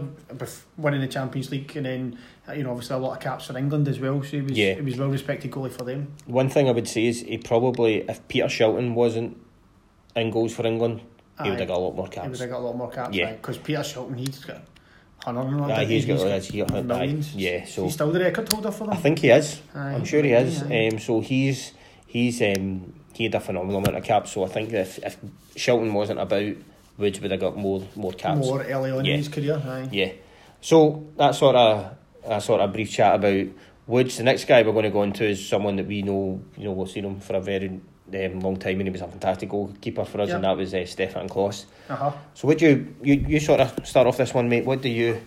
winning 0.77 1.01
the 1.01 1.07
Champions 1.07 1.51
League 1.51 1.77
and 1.77 1.87
then 1.87 2.19
uh, 2.49 2.53
you 2.53 2.65
know 2.65 2.71
obviously 2.73 2.97
a 2.97 2.99
lot 2.99 3.13
of 3.17 3.21
caps 3.21 3.47
for 3.47 3.57
England 3.57 3.87
as 3.89 4.01
well. 4.01 4.21
So 4.23 4.31
he 4.31 4.41
was 4.43 4.59
Yeah. 4.59 4.75
he 4.75 4.81
was 4.83 4.97
well 4.99 5.09
respected 5.09 5.51
goalie 5.53 5.71
for 5.71 5.85
them. 5.85 6.13
One 6.27 6.49
thing 6.49 6.69
I 6.69 6.73
would 6.73 6.89
say 6.89 7.07
is 7.07 7.21
he 7.23 7.39
probably, 7.39 7.99
if 8.09 8.27
Peter 8.29 8.47
Shilton 8.49 8.95
wasn't 8.95 9.37
in 10.17 10.31
goals 10.31 10.53
for 10.55 10.67
England, 10.67 11.01
he 11.43 11.49
would 11.51 11.61
have 11.61 11.69
got 11.69 11.79
a 11.79 11.81
lot 11.81 11.95
more 11.97 12.09
caps. 12.09 12.25
He 12.27 12.31
would 12.31 12.41
have 12.41 12.51
got 12.51 12.59
a 12.59 12.67
lot 12.67 12.77
more 12.77 12.91
caps, 12.91 13.15
Yeah. 13.17 13.33
Because 13.33 13.59
Peter 13.59 13.81
Shilton, 13.81 14.19
he's 14.19 14.45
got 14.45 14.63
Aye, 15.25 15.85
he's 15.85 16.05
got, 16.05 16.43
he's 16.43 16.51
got, 16.65 16.73
aye, 16.75 16.83
millions. 16.83 17.35
yeah, 17.37 17.65
so 17.65 17.85
He's 17.85 17.95
still 17.95 18.11
the 18.11 18.19
record 18.19 18.53
holder 18.53 18.73
for 18.73 18.85
them. 18.89 18.95
I 18.95 18.97
think 18.97 19.21
he 19.21 19.31
is. 19.31 19.61
Aye, 19.73 19.93
I'm 19.95 20.05
sure 20.05 20.21
he 20.23 20.33
is. 20.33 20.65
aye. 20.65 20.89
Um, 20.89 20.99
so 20.99 21.21
he's 21.21 21.73
he's 22.07 22.43
um, 22.43 22.93
he 23.13 23.25
had 23.25 23.35
a 23.37 23.41
phenomenal 23.41 23.79
amount 23.79 23.97
of 23.97 24.03
caps. 24.03 24.33
So 24.33 24.45
I 24.45 24.49
think 24.49 24.73
if 24.73 24.99
if 24.99 25.17
Shilton 25.55 25.93
wasn't 25.93 26.19
about, 26.19 26.55
Woods 26.99 27.21
would 27.21 27.31
have 27.31 27.41
got 27.41 27.57
more 27.57 27.83
more 27.97 28.13
caps. 28.13 28.41
More 28.47 28.63
early 28.63 28.91
on 28.91 29.05
Yeah. 29.05 29.13
in 29.13 29.19
his 29.19 29.29
career. 29.29 29.61
Aye. 29.65 29.89
Yeah. 29.93 30.13
So 30.61 31.07
that 31.17 31.35
sort 31.35 31.57
of 31.57 31.97
a 32.25 32.41
sort 32.41 32.61
of 32.61 32.73
brief 32.73 32.91
chat 32.91 33.15
about 33.17 33.47
Woods. 33.87 34.17
The 34.17 34.23
next 34.25 34.45
guy 34.47 34.63
we're 34.63 34.73
going 34.73 34.85
to 34.85 34.91
go 34.91 35.03
into 35.03 35.25
is 35.25 35.47
someone 35.47 35.77
that 35.77 35.87
we 35.87 36.03
know. 36.03 36.41
You 36.57 36.65
know, 36.65 36.73
we've 36.73 36.89
seen 36.91 37.05
him 37.05 37.19
for 37.21 37.35
a 37.37 37.41
very 37.41 37.69
um, 38.15 38.41
long 38.41 38.57
time, 38.57 38.79
and 38.79 38.83
he 38.83 38.91
was 38.91 39.01
a 39.01 39.09
fantastic 39.09 39.49
goalkeeper 39.49 40.05
for 40.05 40.21
us, 40.21 40.29
Yeah. 40.29 40.37
and 40.37 40.45
that 40.45 40.57
was 40.57 40.73
uh, 40.75 40.85
Stefan 40.87 41.29
Klos. 41.29 41.65
Uh 41.89 41.97
huh. 41.97 42.13
So 42.35 42.47
would 42.49 42.61
you, 42.63 42.95
you 43.03 43.15
you 43.27 43.41
sort 43.41 43.61
of 43.61 43.87
start 43.87 44.07
off 44.07 44.17
this 44.19 44.33
one, 44.35 44.49
mate? 44.49 44.65
What 44.65 44.83
do 44.83 44.89
you 44.89 45.21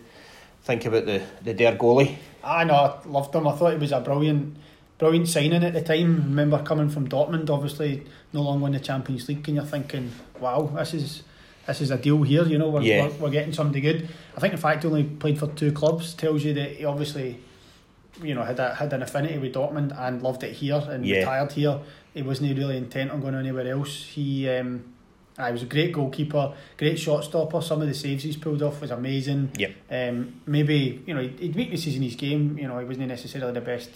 think 0.63 0.86
about 0.86 1.06
the 1.06 1.21
the 1.43 1.54
Dare 1.54 1.75
goalie? 1.75 2.15
I 2.43 2.63
know, 2.63 2.75
I 2.75 3.08
loved 3.08 3.34
him. 3.36 3.47
I 3.47 3.54
thought 3.54 3.73
he 3.73 3.80
was 3.80 3.91
a 3.91 3.99
brilliant, 3.99 4.56
brilliant 4.99 5.28
signing 5.28 5.63
at 5.63 5.73
the 5.73 5.82
time. 5.82 6.15
Remember 6.25 6.62
coming 6.63 6.89
from 6.89 7.10
Dortmund, 7.10 7.49
obviously 7.49 8.04
no 8.34 8.43
longer 8.43 8.67
in 8.67 8.73
the 8.73 8.80
Champions 8.80 9.28
League, 9.28 9.47
and 9.47 9.56
you're 9.58 9.65
thinking, 9.65 10.12
wow, 10.39 10.62
this 10.75 10.93
is 10.93 11.23
this 11.67 11.82
is 11.82 11.91
a 11.91 11.97
deal 11.97 12.21
here. 12.23 12.43
You 12.45 12.58
know, 12.58 12.69
we're, 12.69 12.82
Yeah. 12.82 13.08
we're, 13.08 13.13
we're 13.25 13.30
getting 13.32 13.54
somebody 13.54 13.82
good. 13.82 14.08
I 14.36 14.39
think 14.39 14.54
the 14.54 14.60
fact 14.60 14.84
he 14.84 14.88
only 14.89 15.04
played 15.04 15.38
for 15.39 15.47
two 15.47 15.71
clubs 15.71 16.13
tells 16.13 16.43
you 16.43 16.54
that 16.54 16.71
he 16.78 16.86
obviously, 16.86 17.39
you 18.21 18.34
know, 18.36 18.43
had 18.43 18.60
a, 18.60 18.75
had 18.75 18.93
an 18.93 19.01
affinity 19.01 19.38
with 19.38 19.54
Dortmund 19.54 19.97
and 19.99 20.21
loved 20.21 20.43
it 20.43 20.54
here 20.54 20.82
and 20.89 21.06
Yeah. 21.06 21.19
retired 21.19 21.51
here. 21.54 21.80
He 22.13 22.21
wasn't 22.21 22.58
really 22.58 22.78
intent 22.78 23.12
on 23.12 23.21
going 23.21 23.36
anywhere 23.36 23.67
else. 23.71 24.04
He. 24.04 24.49
Um, 24.49 24.86
I 25.38 25.51
was 25.51 25.63
a 25.63 25.65
great 25.65 25.91
goalkeeper, 25.91 26.54
great 26.78 26.97
shot 26.97 27.25
stopper. 27.25 27.62
Some 27.62 27.82
of 27.82 27.89
the 27.89 27.93
saves 27.93 28.23
he's 28.23 28.38
pulled 28.38 28.63
off 28.63 28.80
was 28.80 28.89
amazing. 28.89 29.51
Yep. 29.58 29.71
Um, 29.91 30.39
maybe 30.45 31.04
you 31.06 31.13
know 31.13 31.19
he'd 31.21 31.38
he'd 31.39 31.56
weaknesses 31.58 31.97
in 31.97 32.04
his 32.04 32.15
game. 32.15 32.58
You 32.58 32.69
know 32.69 32.80
he 32.80 32.86
wasn't 32.86 33.10
necessarily 33.10 33.51
the 33.51 33.60
best 33.60 33.89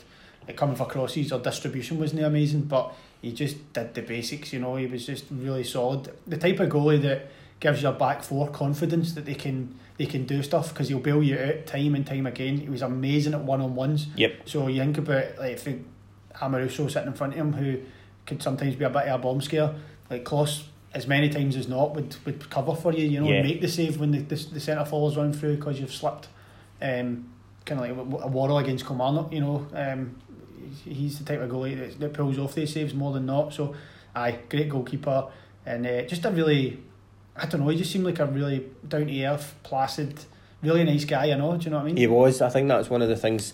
at 0.49 0.57
coming 0.57 0.75
for 0.75 0.85
crosses 0.85 1.31
or 1.31 1.39
distribution 1.39 1.97
wasn't 1.97 2.23
amazing, 2.23 2.63
but 2.63 2.93
he 3.21 3.31
just 3.31 3.71
did 3.71 3.93
the 3.93 4.01
basics. 4.01 4.51
You 4.51 4.59
know 4.59 4.75
he 4.75 4.85
was 4.87 5.05
just 5.05 5.27
really 5.31 5.63
solid. 5.63 6.11
The 6.27 6.35
type 6.35 6.59
of 6.59 6.67
goalie 6.67 7.01
that 7.03 7.29
gives 7.59 7.81
your 7.81 7.91
back 7.93 8.23
four 8.23 8.49
confidence 8.49 9.13
that 9.13 9.25
they 9.25 9.35
can 9.35 9.75
they 9.97 10.05
can 10.05 10.25
do 10.25 10.41
stuff 10.41 10.69
because 10.69 10.87
he'll 10.89 10.99
bail 10.99 11.21
you 11.21 11.37
out 11.37 11.65
time 11.65 11.93
and 11.95 12.05
time 12.07 12.25
again. 12.25 12.57
He 12.57 12.69
was 12.69 12.81
amazing 12.81 13.33
at 13.33 13.41
one 13.41 13.59
on 13.61 13.75
ones. 13.75 14.07
Yep. 14.15 14.43
So 14.45 14.67
you 14.67 14.79
think 14.81 14.97
about 14.97 15.37
like 15.37 15.53
if 15.53 15.67
Amoruso 16.35 16.89
sitting 16.89 17.07
in 17.09 17.13
front 17.13 17.33
of 17.33 17.39
him 17.39 17.53
who 17.53 17.79
could 18.25 18.41
sometimes 18.41 18.75
be 18.75 18.85
a 18.85 18.89
bit 18.89 19.03
of 19.07 19.19
a 19.19 19.23
bomb 19.23 19.41
scare. 19.41 19.75
Like 20.09 20.23
Klos, 20.23 20.63
as 20.93 21.05
many 21.07 21.29
times 21.29 21.55
as 21.55 21.67
not, 21.67 21.95
would, 21.95 22.15
would 22.25 22.49
cover 22.49 22.75
for 22.75 22.93
you, 22.93 23.05
you 23.07 23.19
know, 23.19 23.27
Yeah. 23.27 23.41
make 23.41 23.59
the 23.61 23.67
save 23.67 23.99
when 23.99 24.11
the, 24.11 24.19
the, 24.19 24.35
the 24.35 24.59
centre 24.59 24.85
falls 24.85 25.17
run 25.17 25.33
through 25.33 25.57
because 25.57 25.79
you've 25.79 25.93
slipped. 25.93 26.27
Um, 26.81 27.29
kind 27.65 27.81
of 27.91 27.97
like 27.97 28.23
a 28.23 28.27
Worrell 28.27 28.57
against 28.59 28.85
Kilmarnock, 28.87 29.33
you 29.33 29.41
know. 29.41 29.67
Um, 29.73 30.15
he's 30.85 31.19
the 31.19 31.25
type 31.25 31.41
of 31.41 31.49
goalie 31.49 31.77
that, 31.77 31.99
that 31.99 32.13
pulls 32.13 32.37
off 32.39 32.55
these 32.55 32.73
saves 32.73 32.93
more 32.93 33.11
than 33.13 33.25
not. 33.25 33.53
So, 33.53 33.75
aye, 34.15 34.39
great 34.49 34.69
goalkeeper. 34.69 35.27
And 35.65 35.85
uh, 35.85 36.03
just 36.03 36.23
a 36.25 36.31
really, 36.31 36.79
I 37.41 37.45
don't 37.45 37.61
know, 37.61 37.69
he 37.69 37.77
just 37.77 37.91
seemed 37.91 38.05
like 38.05 38.19
a 38.19 38.25
really 38.25 38.65
down 38.87 39.07
to 39.07 39.25
earth, 39.25 39.55
placid, 39.63 40.19
really 40.61 40.83
nice 40.83 41.05
guy, 41.05 41.25
you 41.25 41.37
know. 41.37 41.55
Do 41.57 41.65
you 41.65 41.71
know 41.71 41.77
what 41.77 41.83
I 41.83 41.87
mean? 41.87 41.97
He 41.97 42.07
was. 42.07 42.41
I 42.41 42.49
think 42.49 42.67
that's 42.67 42.89
one 42.89 43.01
of 43.01 43.09
the 43.09 43.15
things. 43.15 43.53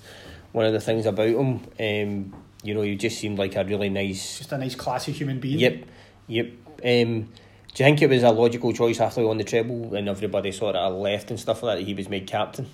One 0.52 0.66
of 0.66 0.74
the 0.74 0.80
things 0.80 1.06
about 1.06 1.28
him. 1.28 1.62
Um, 1.80 2.34
you 2.64 2.74
know, 2.74 2.82
he 2.82 2.96
just 2.96 3.20
seemed 3.20 3.38
like 3.38 3.56
a 3.56 3.64
really 3.64 3.90
nice. 3.90 4.38
Just 4.40 4.52
a 4.52 4.58
nice, 4.58 4.76
classy 4.76 5.12
human 5.12 5.40
being. 5.40 5.60
Yep. 5.60 5.86
Yep. 6.28 6.46
Um, 6.84 7.30
do 7.76 7.84
you 7.84 7.90
think 7.90 8.02
it 8.02 8.10
was 8.10 8.24
a 8.24 8.32
logical 8.32 8.72
choice 8.72 9.00
after 9.02 9.22
he 9.22 9.28
won 9.28 9.38
the 9.38 9.44
treble 9.44 9.94
and 9.96 10.08
everybody 10.08 10.52
sort 10.52 10.76
of 10.76 10.94
left 10.94 11.30
and 11.30 11.40
stuff 11.40 11.62
like 11.62 11.76
that? 11.76 11.80
that 11.82 11.88
He 11.88 11.94
was 11.94 12.08
made 12.08 12.26
captain. 12.26 12.68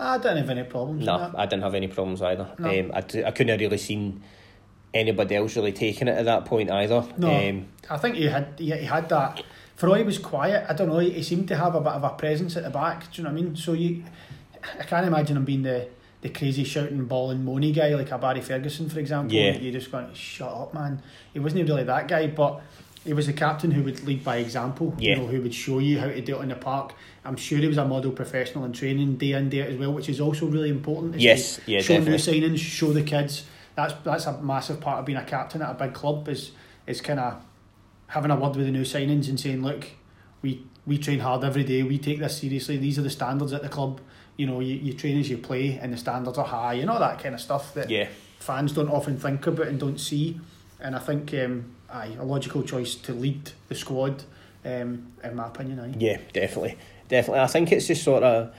I 0.00 0.18
didn't 0.18 0.38
have 0.38 0.50
any 0.50 0.64
problems 0.64 1.04
No, 1.04 1.18
that. 1.18 1.38
I 1.38 1.46
didn't 1.46 1.62
have 1.62 1.74
any 1.74 1.88
problems 1.88 2.22
either. 2.22 2.50
No. 2.58 2.68
Um, 2.80 2.90
I, 2.94 3.00
d- 3.02 3.24
I 3.24 3.30
couldn't 3.30 3.50
have 3.50 3.60
really 3.60 3.78
seen 3.78 4.22
anybody 4.92 5.36
else 5.36 5.56
really 5.56 5.72
taking 5.72 6.08
it 6.08 6.16
at 6.16 6.24
that 6.24 6.44
point 6.44 6.70
either. 6.70 7.06
No. 7.18 7.30
Um, 7.30 7.66
I 7.88 7.98
think 7.98 8.16
he 8.16 8.24
had 8.24 8.54
he, 8.58 8.72
he 8.72 8.84
had 8.84 9.08
that. 9.10 9.42
All 9.88 10.04
was 10.04 10.18
quiet, 10.18 10.66
I 10.68 10.74
don't 10.74 10.88
know. 10.88 10.98
He, 10.98 11.10
he 11.10 11.22
seemed 11.22 11.48
to 11.48 11.56
have 11.56 11.74
a 11.74 11.80
bit 11.80 11.92
of 11.92 12.04
a 12.04 12.10
presence 12.10 12.56
at 12.56 12.64
the 12.64 12.70
back. 12.70 13.10
Do 13.12 13.22
you 13.22 13.24
know 13.24 13.32
what 13.32 13.38
I 13.38 13.42
mean? 13.42 13.56
So 13.56 13.72
you, 13.72 14.04
I 14.78 14.84
can't 14.84 15.06
imagine 15.06 15.36
him 15.36 15.44
being 15.44 15.62
the, 15.62 15.88
the 16.20 16.28
crazy 16.28 16.64
shouting 16.64 17.04
ball 17.06 17.30
and 17.30 17.46
moany 17.46 17.74
guy 17.74 17.94
like 17.94 18.10
a 18.10 18.18
Barry 18.18 18.40
Ferguson, 18.40 18.88
for 18.88 19.00
example. 19.00 19.36
Yeah. 19.36 19.56
You 19.56 19.72
just 19.72 19.90
going 19.90 20.12
shut 20.14 20.52
up, 20.52 20.74
man. 20.74 21.02
He 21.32 21.40
wasn't 21.40 21.68
really 21.68 21.84
that 21.84 22.08
guy, 22.08 22.28
but 22.28 22.62
he 23.04 23.12
was 23.12 23.28
a 23.28 23.32
captain 23.32 23.72
who 23.72 23.82
would 23.82 24.04
lead 24.04 24.22
by 24.22 24.36
example. 24.36 24.94
Yeah. 24.98 25.10
You 25.10 25.16
know, 25.16 25.26
who 25.26 25.42
would 25.42 25.54
show 25.54 25.80
you 25.80 25.98
how 25.98 26.06
to 26.06 26.20
do 26.20 26.38
it 26.38 26.42
in 26.42 26.48
the 26.50 26.54
park. 26.54 26.94
I'm 27.24 27.36
sure 27.36 27.58
he 27.58 27.66
was 27.66 27.78
a 27.78 27.84
model 27.84 28.12
professional 28.12 28.64
in 28.64 28.72
training 28.72 29.16
day 29.16 29.32
in 29.32 29.48
day 29.48 29.62
out 29.62 29.68
as 29.68 29.78
well, 29.78 29.92
which 29.92 30.08
is 30.08 30.20
also 30.20 30.46
really 30.46 30.70
important. 30.70 31.18
Yes, 31.18 31.60
yeah, 31.66 31.80
show 31.80 31.98
definitely. 31.98 32.40
new 32.40 32.48
signings, 32.48 32.58
show 32.58 32.92
the 32.92 33.02
kids. 33.02 33.44
That's 33.74 33.94
that's 34.04 34.26
a 34.26 34.40
massive 34.42 34.80
part 34.80 35.00
of 35.00 35.06
being 35.06 35.18
a 35.18 35.24
captain 35.24 35.62
at 35.62 35.70
a 35.70 35.74
big 35.74 35.94
club 35.94 36.28
is 36.28 36.52
is 36.86 37.00
kind 37.00 37.20
of 37.20 37.42
having 38.12 38.30
a 38.30 38.36
word 38.36 38.56
with 38.56 38.66
the 38.66 38.72
new 38.72 38.82
signings 38.82 39.26
and 39.28 39.40
saying, 39.40 39.62
look, 39.62 39.88
we 40.42 40.62
we 40.86 40.98
train 40.98 41.20
hard 41.20 41.44
every 41.44 41.64
day. 41.64 41.82
We 41.82 41.98
take 41.98 42.18
this 42.18 42.38
seriously. 42.38 42.76
These 42.76 42.98
are 42.98 43.02
the 43.02 43.10
standards 43.10 43.52
at 43.52 43.62
the 43.62 43.68
club. 43.68 44.00
You 44.36 44.46
know, 44.46 44.60
you, 44.60 44.74
you 44.74 44.92
train 44.92 45.18
as 45.18 45.30
you 45.30 45.38
play, 45.38 45.78
and 45.80 45.92
the 45.92 45.96
standards 45.96 46.36
are 46.36 46.44
high. 46.44 46.74
and 46.74 46.90
all 46.90 46.98
that 46.98 47.22
kind 47.22 47.34
of 47.34 47.40
stuff 47.40 47.72
that 47.74 47.88
yeah. 47.88 48.08
fans 48.38 48.72
don't 48.72 48.88
often 48.88 49.18
think 49.18 49.46
about 49.46 49.68
and 49.68 49.80
don't 49.80 49.98
see. 49.98 50.40
And 50.80 50.94
I 50.94 50.98
think, 50.98 51.32
um, 51.34 51.74
aye, 51.90 52.16
a 52.18 52.24
logical 52.24 52.62
choice 52.62 52.96
to 52.96 53.14
lead 53.14 53.52
the 53.68 53.74
squad, 53.74 54.24
um, 54.64 55.12
in 55.24 55.36
my 55.36 55.46
opinion. 55.46 55.80
Aye. 55.80 55.94
Yeah, 55.98 56.18
definitely, 56.32 56.76
definitely. 57.08 57.40
I 57.40 57.46
think 57.46 57.72
it's 57.72 57.86
just 57.86 58.02
sort 58.02 58.24
of, 58.24 58.54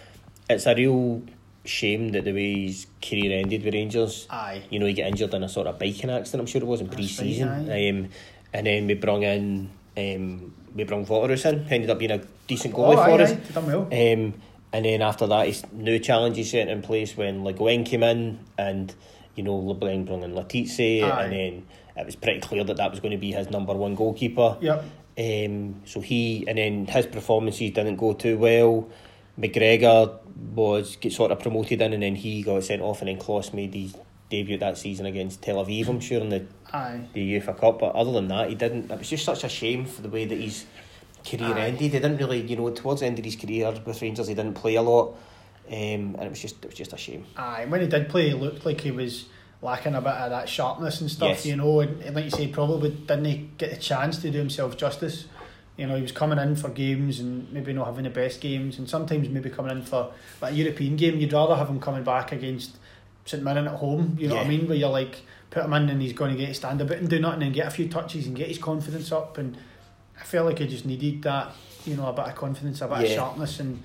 it's 0.49 0.65
a 0.65 0.73
real 0.73 1.21
shame 1.65 2.09
that 2.09 2.23
the 2.23 2.33
way 2.33 2.67
his 2.67 2.87
career 3.01 3.39
ended 3.39 3.63
with 3.63 3.73
Rangers. 3.73 4.27
Aye. 4.29 4.63
You 4.69 4.79
know, 4.79 4.85
he 4.85 4.93
got 4.93 5.07
injured 5.07 5.33
in 5.33 5.43
a 5.43 5.49
sort 5.49 5.67
of 5.67 5.77
biking 5.79 6.09
accident. 6.09 6.41
I'm 6.41 6.47
sure 6.47 6.61
it 6.61 6.67
was 6.67 6.81
in 6.81 6.87
That's 6.87 6.95
pre-season. 6.95 7.67
right, 7.67 7.89
um, 7.89 8.09
and 8.53 8.65
then 8.67 8.87
we 8.87 8.93
brought 8.93 9.23
in, 9.23 9.69
um, 9.97 10.53
we 10.75 10.83
brought 10.83 11.05
Waterreus 11.07 11.45
in. 11.51 11.67
Ended 11.69 11.89
up 11.89 11.99
being 11.99 12.11
a 12.11 12.21
decent 12.47 12.73
Oh, 12.75 12.77
goalie 12.77 12.97
aye, 12.97 13.05
for 13.17 13.21
us. 13.21 13.31
aye, 13.31 13.53
done 13.53 13.65
well. 13.67 13.81
Um, 13.85 14.33
and 14.71 14.85
then 14.85 15.01
after 15.01 15.27
that, 15.27 15.47
his 15.47 15.63
new 15.71 15.99
challenges 15.99 16.49
set 16.51 16.67
in 16.67 16.81
place 16.81 17.15
when 17.15 17.43
Le 17.43 17.53
Guen 17.53 17.83
came 17.83 18.03
in, 18.03 18.39
and 18.57 18.93
you 19.35 19.43
know 19.43 19.55
LeBlanc 19.55 20.07
brought 20.07 20.23
in 20.23 20.37
Aye. 20.37 21.23
and 21.23 21.31
then 21.33 21.65
it 21.95 22.05
was 22.05 22.15
pretty 22.15 22.39
clear 22.39 22.63
that 22.63 22.77
that 22.77 22.89
was 22.91 22.99
going 22.99 23.11
to 23.11 23.17
be 23.17 23.31
his 23.31 23.49
number 23.51 23.73
one 23.73 23.93
goalkeeper. 23.95 24.57
Yep. 24.61 24.83
Um, 25.15 25.75
so 25.85 26.01
he 26.01 26.43
and 26.47 26.57
then 26.57 26.87
his 26.87 27.05
performances 27.05 27.69
didn't 27.71 27.97
go 27.97 28.13
too 28.13 28.37
well. 28.37 28.89
McGregor 29.39 30.19
was 30.55 30.95
get 30.95 31.13
sort 31.13 31.31
of 31.31 31.39
promoted 31.39 31.81
in, 31.81 31.93
and 31.93 32.01
then 32.03 32.15
he 32.15 32.41
got 32.43 32.63
sent 32.63 32.81
off, 32.81 33.01
and 33.01 33.09
then 33.09 33.17
Klos 33.17 33.53
made 33.53 33.73
his 33.73 33.95
debut 34.33 34.57
that 34.57 34.77
season 34.77 35.05
against 35.05 35.41
Tel 35.43 35.57
Aviv. 35.63 35.87
I'm 35.87 35.99
sure 35.99 36.19
in 36.19 36.29
the 36.29 36.43
Aye. 36.73 37.01
the 37.13 37.39
UEFA 37.39 37.57
Cup, 37.59 37.79
but 37.79 37.93
other 37.95 38.11
than 38.11 38.27
that, 38.29 38.49
he 38.49 38.55
didn't. 38.55 38.89
It 38.91 38.97
was 38.97 39.09
just 39.09 39.25
such 39.25 39.43
a 39.43 39.49
shame 39.49 39.85
for 39.85 40.01
the 40.01 40.09
way 40.09 40.25
that 40.25 40.35
his 40.39 40.65
career 41.29 41.53
Aye. 41.53 41.67
ended. 41.67 41.81
He 41.81 41.89
didn't 41.89 42.17
really, 42.17 42.41
you 42.41 42.55
know, 42.55 42.69
towards 42.71 43.01
the 43.01 43.07
end 43.07 43.19
of 43.19 43.25
his 43.25 43.35
career 43.35 43.71
with 43.85 44.01
Rangers, 44.01 44.27
he 44.27 44.33
didn't 44.33 44.55
play 44.55 44.75
a 44.75 44.81
lot, 44.81 45.09
um, 45.67 46.15
and 46.17 46.21
it 46.23 46.29
was 46.29 46.41
just 46.41 46.57
it 46.65 46.67
was 46.67 46.75
just 46.75 46.93
a 46.93 46.97
shame. 46.97 47.25
Aye, 47.37 47.65
when 47.69 47.81
he 47.81 47.87
did 47.87 48.09
play, 48.09 48.29
he 48.29 48.33
looked 48.33 48.65
like 48.65 48.81
he 48.81 48.91
was 48.91 49.25
lacking 49.61 49.93
a 49.95 50.01
bit 50.01 50.11
of 50.13 50.29
that 50.31 50.49
sharpness 50.49 50.99
and 50.99 51.09
stuff, 51.11 51.29
Yes. 51.29 51.45
you 51.45 51.55
know. 51.55 51.79
And, 51.81 52.01
and 52.01 52.15
like 52.15 52.25
you 52.25 52.31
say, 52.31 52.47
probably 52.47 52.89
didn't 52.89 53.25
he 53.25 53.49
get 53.57 53.69
the 53.69 53.77
chance 53.77 54.17
to 54.23 54.31
do 54.31 54.39
himself 54.39 54.75
justice. 54.77 55.25
You 55.77 55.87
know, 55.87 55.95
he 55.95 56.01
was 56.03 56.11
coming 56.11 56.37
in 56.37 56.55
for 56.55 56.69
games 56.69 57.19
and 57.19 57.51
maybe 57.51 57.73
not 57.73 57.85
having 57.87 58.03
the 58.03 58.09
best 58.11 58.41
games, 58.41 58.77
and 58.79 58.89
sometimes 58.89 59.29
maybe 59.29 59.49
coming 59.51 59.71
in 59.71 59.83
for 59.83 60.11
like 60.41 60.53
a 60.53 60.55
European 60.55 60.95
game. 60.97 61.19
You'd 61.19 61.33
rather 61.33 61.55
have 61.55 61.69
him 61.69 61.79
coming 61.79 62.03
back 62.03 62.31
against 62.31 62.77
St 63.25 63.43
Mirren 63.43 63.67
at 63.67 63.75
home. 63.75 64.17
You 64.19 64.27
know 64.27 64.35
what 64.35 64.45
I 64.45 64.49
mean? 64.49 64.67
Where 64.67 64.77
you're 64.77 64.89
like 64.89 65.21
put 65.49 65.63
him 65.65 65.73
in 65.73 65.89
and 65.89 66.01
he's 66.01 66.13
going 66.13 66.35
to 66.35 66.37
get 66.45 66.55
stand 66.55 66.81
a 66.81 66.85
bit 66.85 66.97
and 66.99 67.07
do 67.09 67.19
nothing 67.19 67.43
and 67.43 67.53
get 67.53 67.67
a 67.67 67.71
few 67.71 67.87
touches 67.87 68.25
and 68.27 68.35
get 68.35 68.47
his 68.47 68.57
confidence 68.57 69.11
up. 69.11 69.37
And 69.37 69.55
I 70.19 70.23
felt 70.23 70.47
like 70.47 70.59
I 70.61 70.65
just 70.65 70.85
needed 70.85 71.21
that. 71.23 71.51
You 71.85 71.95
know, 71.97 72.07
a 72.07 72.13
bit 72.13 72.25
of 72.25 72.35
confidence, 72.35 72.81
a 72.81 72.87
bit 72.87 73.03
of 73.03 73.09
sharpness, 73.09 73.59
and 73.59 73.83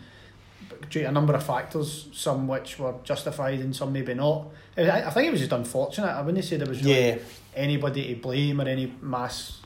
due 0.89 1.01
to 1.01 1.09
a 1.09 1.13
number 1.13 1.35
of 1.35 1.45
factors, 1.45 2.09
some 2.13 2.47
which 2.47 2.79
were 2.79 2.95
justified 3.03 3.59
and 3.59 3.75
some 3.75 3.93
maybe 3.93 4.15
not. 4.15 4.47
I, 4.77 5.03
I 5.03 5.11
think 5.11 5.27
it 5.27 5.31
was 5.33 5.41
just 5.41 5.53
unfortunate. 5.53 6.07
I 6.09 6.23
wouldn't 6.23 6.45
say 6.45 6.57
there 6.57 6.69
was 6.69 6.83
really 6.83 7.09
Yeah, 7.09 7.19
anybody 7.57 8.15
to 8.15 8.21
blame 8.21 8.61
or 8.61 8.69
any 8.69 8.95
mass, 9.03 9.61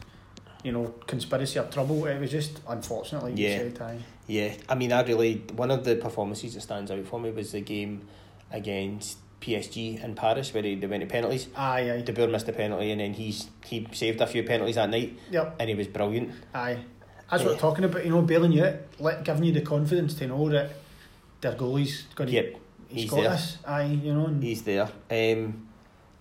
you 0.64 0.72
know, 0.72 0.94
conspiracy 1.06 1.58
or 1.58 1.64
trouble. 1.64 2.06
It 2.06 2.18
was 2.18 2.30
just 2.30 2.60
unfortunate, 2.66 3.22
like 3.22 3.36
Yeah. 3.36 3.48
you 3.64 3.70
said. 3.70 3.82
Aye. 3.82 3.98
yeah. 4.26 4.54
I 4.68 4.74
mean, 4.74 4.92
I 4.92 5.02
really 5.02 5.42
one 5.54 5.70
of 5.70 5.84
the 5.84 5.96
performances 5.96 6.54
that 6.54 6.62
stands 6.62 6.90
out 6.90 7.04
for 7.04 7.20
me 7.20 7.30
was 7.30 7.52
the 7.52 7.60
game 7.60 8.08
against 8.50 9.18
PSG 9.42 10.02
in 10.02 10.14
Paris 10.14 10.54
where 10.54 10.62
they, 10.62 10.76
they 10.76 10.86
went 10.86 11.02
to 11.02 11.06
penalties. 11.06 11.48
Aye, 11.56 11.90
aye. 11.90 12.00
De 12.02 12.12
Boer 12.12 12.28
missed 12.28 12.48
a 12.48 12.52
penalty, 12.52 12.90
and 12.92 13.00
then 13.00 13.12
he's 13.12 13.48
he 13.66 13.86
saved 13.92 14.20
a 14.20 14.26
few 14.26 14.42
penalties 14.44 14.76
that 14.76 14.88
night, 14.88 15.18
Yep, 15.30 15.56
and 15.58 15.68
he 15.68 15.74
was 15.74 15.88
brilliant. 15.88 16.30
aye. 16.54 16.78
That's 17.30 17.44
what 17.44 17.54
we're 17.54 17.58
talking 17.58 17.84
about, 17.84 18.04
you 18.04 18.10
know, 18.10 18.20
bailing 18.22 18.52
you 18.52 18.62
out, 18.64 18.74
let, 18.98 19.24
giving 19.24 19.44
you 19.44 19.52
the 19.52 19.62
confidence 19.62 20.12
to 20.14 20.26
know 20.26 20.48
that 20.50 20.70
their 21.40 21.54
goalie's 21.54 22.02
got 22.14 22.26
to, 22.26 22.30
Yep, 22.32 22.56
he's 22.88 23.00
he's 23.02 23.10
got 23.10 23.20
there. 23.22 23.30
this. 23.30 23.58
Aye, 23.66 23.84
you 24.02 24.14
know. 24.14 24.26
He's 24.40 24.62
there. 24.62 24.88
Um, 25.10 25.66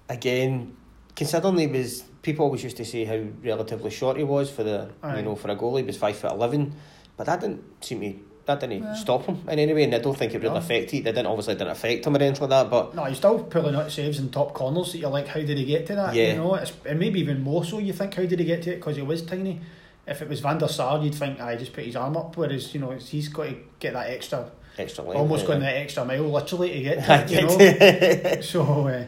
again, 0.10 0.76
considering 1.16 1.58
he 1.58 1.68
was, 1.68 2.04
people 2.22 2.46
always 2.46 2.64
used 2.64 2.78
to 2.78 2.86
say 2.86 3.04
how 3.06 3.22
relatively 3.44 3.90
short 3.92 4.18
he 4.18 4.24
was 4.24 4.50
for 4.50 4.64
the, 4.64 4.90
Aye. 5.04 5.18
you 5.18 5.24
know, 5.24 5.36
for 5.36 5.50
a 5.52 5.56
goalie. 5.56 5.80
He 5.82 5.86
was 5.86 5.98
five 5.98 6.16
foot 6.16 6.32
eleven, 6.32 6.74
but 7.18 7.26
that 7.26 7.42
didn't 7.42 7.64
seem 7.84 8.00
to 8.02 8.20
that 8.46 8.60
didn't 8.60 8.84
Yeah. 8.84 8.96
stop 8.96 9.26
him 9.26 9.40
in 9.50 9.60
any 9.60 9.74
way, 9.74 9.84
and 9.84 9.94
I 9.96 10.00
don't 10.00 10.18
think 10.18 10.34
it 10.34 10.38
really 10.40 10.50
No. 10.54 10.58
affected. 10.60 11.00
It 11.00 11.04
didn't 11.04 11.26
obviously 11.28 11.54
didn't 11.56 11.70
affect 11.72 12.06
him 12.06 12.16
or 12.16 12.20
anything 12.20 12.42
like 12.42 12.50
that. 12.50 12.70
But 12.70 12.96
No, 12.96 13.04
he's 13.06 13.18
still 13.18 13.40
pulling 13.40 13.76
out 13.76 13.92
saves 13.92 14.20
in 14.20 14.30
top 14.30 14.54
corners 14.54 14.92
that 14.92 14.98
you're 15.00 15.10
like, 15.12 15.28
how 15.28 15.40
did 15.42 15.58
he 15.58 15.66
get 15.66 15.86
to 15.88 15.96
that? 15.96 16.16
Yeah. 16.16 16.32
You 16.34 16.38
know, 16.38 16.56
it's, 16.56 16.74
and 16.86 17.00
maybe 17.00 17.20
even 17.20 17.42
more 17.44 17.64
so, 17.64 17.78
you 17.80 17.94
think, 17.94 18.14
how 18.16 18.24
did 18.26 18.40
he 18.40 18.46
get 18.46 18.64
to 18.64 18.72
it? 18.74 18.76
Because 18.78 18.96
he 18.96 19.02
was 19.04 19.22
tiny. 19.22 19.60
If 20.08 20.22
it 20.22 20.28
was 20.30 20.40
Van 20.40 20.58
der 20.58 20.68
Sar, 20.68 21.02
you'd 21.04 21.14
think, 21.16 21.40
I 21.40 21.56
just 21.56 21.74
put 21.74 21.86
his 21.86 21.96
arm 21.96 22.18
up. 22.18 22.36
Whereas, 22.36 22.74
you 22.74 22.80
know, 22.82 22.90
he's 22.92 23.28
got 23.30 23.44
to 23.46 23.56
get 23.80 23.94
that 23.94 24.10
extra, 24.10 24.50
extra 24.78 25.04
length, 25.04 25.18
almost 25.18 25.44
uh, 25.44 25.48
going 25.48 25.60
that 25.60 25.76
extra 25.78 26.04
mile, 26.04 26.24
literally, 26.24 26.72
to 26.74 26.82
get 26.82 27.10
I 27.10 27.24
to 27.26 27.34
it, 27.36 28.24
you 28.24 28.36
know. 28.38 28.42
So, 28.42 28.88
uh, 28.88 29.06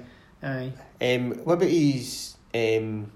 aye. 0.48 0.72
um, 1.02 1.32
what 1.44 1.54
about 1.54 1.70
his? 1.70 2.36
Um, 2.54 3.12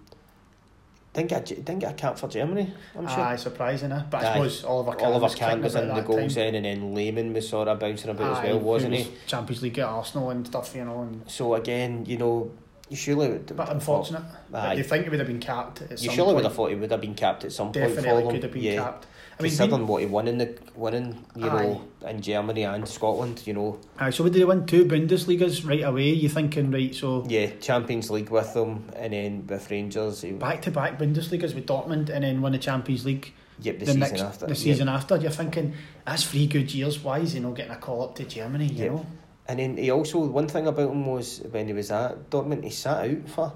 didn't 1.17 1.29
get 1.29 1.45
didn't 1.47 1.79
get 1.79 1.91
a 1.91 1.95
cap 1.95 2.17
for 2.17 2.27
Germany. 2.27 2.71
I'm 2.97 3.07
sure. 3.07 3.19
Aye, 3.19 3.35
surprising, 3.37 3.91
eh? 3.91 4.03
But 4.09 4.23
I 4.23 4.27
Aye. 4.29 4.33
suppose 4.33 4.63
Oliver 4.63 4.93
Kahn 4.93 5.07
Oliver 5.07 5.23
was 5.23 5.35
Kahn 5.35 5.61
was 5.61 5.75
in 5.75 5.87
the 5.87 6.01
goals 6.01 6.35
time. 6.35 6.53
then, 6.53 6.55
and 6.55 6.65
then 6.65 6.93
Lehmann 6.93 7.33
was 7.33 7.49
sort 7.49 7.67
of 7.67 7.79
bouncing 7.79 8.11
about 8.11 8.37
as 8.37 8.43
well, 8.51 8.59
wasn't 8.59 8.93
he? 8.93 9.03
was 9.03 9.11
Champions 9.25 9.61
League 9.63 9.79
at 9.79 9.85
Arsenal 9.87 10.29
and 10.29 10.45
stuff, 10.45 10.75
you 10.75 10.85
know. 10.85 11.01
And, 11.01 11.23
So 11.29 11.55
again, 11.55 12.05
you 12.05 12.17
know, 12.17 12.51
you 12.89 12.95
surely 12.95 13.29
would. 13.29 13.55
but 13.55 13.69
unfortunate. 13.69 14.21
Aye. 14.21 14.31
But 14.51 14.77
you 14.77 14.83
think 14.83 15.05
he 15.05 15.09
would 15.09 15.19
have 15.19 15.27
been 15.27 15.39
capped 15.39 15.81
You 15.81 15.97
surely 15.97 16.17
point. 16.17 16.35
would 16.35 16.43
have 16.45 16.53
thought 16.53 16.69
he 16.69 16.75
would 16.75 16.91
have 16.91 17.01
been 17.01 17.15
capped 17.15 17.43
at 17.45 17.51
some 17.51 17.71
point 17.71 17.95
Definitely 17.95 18.31
could 18.31 18.43
have 18.43 18.53
been 18.53 18.61
yeah. 18.63 18.83
capped. 18.83 19.07
I 19.39 19.43
mean, 19.43 19.51
Considering 19.51 19.85
what 19.85 20.01
he 20.01 20.07
won 20.07 20.27
in 20.27 20.39
the 20.39 20.57
winning, 20.75 21.23
you 21.35 21.45
know, 21.45 21.83
in 22.07 22.21
Germany 22.21 22.63
and 22.63 22.87
Scotland, 22.87 23.43
you 23.45 23.53
know, 23.53 23.79
Aye, 23.99 24.09
so 24.09 24.23
what 24.23 24.33
did 24.33 24.39
he 24.39 24.45
win? 24.45 24.65
Two 24.65 24.85
Bundesligas 24.85 25.67
right 25.67 25.83
away. 25.83 26.09
You 26.09 26.27
thinking 26.27 26.71
right? 26.71 26.93
So 26.95 27.23
yeah, 27.27 27.51
Champions 27.61 28.09
League 28.09 28.31
with 28.31 28.51
them, 28.55 28.89
and 28.95 29.13
then 29.13 29.45
with 29.45 29.69
Rangers, 29.69 30.23
back 30.23 30.63
to 30.63 30.71
back 30.71 30.97
Bundesligas 30.97 31.53
with 31.53 31.67
Dortmund, 31.67 32.09
and 32.09 32.23
then 32.23 32.41
win 32.41 32.53
the 32.53 32.57
Champions 32.57 33.05
League 33.05 33.31
yep, 33.59 33.77
the, 33.77 33.85
the, 33.85 33.91
season 33.93 33.99
next 33.99 34.21
after, 34.21 34.45
the 34.47 34.53
Yep. 34.53 34.57
season 34.57 34.89
after. 34.89 35.17
You're 35.17 35.29
thinking 35.29 35.73
that's 36.03 36.23
three 36.23 36.47
good 36.47 36.73
years. 36.73 37.03
Why 37.03 37.19
is 37.19 37.33
he 37.33 37.39
not 37.39 37.53
getting 37.55 37.73
a 37.73 37.77
call 37.77 38.05
up 38.05 38.15
to 38.15 38.23
Germany? 38.23 38.65
You 38.65 38.83
Yep. 38.85 38.91
know, 38.91 39.05
And 39.49 39.59
then 39.59 39.77
he 39.77 39.91
also 39.91 40.17
one 40.19 40.47
thing 40.47 40.65
about 40.65 40.89
him 40.89 41.05
was 41.05 41.41
when 41.51 41.67
he 41.67 41.73
was 41.73 41.91
at 41.91 42.31
Dortmund, 42.31 42.63
he 42.63 42.71
sat 42.71 43.07
out 43.07 43.29
for 43.29 43.53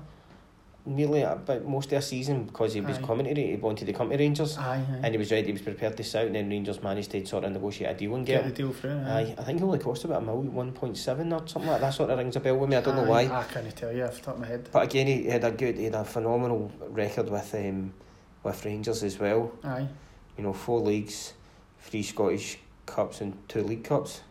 nearly 0.85 1.21
about 1.21 1.63
most 1.65 1.91
of 1.91 1.99
a 1.99 2.01
season 2.01 2.45
because 2.45 2.73
he 2.73 2.81
was 2.81 2.97
Aye. 2.97 3.01
coming 3.01 3.33
to 3.33 3.41
he 3.41 3.55
wanted 3.55 3.85
to 3.85 3.93
come 3.93 4.09
to 4.09 4.17
Rangers, 4.17 4.57
aye, 4.57 4.77
aye. 4.89 4.99
and 5.03 5.13
he 5.13 5.17
was 5.17 5.31
ready, 5.31 5.47
he 5.47 5.51
was 5.53 5.61
prepared 5.61 5.95
to 5.97 6.19
out, 6.19 6.25
and 6.25 6.35
then 6.35 6.49
Rangers 6.49 6.81
managed 6.81 7.11
to 7.11 7.25
sort 7.25 7.43
of 7.43 7.51
negotiate 7.51 7.91
a 7.91 7.93
deal 7.93 8.15
and 8.15 8.25
get 8.25 8.43
get. 8.43 8.49
the 8.55 8.63
deal 8.63 8.73
through. 8.73 8.99
Aye, 8.99 9.35
I 9.37 9.43
think 9.43 9.61
it 9.61 9.63
only 9.63 9.79
cost 9.79 10.05
about 10.05 10.23
a 10.23 10.25
mil, 10.25 10.41
one 10.41 10.71
point 10.71 10.97
seven 10.97 11.31
or 11.33 11.47
something 11.47 11.69
like 11.69 11.81
that. 11.81 11.93
Sort 11.93 12.09
of 12.09 12.17
rings 12.17 12.35
a 12.35 12.39
bell 12.39 12.57
with 12.57 12.69
me. 12.69 12.75
I 12.77 12.81
don't 12.81 12.95
know 12.95 13.03
why. 13.03 13.21
I 13.25 13.43
can't 13.43 13.75
tell 13.75 13.91
you 13.91 14.03
off 14.03 14.15
the 14.15 14.21
top 14.21 14.35
of 14.35 14.41
my 14.41 14.47
head. 14.47 14.69
But 14.71 14.83
again, 14.83 15.07
he 15.07 15.25
had 15.25 15.43
a 15.43 15.51
good, 15.51 15.77
he 15.77 15.85
had 15.85 15.95
a 15.95 16.03
phenomenal 16.03 16.71
record 16.89 17.29
with 17.29 17.53
um, 17.55 17.93
with 18.43 18.65
Rangers 18.65 19.03
as 19.03 19.19
well. 19.19 19.51
Aye, 19.63 19.87
You 20.37 20.43
know, 20.43 20.53
four 20.53 20.79
leagues, 20.79 21.33
three 21.79 22.01
Scottish 22.03 22.57
cups 22.87 23.21
and 23.21 23.37
two 23.47 23.61
league 23.61 23.83
cups. 23.83 24.21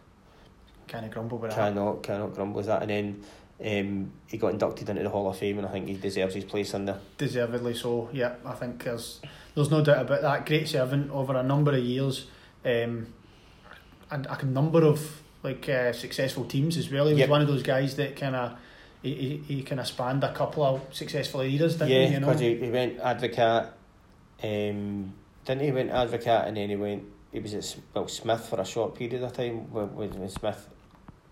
kind 0.88 1.06
of 1.06 1.12
grumble 1.12 1.38
with 1.38 1.50
that. 1.52 1.56
Cannot 1.56 2.02
cannot 2.02 2.34
grumble 2.34 2.56
with 2.56 2.66
that. 2.66 2.82
And 2.82 2.90
then 2.90 3.22
um, 3.64 4.12
he 4.26 4.38
got 4.38 4.52
inducted 4.52 4.88
into 4.88 5.02
the 5.02 5.10
Hall 5.10 5.28
of 5.28 5.36
Fame, 5.36 5.58
and 5.58 5.66
I 5.66 5.70
think 5.70 5.86
he 5.86 5.94
deserves 5.94 6.34
his 6.34 6.44
place 6.44 6.72
in 6.72 6.86
there. 6.86 6.98
Deservedly 7.18 7.74
so. 7.74 8.08
Yeah, 8.12 8.34
I 8.44 8.52
think 8.52 8.82
there's 8.84 9.20
there's 9.54 9.70
no 9.70 9.84
doubt 9.84 10.02
about 10.02 10.22
that. 10.22 10.46
Great 10.46 10.68
servant 10.68 11.10
over 11.10 11.36
a 11.36 11.42
number 11.42 11.72
of 11.72 11.84
years, 11.84 12.26
um, 12.64 13.06
and 14.10 14.26
a 14.26 14.46
number 14.46 14.82
of 14.84 15.22
like 15.42 15.68
uh, 15.68 15.92
successful 15.92 16.44
teams 16.44 16.76
as 16.76 16.90
well. 16.90 17.06
He 17.06 17.14
was 17.14 17.20
Yep. 17.20 17.28
one 17.28 17.42
of 17.42 17.48
those 17.48 17.62
guys 17.62 17.96
that 17.96 18.16
kind 18.16 18.36
of 18.36 18.58
he, 19.02 19.14
he, 19.14 19.36
he 19.54 19.62
kind 19.62 19.80
of 19.80 19.86
spanned 19.86 20.24
a 20.24 20.32
couple 20.32 20.62
of 20.62 20.82
successful 20.92 21.40
eras, 21.40 21.76
didn't 21.76 21.90
yeah, 21.90 22.06
he? 22.06 22.14
You 22.14 22.20
know, 22.20 22.26
because 22.26 22.40
he, 22.40 22.56
he 22.56 22.70
went 22.70 22.98
Advocaat. 22.98 23.68
Um, 24.42 25.14
didn't 25.44 25.62
he 25.62 25.72
went 25.72 25.90
Advocaat, 25.90 26.48
and 26.48 26.56
then 26.56 26.70
he 26.70 26.76
went. 26.76 27.04
He 27.30 27.40
was 27.40 27.54
at 27.54 27.76
well 27.94 28.08
Smith 28.08 28.48
for 28.48 28.60
a 28.60 28.64
short 28.64 28.94
period 28.94 29.22
of 29.22 29.32
time 29.34 29.70
when 29.70 29.94
when 29.94 30.28
Smith 30.30 30.68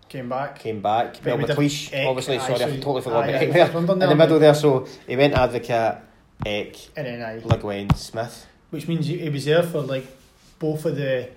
came 0.09 0.27
back. 0.29 0.59
came 0.59 0.81
back. 0.81 1.17
Well, 1.23 1.37
McLeish, 1.37 1.89
Eck, 1.93 2.07
obviously. 2.07 2.37
aye, 2.37 2.47
sorry, 2.47 2.59
so 2.59 2.65
I 2.67 2.75
totally 2.77 3.01
forgot 3.01 3.23
aye, 3.25 3.27
about 3.29 3.41
Eck 3.43 3.51
there. 3.53 3.65
first 3.65 3.73
one 3.75 3.85
done 3.85 4.01
in 4.01 4.09
the 4.09 4.15
middle 4.15 4.39
there. 4.39 4.53
So 4.55 4.87
he 5.07 5.15
went 5.15 5.33
Advocaat, 5.35 6.01
Eck, 6.45 6.75
And 6.97 7.05
then 7.07 7.21
I, 7.21 7.37
Le 7.45 7.57
Guen, 7.57 7.89
Smith. 7.95 8.47
which 8.71 8.87
means 8.87 9.07
he, 9.07 9.17
he 9.19 9.29
was 9.29 9.45
there 9.45 9.63
for 9.63 9.81
like 9.81 10.05
both 10.57 10.85
of 10.85 10.95
the, 10.95 11.29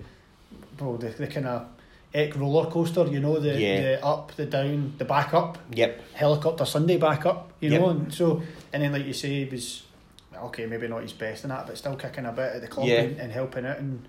well, 0.79 0.97
the, 0.97 1.09
the 1.09 1.27
kind 1.27 1.47
of 1.47 1.67
Eck 2.13 2.35
roller 2.35 2.69
coaster. 2.69 3.05
You 3.07 3.19
know, 3.19 3.39
the 3.39 3.59
Yeah. 3.59 3.81
the 3.81 4.05
up, 4.05 4.33
the 4.35 4.45
down, 4.45 4.93
the 4.97 5.05
back 5.05 5.33
up. 5.33 5.57
Yep. 5.71 6.01
helicopter 6.13 6.65
Sunday 6.65 6.97
back 6.97 7.25
up, 7.25 7.51
you 7.59 7.69
Yep. 7.71 7.81
know, 7.81 7.89
and 7.89 8.13
so 8.13 8.41
and 8.71 8.83
then 8.83 8.91
like 8.91 9.05
you 9.05 9.13
say, 9.13 9.45
he 9.45 9.45
was 9.45 9.83
okay, 10.35 10.65
maybe 10.65 10.87
not 10.87 11.01
his 11.03 11.13
best 11.13 11.43
in 11.43 11.49
that, 11.51 11.65
but 11.67 11.77
still 11.77 11.95
kicking 11.95 12.25
a 12.25 12.31
bit 12.31 12.53
at 12.55 12.61
the 12.61 12.67
club 12.67 12.87
Yeah. 12.87 13.01
and, 13.01 13.19
and 13.19 13.31
helping 13.31 13.65
out. 13.65 13.77
And 13.77 14.05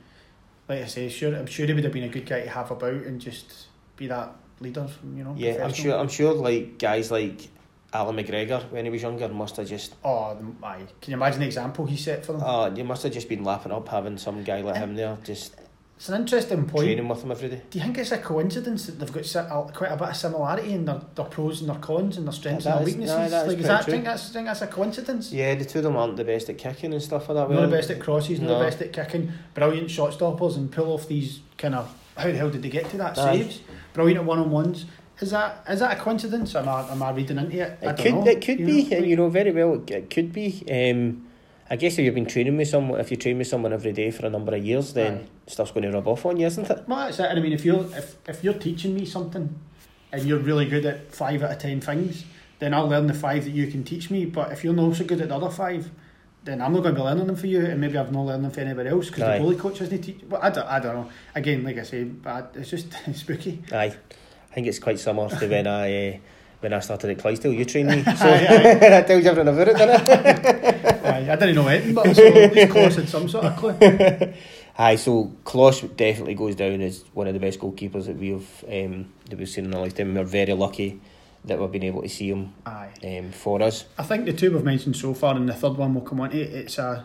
like 0.68 0.82
I 0.82 0.86
say, 0.86 1.08
sure, 1.08 1.34
I'm 1.34 1.46
sure 1.46 1.66
he 1.66 1.72
would 1.74 1.84
have 1.84 1.92
been 1.92 2.04
a 2.04 2.08
good 2.08 2.26
guy 2.26 2.40
to 2.42 2.48
have 2.50 2.70
about 2.70 2.92
and 2.92 3.20
just 3.20 3.66
be 3.96 4.06
that 4.08 4.34
leader, 4.64 4.88
you 5.14 5.24
know. 5.24 5.34
Yeah, 5.36 5.64
I'm 5.64 5.72
sure. 5.72 5.96
I'm 5.96 6.08
sure. 6.08 6.32
Like 6.34 6.78
guys 6.78 7.10
like 7.10 7.48
Allan 7.92 8.16
McGregor 8.16 8.68
when 8.70 8.84
he 8.84 8.90
was 8.90 9.02
younger 9.02 9.28
must 9.28 9.56
have 9.56 9.68
just. 9.68 9.94
Oh, 10.04 10.36
aye. 10.62 10.86
Can 11.00 11.10
you 11.12 11.16
imagine 11.16 11.40
the 11.40 11.46
example 11.46 11.86
he 11.86 11.96
set 11.96 12.26
for 12.26 12.32
them? 12.32 12.42
Oh, 12.44 12.74
you 12.74 12.84
must 12.84 13.02
have 13.04 13.12
just 13.12 13.28
been 13.28 13.44
lapping 13.44 13.72
up 13.72 13.88
having 13.88 14.18
some 14.18 14.42
guy 14.42 14.60
like 14.62 14.76
him 14.76 14.96
there, 14.96 15.16
just 15.24 15.54
it's 15.96 16.08
an 16.08 16.20
interesting 16.20 16.66
point. 16.66 16.84
training 16.86 17.06
with 17.06 17.22
him 17.22 17.30
every 17.30 17.48
day. 17.48 17.62
Do 17.70 17.78
you 17.78 17.84
think 17.84 17.98
it's 17.98 18.10
a 18.10 18.18
coincidence 18.18 18.86
that 18.86 18.98
they've 18.98 19.12
got 19.12 19.36
uh, 19.36 19.62
quite 19.72 19.92
a 19.92 19.96
bit 19.96 20.08
of 20.08 20.16
similarity 20.16 20.72
in 20.72 20.84
their, 20.84 21.00
their 21.14 21.24
pros 21.26 21.60
and 21.60 21.70
their 21.70 21.78
cons 21.78 22.16
and 22.16 22.26
their 22.26 22.32
strengths 22.32 22.64
That 22.64 22.78
and 22.78 22.80
their 22.80 22.88
is- 22.88 22.94
weaknesses? 22.96 23.32
like, 23.32 23.58
is 23.58 23.66
that, 23.66 23.84
true. 23.84 23.92
think 23.92 24.04
that's, 24.04 24.28
think 24.30 24.46
that's 24.46 24.62
a 24.62 24.66
coincidence? 24.66 25.32
Yeah, 25.32 25.54
the 25.54 25.64
two 25.64 25.78
of 25.78 25.84
them 25.84 25.96
aren't 25.96 26.16
the 26.16 26.24
best 26.24 26.50
at 26.50 26.58
kicking 26.58 26.92
and 26.92 27.00
stuff 27.02 27.28
like 27.28 27.36
that. 27.36 27.48
Not 27.48 27.50
well. 27.50 27.70
the 27.70 27.76
best 27.76 27.90
at 27.90 28.00
crosses, 28.00 28.40
not 28.40 28.58
the 28.58 28.64
best 28.64 28.82
at 28.82 28.92
kicking. 28.92 29.32
Brilliant 29.54 29.88
shot 29.90 30.12
stoppers 30.12 30.56
and 30.56 30.70
pull 30.70 30.92
off 30.92 31.06
these 31.06 31.40
kind 31.56 31.76
of. 31.76 31.94
How 32.16 32.24
the 32.24 32.36
hell 32.36 32.50
did 32.50 32.62
they 32.62 32.68
get 32.70 32.90
to 32.90 32.96
that 32.98 33.16
Aye. 33.18 33.38
saves? 33.38 33.60
Brilliant 33.94 34.20
at 34.20 34.26
one 34.26 34.38
on 34.38 34.50
ones. 34.50 34.84
Is 35.20 35.30
that 35.30 35.64
is 35.68 35.80
that 35.80 35.96
a 35.96 36.00
coincidence? 36.00 36.54
Am 36.54 36.68
I 36.68 36.90
am 36.90 37.02
I 37.02 37.10
reading 37.12 37.38
into 37.38 37.56
it? 37.56 37.78
I 37.82 37.90
It 37.90 37.96
don't 37.96 37.96
could. 37.96 38.14
know. 38.14 38.26
It 38.26 38.40
could 38.44 38.60
You 38.60 38.66
be. 38.66 38.84
know, 38.90 38.96
and 38.98 39.06
you 39.06 39.16
know 39.16 39.28
very 39.30 39.52
well. 39.52 39.74
It, 39.74 39.90
it 39.90 40.10
could 40.10 40.32
be. 40.32 40.62
Um, 40.70 41.26
I 41.70 41.76
guess 41.76 41.94
if 41.94 42.00
you've 42.00 42.14
been 42.14 42.26
training 42.26 42.56
with 42.58 42.68
someone, 42.68 43.00
if 43.00 43.10
you 43.10 43.16
train 43.16 43.38
with 43.38 43.46
someone 43.46 43.72
every 43.72 43.92
day 43.92 44.10
for 44.10 44.26
a 44.26 44.30
number 44.30 44.54
of 44.54 44.62
years, 44.64 44.92
then 44.92 45.14
Aye. 45.14 45.50
stuff's 45.50 45.70
going 45.70 45.84
to 45.84 45.92
rub 45.92 46.06
off 46.06 46.26
on 46.26 46.36
you, 46.36 46.46
isn't 46.46 46.68
it? 46.68 46.84
Well, 46.86 46.98
that's 47.06 47.18
it. 47.20 47.26
And 47.26 47.38
I 47.38 47.42
mean, 47.42 47.52
if 47.54 47.64
you're 47.64 47.84
if, 47.96 48.16
if 48.28 48.44
you're 48.44 48.52
teaching 48.54 48.94
me 48.94 49.06
something, 49.06 49.54
and 50.12 50.22
you're 50.24 50.40
really 50.40 50.66
good 50.66 50.84
at 50.84 51.12
five 51.14 51.42
out 51.42 51.52
of 51.52 51.58
ten 51.58 51.80
things, 51.80 52.24
then 52.58 52.74
I'll 52.74 52.88
learn 52.88 53.06
the 53.06 53.14
five 53.14 53.44
that 53.44 53.50
you 53.50 53.68
can 53.68 53.84
teach 53.84 54.10
me. 54.10 54.24
But 54.26 54.50
if 54.52 54.62
you're 54.64 54.74
not 54.74 54.96
so 54.96 55.04
good 55.04 55.20
at 55.20 55.28
the 55.28 55.36
other 55.36 55.48
five, 55.50 55.90
then 56.44 56.60
I'm 56.60 56.72
not 56.72 56.82
going 56.82 56.94
to 56.94 57.00
be 57.00 57.04
learning 57.04 57.26
them 57.26 57.36
for 57.36 57.46
you, 57.46 57.64
and 57.64 57.80
maybe 57.80 57.96
I've 57.96 58.12
not 58.12 58.26
learned 58.26 58.44
them 58.44 58.50
for 58.50 58.60
anybody 58.60 58.90
else 58.90 59.08
because 59.08 59.20
the 59.20 59.44
goalie 59.44 59.58
coach 59.58 59.78
hasn't 59.78 60.04
teach. 60.04 60.20
Well, 60.28 60.40
I 60.42 60.50
don't, 60.50 60.66
I 60.66 60.78
don't 60.78 60.94
know. 60.94 61.10
Again, 61.34 61.64
like 61.64 61.78
I 61.78 61.82
say, 61.82 62.04
but 62.04 62.52
it's 62.54 62.70
just 62.70 62.92
spooky. 63.14 63.62
Aye, 63.72 63.96
I 64.50 64.54
think 64.54 64.66
it's 64.66 64.78
quite 64.78 64.98
similar 64.98 65.30
to 65.30 65.48
when 65.48 65.66
I 65.66 66.08
uh, 66.08 66.18
when 66.60 66.72
I 66.74 66.80
started 66.80 67.10
at 67.10 67.18
Clydesdale. 67.18 67.54
You 67.54 67.64
trained 67.64 67.88
me, 67.88 68.02
so 68.04 68.10
Aye, 68.10 68.74
that 68.80 69.06
tells 69.06 69.24
you 69.24 69.30
everything 69.30 69.54
about 69.54 69.68
it, 69.68 69.76
doesn't 69.76 70.08
it? 70.08 71.04
Aye, 71.04 71.32
I 71.32 71.36
didn't 71.36 71.54
know 71.54 71.68
anything, 71.68 71.94
but 71.94 72.14
so 72.14 72.66
Klaus 72.66 72.96
had 72.96 73.08
some 73.08 73.28
sort 73.28 73.46
of 73.46 73.56
clue. 73.56 74.34
Aye, 74.76 74.96
so 74.96 75.32
Klos 75.44 75.96
definitely 75.96 76.34
goes 76.34 76.56
down 76.56 76.80
as 76.80 77.04
one 77.14 77.28
of 77.28 77.32
the 77.32 77.40
best 77.40 77.60
goalkeepers 77.60 78.06
that 78.06 78.16
we've 78.16 78.64
um, 78.68 79.12
that 79.30 79.38
we've 79.38 79.48
seen 79.48 79.64
in 79.64 79.74
our 79.74 79.80
lifetime. 79.80 80.14
We're 80.14 80.24
very 80.24 80.52
lucky 80.52 81.00
that 81.44 81.58
we've 81.60 81.70
been 81.72 81.84
able 81.84 82.02
to 82.02 82.08
see 82.08 82.28
him 82.30 82.52
Aye. 82.66 82.90
um, 83.04 83.30
for 83.32 83.62
us. 83.62 83.84
I 83.98 84.02
think 84.02 84.24
the 84.24 84.32
two 84.32 84.52
we've 84.52 84.64
mentioned 84.64 84.96
so 84.96 85.14
far, 85.14 85.36
and 85.36 85.48
the 85.48 85.54
third 85.54 85.76
one 85.76 85.94
we'll 85.94 86.04
come 86.04 86.20
on 86.20 86.30
to, 86.30 86.38
it's 86.38 86.78
a 86.78 87.04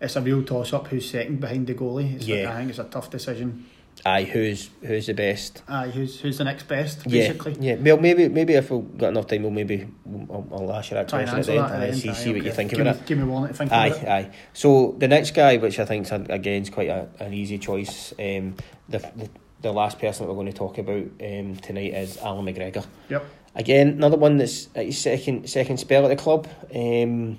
it's 0.00 0.16
a 0.16 0.20
real 0.20 0.42
toss 0.42 0.72
up 0.72 0.86
who's 0.88 1.08
second 1.10 1.40
behind 1.40 1.66
the 1.66 1.74
goalie. 1.74 2.14
It's 2.16 2.26
Yeah. 2.26 2.44
like, 2.46 2.48
I 2.48 2.56
think 2.58 2.70
it's 2.70 2.78
a 2.78 2.84
tough 2.84 3.10
decision. 3.10 3.66
Aye, 4.06 4.22
who's 4.22 4.70
who's 4.82 5.06
the 5.06 5.12
best? 5.14 5.62
Aye, 5.68 5.88
who's 5.90 6.20
who's 6.20 6.38
the 6.38 6.44
next 6.44 6.66
best, 6.68 7.06
basically. 7.06 7.56
yeah. 7.60 7.74
yeah. 7.74 7.82
Well, 7.82 7.98
maybe 7.98 8.28
maybe 8.28 8.54
if 8.54 8.70
we've 8.70 8.96
got 8.96 9.08
enough 9.08 9.26
time, 9.26 9.42
we'll 9.42 9.50
maybe 9.50 9.86
I'll, 10.30 10.46
I'll 10.52 10.72
ask 10.72 10.90
you 10.90 10.94
that 10.94 11.08
question 11.08 11.38
at 11.38 11.44
the 11.44 11.52
end 11.52 11.82
and 11.82 11.96
see, 11.96 12.08
end. 12.08 12.16
see 12.16 12.30
Aye, 12.30 12.32
what 12.32 12.42
you 12.42 12.48
okay. 12.48 12.56
think 12.56 12.70
give 12.70 12.80
about 12.80 12.94
me, 12.96 13.00
it. 13.02 13.06
Give 13.06 13.18
me 13.18 13.24
one 13.24 13.48
to 13.48 13.54
think 13.54 13.72
Aye, 13.72 13.86
about 13.88 14.02
it. 14.02 14.08
aye. 14.08 14.30
So 14.54 14.94
the 14.98 15.08
next 15.08 15.34
guy, 15.34 15.58
which 15.58 15.78
I 15.78 15.84
think 15.84 16.10
again 16.10 16.62
is 16.62 16.70
quite 16.70 16.88
a, 16.88 17.08
an 17.18 17.34
easy 17.34 17.58
choice, 17.58 18.12
um, 18.18 18.54
the, 18.88 18.98
the 18.98 19.28
the 19.62 19.72
last 19.72 19.98
person 19.98 20.24
that 20.24 20.32
we're 20.32 20.40
going 20.40 20.50
to 20.50 20.58
talk 20.58 20.78
about 20.78 21.02
um, 21.20 21.56
tonight 21.56 21.92
is 21.92 22.16
Allan 22.18 22.46
McGregor. 22.46 22.86
Yep. 23.10 23.26
Again, 23.54 23.88
another 23.88 24.16
one 24.16 24.36
that's 24.36 24.68
at 24.74 24.86
his 24.86 24.98
second 24.98 25.48
second 25.50 25.78
spell 25.78 26.04
at 26.04 26.08
the 26.08 26.16
club. 26.16 26.46
Um, 26.74 27.38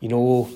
you 0.00 0.08
know, 0.08 0.48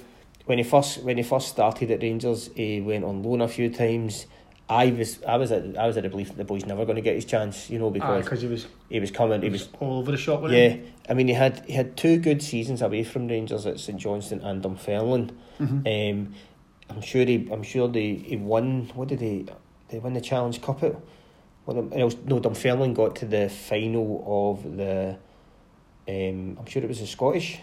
when 0.46 0.58
he 0.58 0.64
first 0.64 1.02
when 1.02 1.16
he 1.16 1.22
first 1.22 1.48
started 1.48 1.90
at 1.90 2.02
Rangers, 2.02 2.50
he 2.54 2.80
went 2.80 3.04
on 3.04 3.22
loan 3.22 3.40
a 3.40 3.48
few 3.48 3.70
times. 3.70 4.26
I 4.68 4.90
was 4.90 5.22
I 5.24 5.36
was 5.36 5.50
at 5.50 5.76
I 5.76 5.86
was 5.86 5.96
at 5.96 6.02
the 6.02 6.08
belief 6.08 6.28
that 6.28 6.36
the 6.36 6.44
boy's 6.44 6.66
never 6.66 6.84
going 6.84 6.96
to 6.96 7.02
get 7.02 7.14
his 7.14 7.24
chance. 7.24 7.68
You 7.68 7.78
know, 7.78 7.90
because 7.90 8.24
because 8.24 8.42
he 8.42 8.48
was 8.48 8.66
he 8.88 9.00
was 9.00 9.10
coming. 9.10 9.42
He 9.42 9.48
was 9.48 9.68
all 9.80 9.98
over 9.98 10.10
the 10.10 10.16
shop 10.16 10.42
yeah. 10.50 10.76
I 11.08 11.14
mean, 11.14 11.28
he 11.28 11.34
had 11.34 11.64
he 11.66 11.72
had 11.72 11.96
two 11.96 12.18
good 12.18 12.42
seasons 12.42 12.80
away 12.82 13.02
from 13.04 13.28
Rangers 13.28 13.66
at 13.66 13.80
St 13.80 13.98
Johnstone 13.98 14.40
and 14.40 14.62
Dunfermline. 14.62 15.30
him. 15.58 15.82
Mhm. 15.84 16.10
Um, 16.12 16.34
I'm 16.90 17.00
sure 17.02 17.24
he. 17.24 17.48
I'm 17.50 17.62
sure 17.62 17.88
they 17.88 18.14
he 18.14 18.36
won. 18.36 18.90
What 18.94 19.08
did 19.08 19.20
he? 19.20 19.46
They 19.88 19.98
win 19.98 20.12
the 20.12 20.20
Challenge 20.20 20.60
Cup. 20.62 20.82
Well, 21.66 21.78
it 21.92 22.04
was, 22.04 22.16
no, 22.24 22.40
Dunfermline 22.40 22.94
got 22.94 23.16
to 23.16 23.26
the 23.26 23.48
final 23.48 24.24
of 24.26 24.76
the. 24.76 25.16
Um, 26.08 26.56
I'm 26.58 26.66
sure 26.66 26.82
it 26.82 26.88
was 26.88 27.00
the 27.00 27.06
Scottish. 27.06 27.58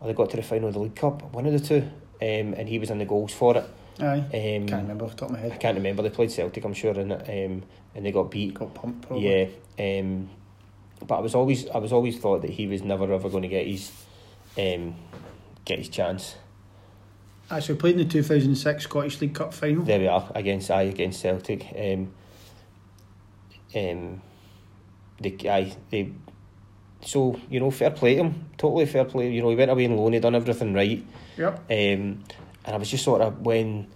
Or 0.00 0.08
they 0.08 0.14
got 0.14 0.30
to 0.30 0.36
the 0.36 0.42
final 0.42 0.68
of 0.68 0.74
the 0.74 0.80
League 0.80 0.96
Cup. 0.96 1.22
One 1.32 1.46
of 1.46 1.52
the 1.52 1.60
two. 1.60 1.88
Um, 2.20 2.54
and 2.54 2.68
he 2.68 2.78
was 2.78 2.90
in 2.90 2.98
the 2.98 3.04
goals 3.04 3.32
for 3.32 3.56
it. 3.56 3.70
Aye. 4.00 4.18
Um, 4.18 4.66
Can't 4.66 4.82
remember 4.82 5.04
off 5.04 5.12
the 5.12 5.16
top 5.16 5.28
of 5.30 5.36
my 5.36 5.40
head. 5.40 5.52
I 5.52 5.56
can't 5.56 5.76
remember. 5.76 6.02
They 6.02 6.10
played 6.10 6.30
Celtic, 6.30 6.64
I'm 6.64 6.74
sure, 6.74 6.98
and 6.98 7.12
um, 7.12 7.62
and 7.94 8.04
they 8.04 8.12
got 8.12 8.30
beat. 8.30 8.54
Got 8.54 8.74
pumped 8.74 9.06
probably. 9.06 9.48
Yeah, 9.78 10.00
um, 10.00 10.28
but 11.06 11.16
I 11.16 11.20
was 11.20 11.34
always 11.34 11.68
I 11.68 11.78
was 11.78 11.92
always 11.92 12.18
thought 12.18 12.42
that 12.42 12.50
he 12.50 12.66
was 12.66 12.82
never 12.82 13.10
ever 13.12 13.28
going 13.28 13.42
to 13.42 13.48
get 13.48 13.66
his 13.66 13.90
um, 14.58 14.96
get 15.64 15.78
his 15.78 15.88
chance. 15.88 16.36
We 17.50 17.74
played 17.76 17.92
in 17.92 18.06
the 18.06 18.12
2006 18.12 18.84
Scottish 18.84 19.20
League 19.20 19.34
Cup 19.34 19.54
final. 19.54 19.84
There 19.84 20.00
we 20.00 20.08
are 20.08 20.30
against 20.34 20.70
I 20.70 20.82
against 20.82 21.20
Celtic. 21.20 21.66
Um, 21.78 22.12
um, 23.74 24.22
the 25.20 25.50
I 25.50 25.74
they 25.90 26.12
so 27.02 27.38
you 27.50 27.60
know 27.60 27.70
fair 27.70 27.90
play 27.90 28.16
to 28.16 28.24
him, 28.24 28.46
totally 28.58 28.86
fair 28.86 29.04
play. 29.04 29.30
You 29.32 29.42
know 29.42 29.50
he 29.50 29.56
went 29.56 29.70
away 29.70 29.84
and 29.84 29.96
loan, 29.96 30.12
he 30.12 30.20
done 30.20 30.34
everything 30.34 30.74
right. 30.74 31.04
Yep. 31.36 31.58
Um, 31.58 32.24
and 32.64 32.74
I 32.74 32.76
was 32.76 32.90
just 32.90 33.04
sort 33.04 33.20
of 33.20 33.40
when 33.40 33.86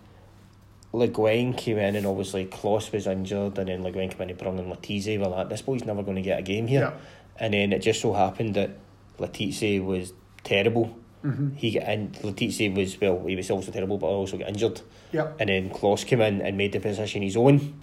Le 0.92 1.08
Guen 1.08 1.54
came 1.54 1.78
in 1.78 1.96
and 1.96 2.06
obviously 2.06 2.46
Klos 2.46 2.92
was 2.92 3.06
injured 3.06 3.58
and 3.58 3.68
then 3.68 3.82
Le 3.82 3.90
Guen 3.90 4.08
came 4.08 4.22
in 4.22 4.30
and 4.30 4.38
brought 4.38 4.58
in 4.58 4.70
Letizi. 4.70 5.18
Well, 5.18 5.36
that 5.36 5.48
this 5.48 5.62
boy's 5.62 5.84
never 5.84 6.02
going 6.02 6.16
to 6.16 6.22
get 6.22 6.38
a 6.38 6.42
game 6.42 6.66
here. 6.66 6.80
Yep. 6.80 7.00
And 7.36 7.54
then 7.54 7.72
it 7.72 7.80
just 7.80 8.00
so 8.00 8.12
happened 8.12 8.54
that 8.54 8.70
Letizi 9.18 9.84
was 9.84 10.12
terrible. 10.44 10.96
Mm-hmm. 11.24 11.54
He 11.54 11.72
got 11.72 11.88
in. 11.88 12.10
Letizi 12.22 12.74
was 12.74 13.00
well, 13.00 13.24
he 13.26 13.36
was 13.36 13.50
also 13.50 13.70
terrible, 13.70 13.98
but 13.98 14.06
also 14.06 14.38
got 14.38 14.48
injured. 14.48 14.80
Yep. 15.12 15.36
And 15.40 15.48
then 15.48 15.70
Klos 15.70 16.06
came 16.06 16.20
in 16.20 16.40
and 16.40 16.56
made 16.56 16.72
the 16.72 16.80
position 16.80 17.22
his 17.22 17.36
own. 17.36 17.74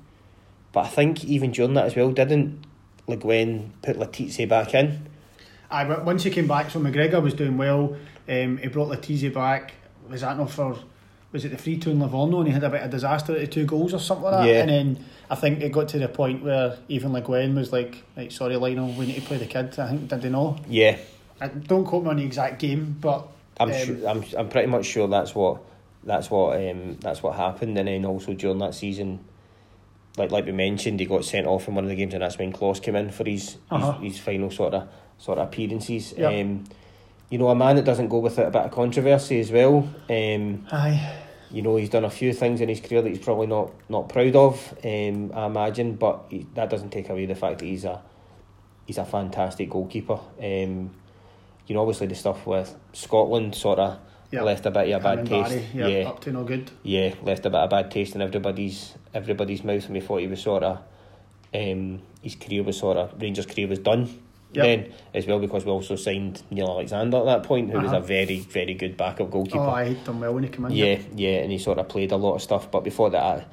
But 0.72 0.86
I 0.86 0.88
think 0.90 1.26
even 1.26 1.52
during 1.52 1.74
that 1.76 1.86
as 1.86 1.96
well, 1.96 2.12
didn't 2.12 2.66
Le 3.08 3.16
Guen 3.16 3.72
put 3.82 3.98
Letizi 3.98 4.48
back 4.48 4.74
in? 4.74 5.08
Aye, 5.72 5.86
but 5.86 6.06
once 6.06 6.24
he 6.24 6.30
came 6.30 6.48
back, 6.48 6.70
so 6.70 6.80
McGregor 6.80 7.22
was 7.22 7.34
doing 7.34 7.58
well. 7.58 7.96
Um, 8.30 8.58
he 8.58 8.68
brought 8.68 8.90
Letizi 8.90 9.34
back. 9.34 9.74
Was 10.10 10.22
that 10.22 10.38
not 10.38 10.52
for? 10.52 10.78
Was 11.34 11.44
it 11.44 11.50
the 11.50 11.58
three 11.58 11.78
two 11.78 11.92
in 11.92 12.00
Livorno 12.00 12.40
and 12.40 12.48
he 12.48 12.54
had 12.54 12.64
a 12.64 12.70
bit 12.70 12.82
of 12.82 12.90
disaster 12.90 13.34
at 13.34 13.40
the 13.42 13.48
two 13.48 13.66
goals 13.66 13.94
or 13.94 14.00
something 14.00 14.26
like 14.26 14.34
that? 14.34 14.48
Yeah. 14.48 14.62
And 14.62 14.70
then 14.70 15.06
I 15.30 15.36
think 15.36 15.62
it 15.62 15.72
got 15.74 15.90
to 15.90 16.00
the 16.00 16.08
point 16.08 16.42
where 16.44 16.78
even 16.88 17.12
Le 17.12 17.22
Guen 17.22 17.54
was 17.56 17.74
like, 17.74 18.02
"Right, 18.16 18.32
sorry, 18.32 18.56
Lionel, 18.56 18.94
we 18.94 19.08
need 19.08 19.16
to 19.16 19.22
play 19.22 19.38
the 19.38 19.46
kid." 19.46 19.78
I 19.78 19.90
think 19.90 20.08
did 20.08 20.22
they 20.22 20.30
know? 20.30 20.58
Yeah, 20.70 20.98
I, 21.42 21.48
don't 21.50 21.86
quote 21.86 22.04
me 22.04 22.10
on 22.12 22.18
the 22.18 22.24
exact 22.24 22.60
game, 22.60 22.96
but 23.02 23.28
I'm 23.60 23.70
Um, 23.70 23.76
sure, 23.78 24.08
I'm 24.08 24.24
I'm 24.38 24.50
pretty 24.50 24.68
much 24.68 24.86
sure 24.86 25.08
that's 25.10 25.36
what 25.36 25.60
that's 26.04 26.32
what 26.32 26.56
um 26.62 26.98
that's 27.02 27.22
what 27.22 27.36
happened 27.36 27.78
and 27.78 27.88
then 27.90 28.06
also 28.06 28.34
during 28.34 28.60
that 28.60 28.74
season 28.74 29.20
like 30.18 30.32
like 30.32 30.46
we 30.46 30.52
mentioned 30.52 31.00
he 31.00 31.06
got 31.06 31.24
sent 31.24 31.48
off 31.48 31.68
in 31.68 31.76
one 31.76 31.84
of 31.84 31.90
the 31.90 31.96
games 31.96 32.14
and 32.14 32.24
that's 32.24 32.38
when 32.38 32.52
Klos 32.52 32.82
came 32.82 32.96
in 32.96 33.12
for 33.12 33.24
his 33.28 33.58
Uh-huh. 33.72 33.94
his, 34.00 34.14
his 34.16 34.20
final 34.20 34.50
sort 34.52 34.74
of 34.74 34.88
sort 35.18 35.38
of 35.38 35.48
appearances 35.48 36.14
Yeah. 36.18 36.30
um 36.30 36.64
you 37.30 37.38
know 37.38 37.50
a 37.50 37.56
man 37.56 37.76
that 37.78 37.86
doesn't 37.86 38.08
go 38.10 38.20
without 38.20 38.48
a 38.48 38.52
bit 38.52 38.62
of 38.64 38.72
controversy 38.72 39.40
as 39.40 39.52
well 39.52 39.88
um 40.10 40.66
aye, 40.72 41.14
you 41.52 41.62
know 41.62 41.76
he's 41.76 41.90
done 41.90 42.06
a 42.06 42.10
few 42.10 42.34
things 42.34 42.62
in 42.62 42.70
his 42.70 42.80
career 42.82 43.02
that 43.02 43.10
he's 43.10 43.20
probably 43.20 43.48
not 43.48 43.72
not 43.90 44.10
proud 44.10 44.36
of 44.36 44.74
um 44.84 45.32
I 45.36 45.46
imagine 45.46 45.96
but 45.96 46.26
he, 46.30 46.46
that 46.56 46.70
doesn't 46.70 46.92
take 46.92 47.10
away 47.10 47.26
the 47.26 47.36
fact 47.36 47.60
that 47.60 47.66
he's 47.66 47.86
a 47.86 48.02
he's 48.86 48.98
a 48.98 49.06
fantastic 49.06 49.70
goalkeeper 49.70 50.20
um 50.42 50.92
you 51.68 51.76
know 51.76 51.82
obviously 51.82 52.08
the 52.08 52.16
stuff 52.16 52.46
with 52.48 52.74
Scotland 52.94 53.54
sort 53.56 53.80
of 53.80 54.00
yeah, 54.32 54.42
left 54.44 54.66
a 54.66 54.72
bit 54.72 54.90
of 54.92 55.02
a 55.02 55.16
bad 55.16 55.26
taste. 55.26 55.50
Barry, 55.74 55.94
yeah, 56.02 56.10
up 56.10 56.20
to 56.22 56.32
no 56.32 56.44
good. 56.44 56.72
yeah, 56.84 57.14
left 57.24 57.46
a 57.46 57.50
bit 57.50 57.60
of 57.60 57.70
bad 57.70 57.92
taste 57.92 58.16
in 58.16 58.22
everybody's 58.22 58.94
everybody's 59.14 59.64
mouth, 59.64 59.86
and 59.86 59.94
we 59.94 60.02
thought 60.02 60.18
he 60.22 60.28
was 60.28 60.42
sort 60.42 60.64
of 60.64 60.80
um, 61.54 62.02
his 62.22 62.36
career 62.36 62.64
was 62.64 62.78
sort 62.78 62.98
of 62.98 63.20
Rangers' 63.22 63.46
career 63.46 63.68
was 63.68 63.80
done. 63.80 64.10
Yep. 64.54 64.64
Then 64.64 64.94
as 65.14 65.28
well 65.28 65.40
because 65.40 65.66
we 65.66 65.72
also 65.72 65.98
signed 65.98 66.42
Neil 66.50 66.68
Alexander 66.70 67.18
at 67.18 67.26
that 67.26 67.44
point, 67.44 67.70
who 67.70 67.80
was 67.80 67.88
Uh-huh. 67.88 67.98
a 67.98 68.02
very 68.02 68.40
very 68.40 68.74
good 68.76 68.96
backup 68.98 69.30
goalkeeper. 69.30 69.60
Oh, 69.60 69.70
I 69.70 69.94
done 69.94 70.20
well 70.22 70.34
when 70.34 70.44
he 70.44 70.50
came 70.50 70.66
in. 70.66 70.72
yeah, 70.72 71.00
yeah, 71.16 71.40
and 71.40 71.52
he 71.52 71.58
sort 71.58 71.78
of 71.80 71.88
played 71.90 72.12
a 72.12 72.18
lot 72.18 72.36
of 72.36 72.42
stuff. 72.42 72.72
But 72.72 72.84
before 72.86 73.10
that, 73.12 73.48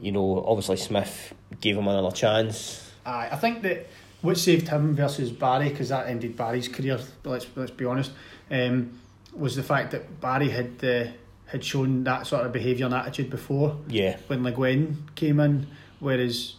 you 0.00 0.10
know, 0.12 0.44
obviously 0.46 0.76
Smith 0.78 1.32
gave 1.60 1.76
him 1.76 1.86
another 1.86 2.10
chance. 2.14 2.90
Aye, 3.06 3.28
I 3.32 3.36
think 3.36 3.62
that 3.62 3.86
what 4.20 4.36
saved 4.36 4.68
him 4.68 4.94
versus 4.96 5.30
Barry, 5.30 5.68
because 5.68 5.88
that 5.90 6.08
ended 6.08 6.36
Barry's 6.36 6.68
career. 6.68 6.98
Let's 7.24 7.46
let's 7.54 7.70
be 7.70 7.84
honest, 7.84 8.10
um, 8.50 8.98
was 9.34 9.56
the 9.56 9.62
fact 9.62 9.90
that 9.92 10.20
Barry 10.20 10.50
had 10.50 10.82
uh, 10.84 11.10
had 11.46 11.64
shown 11.64 12.04
that 12.04 12.26
sort 12.26 12.46
of 12.46 12.52
behaviour 12.52 12.86
and 12.86 12.94
attitude 12.94 13.30
before 13.30 13.78
Yeah, 13.88 14.16
when 14.26 14.42
Le 14.42 14.52
Guen 14.52 15.08
came 15.14 15.40
in, 15.40 15.66
whereas 16.00 16.54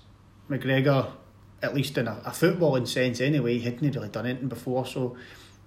McGregor, 0.49 1.11
at 1.61 1.74
least 1.74 1.97
in 1.97 2.07
a, 2.07 2.21
a 2.26 2.30
footballing 2.32 2.88
sense 2.88 3.21
anyway, 3.21 3.59
hadn't 3.59 3.82
really 3.82 4.09
done 4.09 4.26
anything 4.26 4.49
before. 4.49 4.86
So 4.86 5.17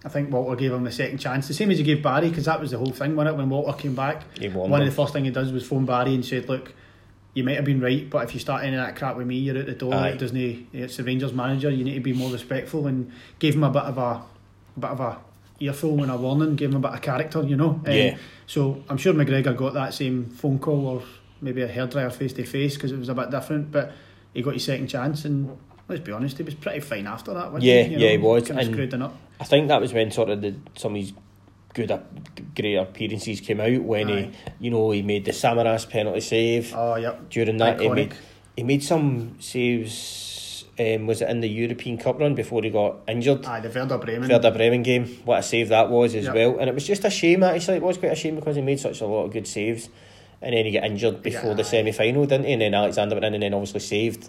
I 0.05 0.09
think 0.09 0.31
Walter 0.33 0.55
gave 0.57 0.73
him 0.73 0.85
the 0.85 0.93
second 0.93 1.19
chance, 1.19 1.49
the 1.49 1.55
same 1.55 1.71
as 1.71 1.79
he 1.79 1.85
gave 1.85 2.03
Barry, 2.03 2.29
because 2.29 2.45
that 2.45 2.61
was 2.61 2.71
the 2.71 2.79
whole 2.79 2.93
thing, 2.93 3.17
wasn't 3.17 3.35
it? 3.35 3.39
When 3.39 3.49
Walter 3.49 3.77
came 3.77 3.95
back, 3.95 4.23
one 4.53 4.81
of 4.81 4.87
the 4.87 4.95
first 4.95 5.13
thing 5.13 5.25
he 5.25 5.31
does 5.31 5.51
was 5.53 5.67
phone 5.67 5.85
Barry 5.87 6.15
and 6.15 6.25
said, 6.25 6.49
"Look, 6.49 6.73
you 7.35 7.43
might 7.43 7.57
have 7.57 7.65
been 7.65 7.81
right, 7.81 8.09
but 8.09 8.25
if 8.25 8.33
you 8.35 8.41
start 8.41 8.65
any 8.65 8.77
of 8.77 8.85
that 8.85 8.97
crap 8.97 9.17
with 9.17 9.27
me, 9.27 9.37
you're 9.37 9.59
out 9.59 9.67
the 9.67 9.73
door. 9.73 9.95
Aye. 9.95 10.11
It 10.11 10.19
doesn't. 10.19 10.69
It's 10.73 10.97
the 10.97 11.05
Rangers 11.05 11.33
manager. 11.33 11.71
You 11.71 11.85
need 11.85 11.95
to 11.95 12.01
be 12.01 12.13
more 12.13 12.31
respectful." 12.31 12.87
And 12.87 13.11
gave 13.39 13.55
him 13.55 13.65
a 13.65 13.71
bit 13.71 13.83
of 13.83 13.99
a, 13.99 14.01
a 14.01 14.27
bit 14.79 14.91
of 14.91 15.01
a 15.01 15.19
earful 15.61 16.03
and 16.03 16.11
a 16.11 16.17
warning. 16.17 16.57
Gave 16.57 16.71
him 16.71 16.77
a 16.77 16.81
bit 16.81 16.93
of 16.93 17.03
character, 17.03 17.43
you 17.43 17.57
know. 17.57 17.81
Um, 17.87 17.93
Yeah. 17.93 18.17
So 18.47 18.83
I'm 18.89 18.97
sure 18.97 19.13
McGregor 19.15 19.57
got 19.57 19.75
that 19.75 19.93
same 19.95 20.27
phone 20.27 20.59
call 20.59 20.87
or 20.87 21.03
maybe 21.41 21.63
a 21.63 21.69
hairdryer 21.69 22.13
face 22.13 22.33
to 22.35 22.45
face 22.45 22.75
because 22.75 22.93
it 22.93 22.99
was 22.99 23.09
a 23.09 23.15
bit 23.15 23.31
different, 23.31 23.71
but 23.73 23.93
he 24.33 24.43
got 24.43 24.55
his 24.55 24.65
second 24.65 24.89
chance 24.89 25.25
and. 25.25 25.57
Let's 25.89 26.03
be 26.03 26.11
honest, 26.11 26.37
he 26.37 26.43
was 26.43 26.55
pretty 26.57 26.81
fine 26.81 27.07
after 27.07 27.33
that. 27.33 27.53
Wasn't 27.53 27.63
Yeah, 27.63 27.85
he? 27.85 27.93
You 27.95 27.99
yeah, 28.01 28.11
he 28.11 28.19
was, 28.19 28.49
Kind 28.49 28.59
of 28.59 28.67
screwed 28.67 28.93
up. 28.95 29.17
I 29.39 29.45
think 29.45 29.69
that 29.69 29.81
was 29.81 29.93
when 29.93 30.11
sort 30.11 30.31
of 30.31 30.41
the 30.43 30.57
some 30.75 30.97
of 30.97 31.01
his 31.01 31.13
good 31.75 31.97
great 32.57 32.75
appearances 32.75 33.41
came 33.41 33.61
out 33.61 33.83
when 33.83 34.11
Aye. 34.11 34.21
he 34.59 34.65
you 34.67 34.71
know 34.73 34.91
he 34.91 35.03
made 35.03 35.25
the 35.27 35.31
Samaras 35.31 35.89
penalty 35.89 36.21
save 36.23 36.73
Oh, 36.75 36.97
yep. 36.97 37.29
during 37.31 37.59
that 37.59 37.79
he 37.79 37.89
made 37.89 38.15
he 38.57 38.65
made 38.65 38.83
some 38.83 39.37
saves 39.39 39.93
um, 40.79 41.07
was 41.07 41.23
it 41.23 41.29
in 41.31 41.41
the 41.41 41.49
European 41.49 41.97
Cup 41.99 42.19
run 42.21 42.35
before 42.35 42.63
he 42.63 42.71
got 42.71 42.97
injured? 43.09 43.45
Aye, 43.47 43.61
the 43.61 43.69
Werder 43.71 43.99
Bremen. 43.99 44.29
Werder 44.29 44.51
Bremen 44.51 44.83
game. 44.83 45.07
What 45.25 45.39
a 45.39 45.43
save 45.43 45.69
that 45.71 45.89
was 45.91 46.15
as 46.15 46.25
Yep. 46.27 46.35
well. 46.35 46.59
And 46.59 46.69
it 46.69 46.75
was 46.75 46.87
just 46.87 47.05
a 47.05 47.11
shame 47.11 47.43
actually. 47.43 47.79
It 47.79 47.83
was 47.83 47.97
quite 47.99 48.13
a 48.13 48.17
shame 48.17 48.37
because 48.37 48.57
he 48.57 48.63
made 48.63 48.79
such 48.81 49.01
a 49.01 49.07
lot 49.07 49.25
of 49.25 49.33
good 49.33 49.47
saves. 49.47 49.89
And 50.43 50.55
then 50.55 50.67
he 50.67 50.73
got 50.73 50.85
injured 50.85 51.23
before 51.23 51.55
the 51.55 51.65
semi 51.65 51.93
final 51.93 52.27
didn't 52.27 52.47
he? 52.47 52.53
And 52.53 52.61
then 52.63 52.75
Alexander 52.75 53.15
went 53.15 53.25
in 53.25 53.35
and 53.35 53.43
then 53.43 53.55
obviously 53.55 53.81
saved 53.81 54.29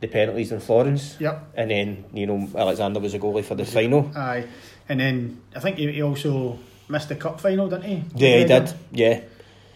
the 0.00 0.06
penalties 0.06 0.52
in 0.52 0.60
Florence. 0.60 1.16
Yep. 1.18 1.52
and 1.56 1.70
then 1.70 2.04
you 2.14 2.26
know 2.26 2.48
Alexander 2.56 3.00
was 3.00 3.14
a 3.14 3.18
goalie 3.18 3.44
for 3.44 3.56
the 3.56 3.64
final. 3.64 4.10
Aye, 4.16 4.46
and 4.88 5.00
then 5.00 5.42
I 5.56 5.58
think 5.58 5.76
he, 5.78 5.90
he 5.90 6.02
also 6.02 6.58
missed 6.88 7.08
the 7.08 7.16
cup 7.16 7.40
final, 7.40 7.68
didn't 7.68 7.82
he? 7.84 8.04
yeah 8.14 8.38
he 8.38 8.44
did. 8.44 8.72
Yeah. 8.92 9.20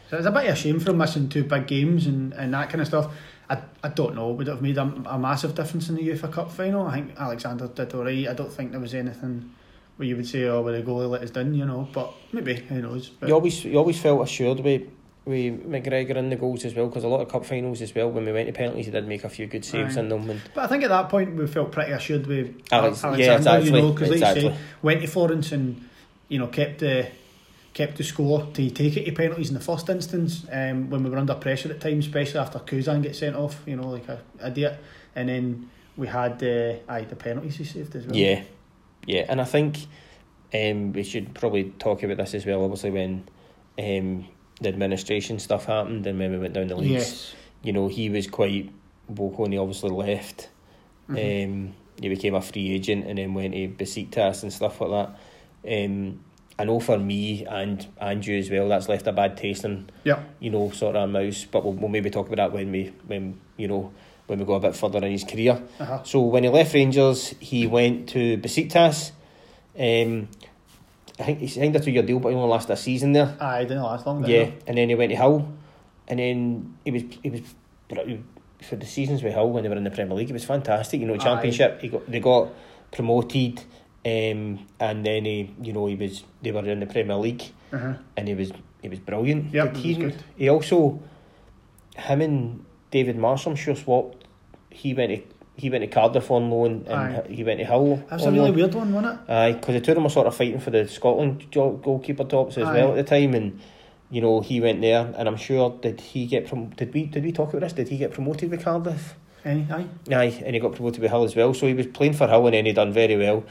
So 0.09 0.19
it's 0.19 0.27
a 0.27 0.31
bit 0.31 0.45
of 0.47 0.53
a 0.53 0.57
shame 0.57 0.79
for 0.79 0.91
him 0.91 0.99
missing 0.99 1.29
two 1.29 1.43
big 1.43 1.67
games 1.67 2.07
and, 2.07 2.33
and 2.35 2.55
that 2.55 2.69
kind 2.71 2.81
of 2.83 2.87
stuff. 2.87 3.13
I, 3.53 3.63
I 3.85 3.89
don't 3.89 4.15
know, 4.15 4.29
would 4.31 4.49
it 4.49 4.51
have 4.51 4.63
made 4.63 4.79
a, 4.79 4.83
a 5.07 5.19
massive 5.19 5.55
difference 5.55 5.89
in 5.89 5.97
the 5.97 6.09
UEFA 6.09 6.33
Cup 6.33 6.51
final? 6.51 6.87
I 6.87 6.95
think 6.95 7.19
Alexander 7.19 7.69
did 7.69 7.93
alright. 7.95 8.29
I 8.29 8.35
don't 8.35 8.51
think 8.53 8.71
there 8.73 8.81
was 8.81 8.95
anything 8.95 9.53
where 9.97 10.09
you 10.09 10.17
would 10.17 10.27
say, 10.27 10.45
oh, 10.45 10.63
well, 10.63 10.73
the 10.73 10.83
goalie 10.83 11.11
let 11.11 11.23
us 11.23 11.31
down, 11.31 11.55
you 11.55 11.67
know, 11.67 11.87
but 11.93 12.13
maybe, 12.33 12.55
who 12.55 12.81
knows. 12.81 13.11
But 13.11 13.29
You 13.29 13.35
always 13.35 13.65
you 13.65 13.77
always 13.77 14.01
felt 14.01 14.23
assured 14.23 14.61
with 14.61 14.83
with 15.25 15.65
McGregor 15.71 16.17
in 16.17 16.31
the 16.31 16.37
goals 16.37 16.65
as 16.65 16.75
well 16.75 16.89
because 16.89 17.05
a 17.05 17.09
lot 17.09 17.21
of 17.21 17.29
cup 17.29 17.45
finals 17.45 17.81
as 17.81 17.95
well 17.95 18.11
when 18.11 18.25
we 18.25 18.33
went 18.33 18.49
to 18.49 18.53
penalties 18.53 18.87
he 18.87 18.91
did 18.91 19.07
make 19.07 19.23
a 19.23 19.29
few 19.29 19.47
good 19.47 19.65
saves 19.65 19.97
Aye. 19.97 20.01
in 20.01 20.09
them 20.09 20.29
and 20.29 20.41
But 20.53 20.65
I 20.65 20.67
think 20.67 20.83
at 20.83 20.89
that 20.89 21.09
point 21.11 21.37
we 21.37 21.47
felt 21.47 21.71
pretty 21.71 21.93
assured 21.93 22.27
with 22.27 22.47
Alex- 22.73 23.05
Alexander, 23.05 23.19
yeah, 23.23 23.37
exactly, 23.37 23.71
you 23.71 23.77
know, 23.83 23.93
because 23.93 24.09
like 24.11 24.19
you 24.19 24.25
exactly. 24.27 24.51
say, 24.51 24.57
went 24.83 25.01
to 25.03 25.07
Florence 25.07 25.53
and 25.53 25.89
you 26.29 26.39
know 26.41 26.49
kept 26.49 26.81
the 26.81 27.07
kept 27.75 27.97
the 27.97 28.05
score 28.05 28.47
to 28.55 28.71
take 28.71 28.97
it 28.97 29.05
to 29.07 29.13
penalties 29.13 29.49
in 29.49 29.55
the 29.55 29.61
first 29.61 29.89
instance. 29.89 30.45
Um, 30.51 30.91
when 30.91 31.03
we 31.03 31.11
were 31.11 31.19
under 31.19 31.35
pressure 31.35 31.71
at 31.71 31.81
times, 31.81 32.07
especially 32.07 32.41
after 32.41 32.59
Cousin 32.59 33.03
gets 33.03 33.19
sent 33.21 33.35
off, 33.37 33.63
you 33.67 33.77
know, 33.77 33.89
like 33.89 34.09
a 34.09 34.21
idiot, 34.45 34.79
and 35.17 35.29
then 35.29 35.71
we 35.97 36.07
had 36.07 36.43
uh, 36.43 36.75
aye 36.93 37.05
the 37.05 37.17
penalties 37.17 37.57
he 37.57 37.65
saved 37.65 37.95
as 37.97 38.07
well. 38.07 38.17
yeah 38.17 38.43
yeah 39.07 39.27
and 39.29 39.41
I 39.41 39.45
think 39.45 39.77
um, 40.55 40.93
we 40.95 41.03
should 41.03 41.35
probably 41.35 41.65
talk 41.79 42.03
about 42.03 42.17
this 42.17 42.35
as 42.35 42.47
well 42.47 42.63
obviously 42.65 42.91
when 42.91 43.29
um, 43.79 44.27
the 44.61 44.69
administration 44.71 45.39
stuff 45.39 45.67
happened 45.67 46.07
and 46.07 46.19
when 46.19 46.31
we 46.33 46.39
went 46.39 46.55
down 46.55 46.69
the 46.69 46.77
leagues 46.77 46.93
Yes. 46.93 47.35
you 47.63 47.73
know 47.75 47.89
he 47.89 48.09
was 48.09 48.27
quite 48.27 48.71
vocal 49.11 49.45
and 49.45 49.53
he 49.53 49.59
obviously 49.59 49.91
left 49.91 50.49
Mhm. 51.11 51.45
Um, 51.45 51.75
he 52.01 52.09
became 52.09 52.35
a 52.35 52.41
free 52.41 52.73
agent 52.73 53.07
and 53.07 53.19
then 53.19 53.35
went 53.35 53.53
to 53.53 53.69
Besiktas 53.69 54.45
and 54.45 54.53
stuff 54.53 54.81
like 54.81 54.91
that. 55.65 55.85
Um, 55.85 56.21
I 56.59 56.65
know 56.65 56.81
for 56.81 56.99
me 56.99 57.45
and 57.47 57.87
and 58.01 58.25
you 58.27 58.39
as 58.39 58.51
well, 58.51 58.69
that's 58.69 58.89
left 58.89 59.07
a 59.07 59.13
bad 59.13 59.37
taste 59.37 59.65
in 59.65 59.91
yeah. 60.05 60.23
you 60.39 60.51
know 60.51 60.71
sort 60.71 60.97
of 60.97 61.03
our 61.03 61.09
mouths. 61.09 61.45
But 61.45 61.65
we'll, 61.65 61.75
we'll 61.75 61.89
maybe 61.89 62.11
talk 62.11 62.27
about 62.27 62.37
that 62.37 62.53
when 62.53 62.71
we 62.71 62.93
when 63.07 63.41
you 63.57 63.69
know 63.69 63.93
when 64.27 64.39
we 64.39 64.45
go 64.45 64.55
a 64.55 64.61
bit 64.61 64.77
further 64.77 64.99
in 64.99 65.13
his 65.13 65.25
career. 65.25 65.61
Uh-huh. 65.79 66.03
So 66.05 66.21
when 66.21 66.45
he 66.45 66.49
left 66.49 66.75
Rangers, 66.75 67.35
he 67.41 67.67
went 67.67 68.11
to 68.11 68.39
Besiktas. 68.39 69.13
Um, 69.79 70.29
I 71.19 71.25
think 71.25 71.41
he 71.41 71.47
signed 71.47 71.77
a 71.77 71.81
two-year 71.81 72.03
deal, 72.03 72.19
but 72.19 72.31
he 72.31 72.35
only 72.35 72.49
lasted 72.49 72.73
a 72.73 72.77
season 72.77 73.13
there. 73.13 73.37
Aye, 73.41 73.63
didn't 73.65 73.83
last 73.83 74.07
long. 74.07 74.25
Yeah, 74.25 74.39
it? 74.39 74.63
and 74.67 74.79
then 74.79 74.89
he 74.89 74.95
went 74.95 75.11
to 75.11 75.17
Hull, 75.17 75.53
and 76.09 76.19
then 76.19 76.77
he 76.85 76.91
was 76.91 77.03
he 77.23 77.31
was 77.31 77.41
for 78.63 78.77
the 78.77 78.87
seasons 78.87 79.23
with 79.23 79.35
Hull 79.35 79.51
when 79.51 79.63
they 79.63 79.69
were 79.69 79.77
in 79.77 79.85
the 79.85 79.91
Premier 79.91 80.17
League. 80.17 80.31
It 80.31 80.33
was 80.33 80.45
fantastic. 80.45 81.01
You 81.01 81.07
know, 81.07 81.15
Aye. 81.15 81.19
Championship. 81.19 81.81
He 81.81 81.89
got 81.89 82.11
they 82.11 82.21
got 82.21 82.49
promoted, 82.91 83.63
um, 84.05 84.67
and 84.81 85.07
then 85.07 85.25
he 85.25 85.55
you 85.63 85.73
know 85.73 85.87
he 85.87 85.95
was 85.95 86.25
they 86.43 86.51
were 86.53 86.65
in 86.65 86.81
the 86.81 86.87
Premier 86.87 87.17
League, 87.17 87.45
Uh-huh. 87.73 87.95
and 88.17 88.29
he 88.29 88.35
was 88.35 88.53
he 88.83 88.89
was 88.89 88.99
brilliant. 88.99 89.53
Yep, 89.55 89.73
But 89.75 89.77
he 89.83 89.95
he 89.95 90.13
he 90.37 90.49
also 90.49 91.01
him 91.97 92.21
and 92.21 92.65
David 92.91 93.17
Marsh, 93.17 93.47
I'm 93.47 93.55
sure 93.57 93.75
swapped. 93.77 94.25
He 94.71 94.95
went 94.95 95.11
to 95.13 95.23
he 95.55 95.69
went 95.71 95.83
to 95.83 95.87
Cardiff 95.89 96.31
on 96.31 96.51
loan 96.51 96.85
and 96.89 96.95
Aye. 97.17 97.27
he 97.29 97.45
went 97.45 97.61
to 97.61 97.67
Hull. 97.67 97.97
That 97.97 98.13
was 98.13 98.25
a 98.27 98.31
really 98.33 98.47
loan. 98.49 98.55
weird 98.57 98.75
one, 98.75 98.93
wasn't 98.93 99.21
it? 99.29 99.31
Aye, 99.33 99.53
because 99.53 99.75
the 99.75 99.81
two 99.81 99.93
of 99.93 99.97
them 99.97 100.05
were 100.05 100.11
sort 100.11 100.27
of 100.27 100.35
fighting 100.35 100.61
for 100.61 100.71
the 100.71 100.89
Scotland 100.89 101.47
goalkeeper 101.53 102.25
tops 102.25 102.57
as 102.59 102.65
Aye. 102.67 102.73
well 102.75 102.91
at 102.91 102.97
the 102.97 103.05
time, 103.05 103.35
and 103.35 103.61
you 104.11 104.21
know 104.23 104.41
he 104.41 104.61
went 104.61 104.81
there, 104.81 105.13
and 105.17 105.29
I'm 105.29 105.37
sure 105.37 105.79
did 105.81 106.01
he 106.01 106.27
get 106.27 106.49
from 106.49 106.71
did 106.71 106.93
we 106.95 107.05
did 107.07 107.23
we 107.23 107.33
talk 107.33 107.51
about 107.51 107.61
this? 107.61 107.75
Did 107.75 107.89
he 107.89 107.99
get 107.99 108.13
promoted 108.13 108.51
with 108.51 108.65
Cardiff? 108.65 109.15
Any, 109.45 109.67
aye. 109.73 109.87
Aye, 110.11 110.43
and 110.47 110.55
he 110.55 110.61
got 110.61 110.73
promoted 110.77 111.03
with 111.03 111.11
Hull 111.11 111.25
as 111.25 111.35
well. 111.37 111.53
So 111.53 111.67
he 111.67 111.75
was 111.75 111.87
playing 111.89 112.13
for 112.15 112.29
Hull 112.29 112.47
and 112.47 112.55
then 112.55 112.65
he 112.65 112.73
done 112.73 112.93
very 112.93 113.17
well. 113.17 113.45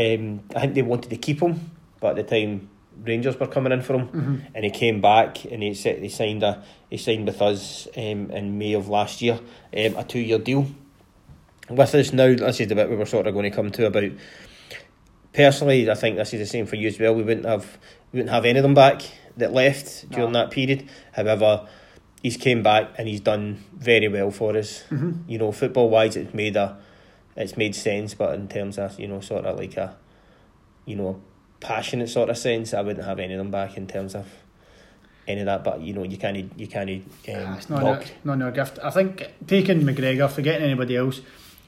Um, 0.00 0.40
I 0.56 0.60
think 0.60 0.74
they 0.74 0.82
wanted 0.82 1.10
to 1.10 1.16
keep 1.16 1.40
him, 1.40 1.70
but 2.00 2.18
at 2.18 2.28
the 2.28 2.36
time 2.40 2.68
Rangers 3.04 3.38
were 3.38 3.46
coming 3.46 3.72
in 3.72 3.82
for 3.82 3.94
him, 3.94 4.08
Mm-hmm. 4.08 4.36
and 4.54 4.64
he 4.64 4.70
came 4.70 5.00
back 5.00 5.44
and 5.44 5.62
he 5.62 5.74
said 5.74 6.02
he 6.02 6.08
signed 6.08 6.42
a 6.42 6.62
he 6.88 6.96
signed 6.96 7.26
with 7.26 7.40
us 7.42 7.86
um, 7.96 8.30
in 8.30 8.58
May 8.58 8.72
of 8.74 8.88
last 8.88 9.20
year, 9.22 9.34
um, 9.34 9.96
a 9.96 10.04
two 10.04 10.18
year 10.20 10.38
deal. 10.38 10.66
With 11.68 11.94
us 11.94 12.12
now, 12.12 12.34
this 12.34 12.60
is 12.60 12.68
the 12.68 12.74
bit 12.74 12.90
we 12.90 12.96
were 12.96 13.06
sort 13.06 13.26
of 13.26 13.34
going 13.34 13.48
to 13.50 13.54
come 13.56 13.70
to 13.70 13.86
about. 13.86 14.10
Personally, 15.32 15.88
I 15.88 15.94
think 15.94 16.16
this 16.16 16.34
is 16.34 16.40
the 16.40 16.46
same 16.46 16.66
for 16.66 16.74
you 16.76 16.88
as 16.88 16.98
well. 16.98 17.14
We 17.14 17.22
wouldn't 17.22 17.46
have 17.46 17.78
we 18.12 18.18
wouldn't 18.18 18.34
have 18.34 18.44
any 18.44 18.58
of 18.58 18.64
them 18.64 18.74
back 18.74 19.02
that 19.36 19.52
left 19.52 20.10
during 20.10 20.32
No. 20.32 20.40
that 20.40 20.50
period. 20.50 20.88
However, 21.12 21.68
he's 22.22 22.36
came 22.36 22.62
back 22.64 22.90
and 22.98 23.06
he's 23.06 23.20
done 23.20 23.62
very 23.72 24.08
well 24.08 24.32
for 24.32 24.56
us. 24.56 24.82
Mm-hmm. 24.90 25.30
You 25.30 25.38
know, 25.38 25.52
football 25.52 25.88
wise, 25.88 26.16
it's 26.16 26.34
made 26.34 26.56
a 26.56 26.76
it's 27.36 27.56
made 27.56 27.74
sense, 27.74 28.14
but 28.14 28.34
in 28.34 28.48
terms 28.48 28.78
of 28.78 28.98
you 28.98 29.08
know 29.08 29.20
sort 29.20 29.44
of 29.44 29.58
like 29.58 29.76
a 29.76 29.96
you 30.86 30.96
know 30.96 31.20
passionate 31.60 32.08
sort 32.08 32.30
of 32.30 32.38
sense, 32.38 32.72
I 32.74 32.80
wouldn't 32.82 33.04
have 33.06 33.18
any 33.18 33.34
of 33.34 33.38
them 33.38 33.50
back 33.50 33.76
in 33.76 33.86
terms 33.86 34.14
of 34.14 34.26
any 35.28 35.40
of 35.40 35.46
that. 35.46 35.62
But 35.64 35.80
you 35.80 35.92
know, 35.92 36.02
you 36.02 36.16
can't 36.16 36.50
you 36.58 36.66
can't 36.66 36.90
um, 36.90 37.02
Ah, 37.34 37.56
it's 37.56 37.70
not 37.70 37.82
knock. 37.82 38.04
a, 38.06 38.26
not 38.26 38.38
no 38.38 38.50
gift. 38.50 38.78
I 38.82 38.90
think 38.90 39.26
taking 39.46 39.82
McGregor, 39.82 40.30
forgetting 40.30 40.64
anybody 40.64 40.96
else, 40.96 41.20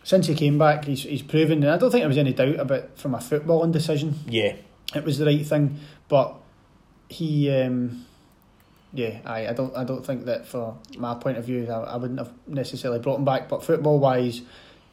since 0.04 0.26
he 0.26 0.34
came 0.34 0.58
back, 0.58 0.84
he's 0.84 1.02
he's 1.04 1.22
proven. 1.22 1.62
And 1.62 1.70
I 1.72 1.76
don't 1.78 1.90
think 1.90 2.02
there 2.02 2.08
was 2.08 2.18
any 2.18 2.32
doubt 2.32 2.58
about 2.58 2.98
from 2.98 3.14
a 3.14 3.18
footballing 3.18 3.72
decision, 3.72 4.14
Yeah, 4.26 4.56
it 4.94 5.04
was 5.04 5.18
the 5.18 5.26
right 5.26 5.46
thing. 5.46 5.78
But 6.08 6.34
he, 7.08 7.50
um, 7.50 8.04
yeah, 8.92 9.20
I, 9.24 9.48
I 9.48 9.52
don't 9.52 9.76
I 9.76 9.84
don't 9.84 10.04
think 10.04 10.24
that 10.24 10.46
for 10.46 10.76
my 10.98 11.14
point 11.14 11.38
of 11.38 11.44
view, 11.44 11.68
I, 11.70 11.80
I 11.80 11.96
wouldn't 11.96 12.18
have 12.18 12.32
necessarily 12.46 12.98
brought 13.00 13.18
him 13.18 13.24
back. 13.24 13.48
But 13.48 13.62
football 13.62 13.98
wise, 13.98 14.42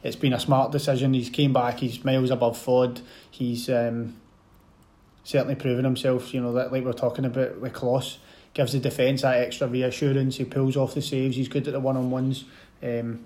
it's 0.02 0.16
been 0.16 0.32
a 0.32 0.40
smart 0.40 0.72
decision. 0.72 1.14
He's 1.14 1.30
came 1.30 1.52
back. 1.52 1.80
He's 1.80 2.04
miles 2.04 2.30
above 2.30 2.56
Ford. 2.56 3.00
He's 3.30 3.68
um, 3.68 4.16
certainly 5.24 5.54
proven 5.54 5.84
himself. 5.84 6.32
You 6.32 6.40
know 6.40 6.52
that 6.52 6.72
like 6.72 6.82
we 6.82 6.86
we're 6.86 6.92
talking 6.92 7.24
about 7.24 7.60
with 7.60 7.72
Klos 7.72 8.16
gives 8.54 8.72
the 8.72 8.80
defence 8.80 9.22
that 9.22 9.38
extra 9.38 9.68
reassurance. 9.68 10.36
He 10.36 10.44
pulls 10.44 10.76
off 10.76 10.94
the 10.94 11.02
saves. 11.02 11.36
He's 11.36 11.48
good 11.48 11.66
at 11.66 11.72
the 11.72 11.80
one 11.80 11.96
on 11.96 12.10
ones. 12.10 12.44
Um, 12.82 13.24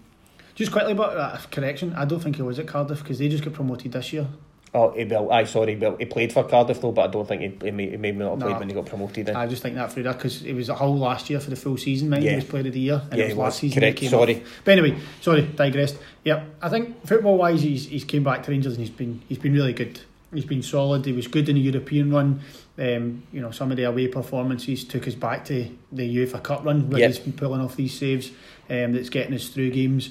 just 0.54 0.70
quickly, 0.70 0.94
but 0.94 1.16
uh, 1.16 1.38
correction. 1.50 1.94
I 1.94 2.04
don't 2.04 2.20
think 2.20 2.36
he 2.36 2.42
was 2.42 2.58
at 2.58 2.66
Cardiff 2.66 3.02
because 3.02 3.18
they 3.18 3.28
just 3.28 3.44
got 3.44 3.54
promoted 3.54 3.92
this 3.92 4.12
year. 4.12 4.28
Oh, 4.76 4.90
he 4.90 5.04
well, 5.04 5.30
aye, 5.30 5.44
sorry, 5.44 5.76
well, 5.76 5.96
he 5.96 6.04
played 6.04 6.32
for 6.32 6.42
Cardiff 6.42 6.80
though, 6.80 6.90
but 6.90 7.08
I 7.08 7.12
don't 7.12 7.26
think 7.28 7.42
he, 7.62 7.66
he, 7.66 7.70
may, 7.70 7.90
he 7.90 7.96
maybe 7.96 8.18
not 8.18 8.30
have 8.32 8.40
played 8.40 8.58
when 8.58 8.68
he 8.68 8.74
got 8.74 8.86
promoted. 8.86 9.26
Then. 9.26 9.36
I 9.36 9.46
just 9.46 9.62
think 9.62 9.76
that 9.76 9.92
through 9.92 10.02
that 10.02 10.16
because 10.18 10.42
it 10.42 10.52
was 10.52 10.68
a 10.68 10.74
whole 10.74 10.96
last 10.98 11.30
year 11.30 11.38
for 11.38 11.50
the 11.50 11.56
full 11.56 11.76
season. 11.76 12.08
Mind 12.10 12.24
Yeah. 12.24 12.30
he 12.30 12.36
was 12.36 12.44
player 12.44 12.66
of 12.66 12.72
the 12.72 12.80
year, 12.80 13.00
and 13.10 13.18
yeah, 13.18 13.26
it 13.26 13.28
was 13.28 13.36
last 13.36 13.46
was 13.62 13.72
season. 13.72 13.80
correct. 13.80 14.00
Sorry, 14.04 14.36
off. 14.36 14.60
But 14.64 14.78
anyway, 14.78 14.98
sorry, 15.20 15.42
digressed. 15.42 15.96
Yep, 16.24 16.56
I 16.60 16.68
think 16.68 17.06
football 17.06 17.38
wise, 17.38 17.62
he's 17.62 17.86
he's 17.86 18.02
came 18.04 18.24
back 18.24 18.42
to 18.42 18.50
Rangers 18.50 18.72
and 18.72 18.80
he's 18.80 18.90
been 18.94 19.22
he's 19.28 19.38
been 19.38 19.52
really 19.52 19.72
good. 19.72 20.00
He's 20.32 20.44
been 20.44 20.64
solid. 20.64 21.04
He 21.06 21.12
was 21.12 21.28
good 21.28 21.48
in 21.48 21.54
the 21.54 21.60
European 21.60 22.12
run. 22.12 22.40
Um, 22.76 23.22
you 23.32 23.40
know, 23.40 23.52
some 23.52 23.70
of 23.70 23.76
the 23.76 23.84
away 23.84 24.08
performances 24.08 24.82
took 24.82 25.06
us 25.06 25.14
back 25.14 25.44
to 25.44 25.68
the 25.92 26.16
UEFA 26.16 26.42
Cup 26.42 26.64
run 26.64 26.90
where 26.90 26.98
Yep. 26.98 27.08
he's 27.10 27.18
been 27.20 27.32
pulling 27.34 27.60
off 27.60 27.76
these 27.76 27.96
saves. 27.96 28.32
Um, 28.68 28.90
that's 28.92 29.10
getting 29.10 29.34
us 29.34 29.48
through 29.50 29.70
games, 29.70 30.10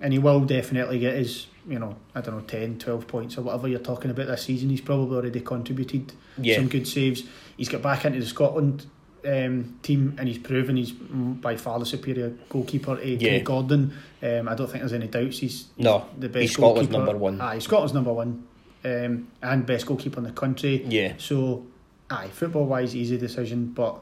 and 0.00 0.12
he 0.12 0.18
will 0.18 0.40
definitely 0.40 0.98
get 0.98 1.16
his. 1.16 1.46
You 1.68 1.78
know, 1.78 1.96
I 2.14 2.22
don't 2.22 2.34
know, 2.34 2.40
10, 2.44 2.78
12 2.78 3.06
points 3.06 3.36
or 3.36 3.42
whatever 3.42 3.68
you're 3.68 3.78
talking 3.78 4.10
about 4.10 4.26
this 4.26 4.44
season. 4.44 4.70
He's 4.70 4.80
probably 4.80 5.16
already 5.18 5.42
contributed 5.42 6.14
yeah, 6.38 6.56
some 6.56 6.66
good 6.68 6.88
saves. 6.88 7.24
He's 7.58 7.68
got 7.68 7.82
back 7.82 8.06
into 8.06 8.20
the 8.20 8.24
Scotland 8.24 8.86
um, 9.26 9.78
team 9.82 10.14
and 10.18 10.26
he's 10.28 10.38
proven 10.38 10.76
he's 10.78 10.92
by 10.92 11.56
far 11.56 11.78
the 11.78 11.84
superior 11.84 12.30
goalkeeper 12.48 12.96
to 12.96 13.06
Yeah. 13.06 13.40
Gordon. 13.40 13.92
Um, 14.22 14.48
I 14.48 14.54
don't 14.54 14.66
think 14.70 14.80
there's 14.80 14.94
any 14.94 15.08
doubts 15.08 15.40
he's 15.40 15.66
no, 15.76 16.06
the 16.18 16.30
best 16.30 16.40
he's 16.40 16.52
Scotland's 16.54 16.90
goalkeeper. 16.90 17.12
number 17.12 17.18
one. 17.22 17.38
Aye, 17.38 17.54
he's 17.56 17.64
Scotland's 17.64 17.92
number 17.92 18.14
one 18.14 18.46
um, 18.86 19.28
and 19.42 19.66
best 19.66 19.84
goalkeeper 19.84 20.16
in 20.20 20.24
the 20.24 20.32
country. 20.32 20.84
Yeah, 20.86 21.14
So, 21.18 21.66
aye, 22.08 22.28
football 22.28 22.64
wise, 22.64 22.96
easy 22.96 23.18
decision, 23.18 23.72
but 23.74 23.98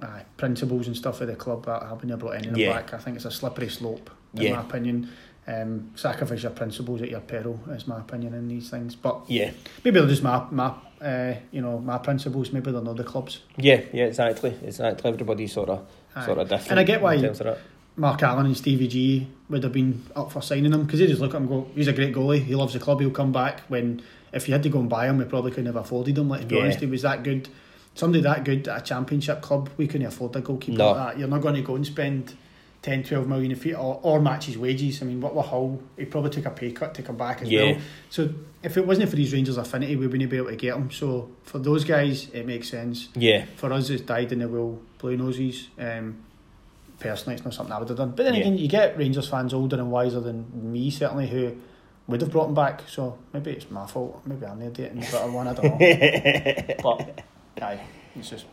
aye, 0.00 0.24
principles 0.38 0.86
and 0.86 0.96
stuff 0.96 1.20
of 1.20 1.26
the 1.26 1.36
club, 1.36 1.68
I 1.68 1.72
I 1.76 1.92
wouldn't 1.92 2.10
have 2.10 2.20
brought 2.20 2.36
any 2.36 2.46
of 2.48 2.54
them 2.54 2.60
Yeah. 2.62 2.72
back. 2.72 2.94
I 2.94 2.98
think 2.98 3.16
it's 3.16 3.26
a 3.26 3.30
slippery 3.30 3.68
slope, 3.68 4.08
in 4.36 4.42
Yeah. 4.42 4.54
my 4.56 4.60
opinion. 4.62 5.08
Um, 5.46 5.90
sacrifice 5.94 6.42
your 6.42 6.52
principles 6.52 7.02
at 7.02 7.10
your 7.10 7.20
peril, 7.20 7.60
is 7.72 7.86
my 7.86 7.98
opinion 7.98 8.32
in 8.32 8.48
these 8.48 8.70
things. 8.70 8.96
But 8.96 9.24
yeah, 9.28 9.50
maybe 9.84 10.00
they're 10.00 10.08
just 10.08 10.22
my, 10.22 10.42
my 10.50 10.72
uh, 11.02 11.34
you 11.52 11.60
know, 11.60 11.78
my 11.80 11.98
principles. 11.98 12.50
Maybe 12.50 12.72
they're 12.72 12.80
not 12.80 12.96
the 12.96 13.04
club's. 13.04 13.40
yeah, 13.58 13.82
yeah. 13.92 14.04
Exactly, 14.06 14.54
exactly. 14.64 15.10
Everybody's 15.12 15.52
sort 15.52 15.68
of 15.68 15.86
Aye. 16.16 16.24
sort 16.24 16.38
of 16.38 16.48
different. 16.48 16.70
And 16.70 16.80
I 16.80 16.84
get 16.84 17.02
why 17.02 17.14
in 17.14 17.22
terms 17.22 17.40
of 17.40 17.46
that. 17.46 17.58
Mark 17.96 18.22
Allen 18.22 18.46
and 18.46 18.56
Stevie 18.56 18.88
G 18.88 19.28
would 19.50 19.62
have 19.62 19.72
been 19.72 20.02
up 20.16 20.32
for 20.32 20.40
signing 20.40 20.72
him 20.72 20.84
because 20.84 20.98
they 20.98 21.06
just 21.06 21.20
look 21.20 21.32
at 21.34 21.36
him 21.36 21.42
and 21.42 21.50
go, 21.50 21.68
he's 21.74 21.86
a 21.88 21.92
great 21.92 22.12
goalie, 22.14 22.42
he 22.42 22.54
loves 22.56 22.72
the 22.72 22.80
club, 22.80 23.00
he'll 23.00 23.10
come 23.10 23.30
back. 23.30 23.60
When 23.68 24.02
if 24.32 24.48
you 24.48 24.54
had 24.54 24.62
to 24.64 24.68
go 24.70 24.80
and 24.80 24.88
buy 24.88 25.06
him, 25.08 25.18
we 25.18 25.26
probably 25.26 25.50
couldn't 25.50 25.66
have 25.66 25.76
afforded 25.76 26.16
him. 26.16 26.30
Let's 26.30 26.46
be 26.46 26.56
Yeah. 26.56 26.62
honest, 26.62 26.80
he 26.80 26.86
was 26.86 27.02
that 27.02 27.22
good. 27.22 27.48
Somebody 27.94 28.22
that 28.22 28.44
good 28.44 28.66
at 28.66 28.80
a 28.80 28.82
championship 28.84 29.42
club, 29.42 29.68
we 29.76 29.86
couldn't 29.86 30.06
afford 30.06 30.34
a 30.36 30.40
goalkeeper 30.40 30.78
No. 30.78 30.92
like 30.92 30.96
that. 31.12 31.18
You're 31.20 31.28
not 31.28 31.42
going 31.42 31.54
to 31.56 31.60
go 31.62 31.76
and 31.76 31.86
spend 31.86 32.34
10, 32.84 33.02
12 33.02 33.26
million 33.26 33.50
a 33.50 33.56
feet 33.56 33.72
or, 33.74 33.98
or 34.02 34.20
match 34.20 34.44
his 34.44 34.58
wages. 34.58 35.00
I 35.00 35.06
mean, 35.06 35.18
what 35.20 35.34
were 35.34 35.42
Hull? 35.42 35.80
He 35.96 36.04
probably 36.04 36.30
took 36.30 36.44
a 36.44 36.50
pay 36.50 36.70
cut 36.70 36.94
to 36.96 37.02
come 37.02 37.16
back 37.16 37.40
as 37.40 37.50
Yeah. 37.50 37.62
well. 37.64 37.78
So 38.10 38.28
if 38.62 38.76
it 38.76 38.86
wasn't 38.86 39.08
for 39.08 39.16
these 39.16 39.32
Rangers 39.32 39.56
affinity, 39.56 39.96
we 39.96 40.06
wouldn't 40.06 40.28
be 40.30 40.36
able 40.36 40.50
to 40.50 40.56
get 40.56 40.76
him. 40.76 40.90
So 40.90 41.30
for 41.44 41.58
those 41.58 41.82
guys, 41.84 42.28
it 42.34 42.46
makes 42.46 42.68
sense 42.68 43.08
Yeah, 43.16 43.46
for 43.56 43.72
us 43.72 43.88
it's 43.88 44.02
died 44.02 44.32
in 44.32 44.40
the 44.40 44.48
wool 44.48 44.82
blue 44.98 45.16
noses 45.16 45.68
um, 45.78 46.18
personally 46.98 47.34
it's 47.36 47.44
not 47.44 47.52
something 47.54 47.72
I 47.74 47.78
would 47.78 47.88
have 47.88 47.98
done 47.98 48.10
but 48.16 48.22
then 48.24 48.34
Yeah. 48.34 48.40
again 48.40 48.58
you 48.58 48.68
get 48.68 48.96
Rangers 48.96 49.28
fans 49.28 49.52
older 49.52 49.76
and 49.76 49.90
wiser 49.90 50.20
than 50.20 50.46
me 50.72 50.90
certainly 50.90 51.26
who 51.26 51.56
would 52.06 52.20
have 52.22 52.30
brought 52.30 52.48
him 52.48 52.54
back 52.54 52.82
so 52.88 53.18
maybe 53.32 53.50
it's 53.50 53.70
my 53.70 53.86
fault 53.86 54.22
maybe 54.24 54.46
I'm 54.46 54.60
the 54.60 54.66
idiot 54.68 54.92
and 54.92 55.02
the 55.02 55.10
better 55.12 55.30
one 55.30 55.48
I 55.48 55.52
don't 55.52 55.64
know 55.64 56.74
but 56.82 57.22
aye 57.62 57.80
it's 58.16 58.30
just 58.30 58.46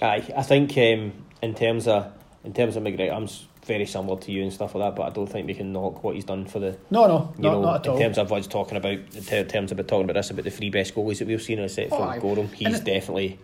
Aye, 0.00 0.32
I 0.36 0.42
think 0.42 0.76
um, 0.78 1.12
in 1.42 1.54
terms 1.54 1.86
of 1.88 2.12
in 2.44 2.52
terms 2.52 2.76
of 2.76 2.82
McGregor, 2.82 3.12
I'm 3.14 3.28
very 3.64 3.86
similar 3.86 4.18
to 4.20 4.32
you 4.32 4.42
and 4.42 4.52
stuff 4.52 4.74
like 4.74 4.88
that, 4.90 4.96
but 4.96 5.06
I 5.06 5.10
don't 5.10 5.26
think 5.28 5.46
we 5.46 5.54
can 5.54 5.72
knock 5.72 6.02
what 6.02 6.14
he's 6.16 6.24
done 6.24 6.46
for 6.46 6.58
the 6.58 6.76
no 6.90 7.06
no 7.06 7.32
you 7.36 7.42
not, 7.42 7.52
know 7.52 7.62
not 7.62 7.74
at 7.80 7.86
in 7.86 7.90
all 7.92 7.96
In 7.98 8.02
terms 8.02 8.18
of 8.18 8.30
what's 8.30 8.46
talking 8.46 8.76
about 8.76 8.92
in 8.92 9.22
ter- 9.24 9.44
terms 9.44 9.70
about 9.72 9.88
talking 9.88 10.04
about 10.04 10.14
this 10.14 10.30
about 10.30 10.44
the 10.44 10.50
three 10.50 10.70
best 10.70 10.94
goalies 10.94 11.18
that 11.18 11.28
we've 11.28 11.40
seen 11.42 11.58
except 11.60 11.92
Oh, 11.92 11.98
for 11.98 12.02
aye. 12.04 12.18
Goram. 12.18 12.48
He's 12.48 12.80
it- 12.80 12.84
definitely 12.84 13.38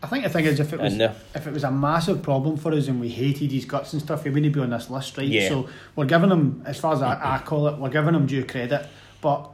I 0.00 0.06
think 0.06 0.22
the 0.22 0.30
thing 0.30 0.44
is 0.44 0.60
if 0.60 0.72
it 0.72 0.78
was 0.80 0.94
if 0.94 1.46
it 1.46 1.52
was 1.52 1.64
a 1.64 1.72
massive 1.72 2.22
problem 2.22 2.56
for 2.56 2.72
us 2.72 2.86
and 2.86 3.00
we 3.00 3.08
hated 3.08 3.50
his 3.50 3.64
guts 3.64 3.92
and 3.92 4.00
stuff, 4.00 4.22
he 4.22 4.30
wouldn't 4.30 4.54
be 4.54 4.60
on 4.60 4.70
this 4.70 4.88
list, 4.90 5.18
right? 5.18 5.26
Yeah. 5.26 5.48
So 5.48 5.68
we're 5.96 6.04
giving 6.04 6.30
him, 6.30 6.62
as 6.64 6.78
far 6.78 6.92
as 6.92 7.02
I, 7.02 7.18
I 7.20 7.38
call 7.40 7.66
it, 7.66 7.78
we're 7.78 7.88
giving 7.88 8.14
him 8.14 8.26
due 8.26 8.44
credit. 8.44 8.86
But 9.20 9.50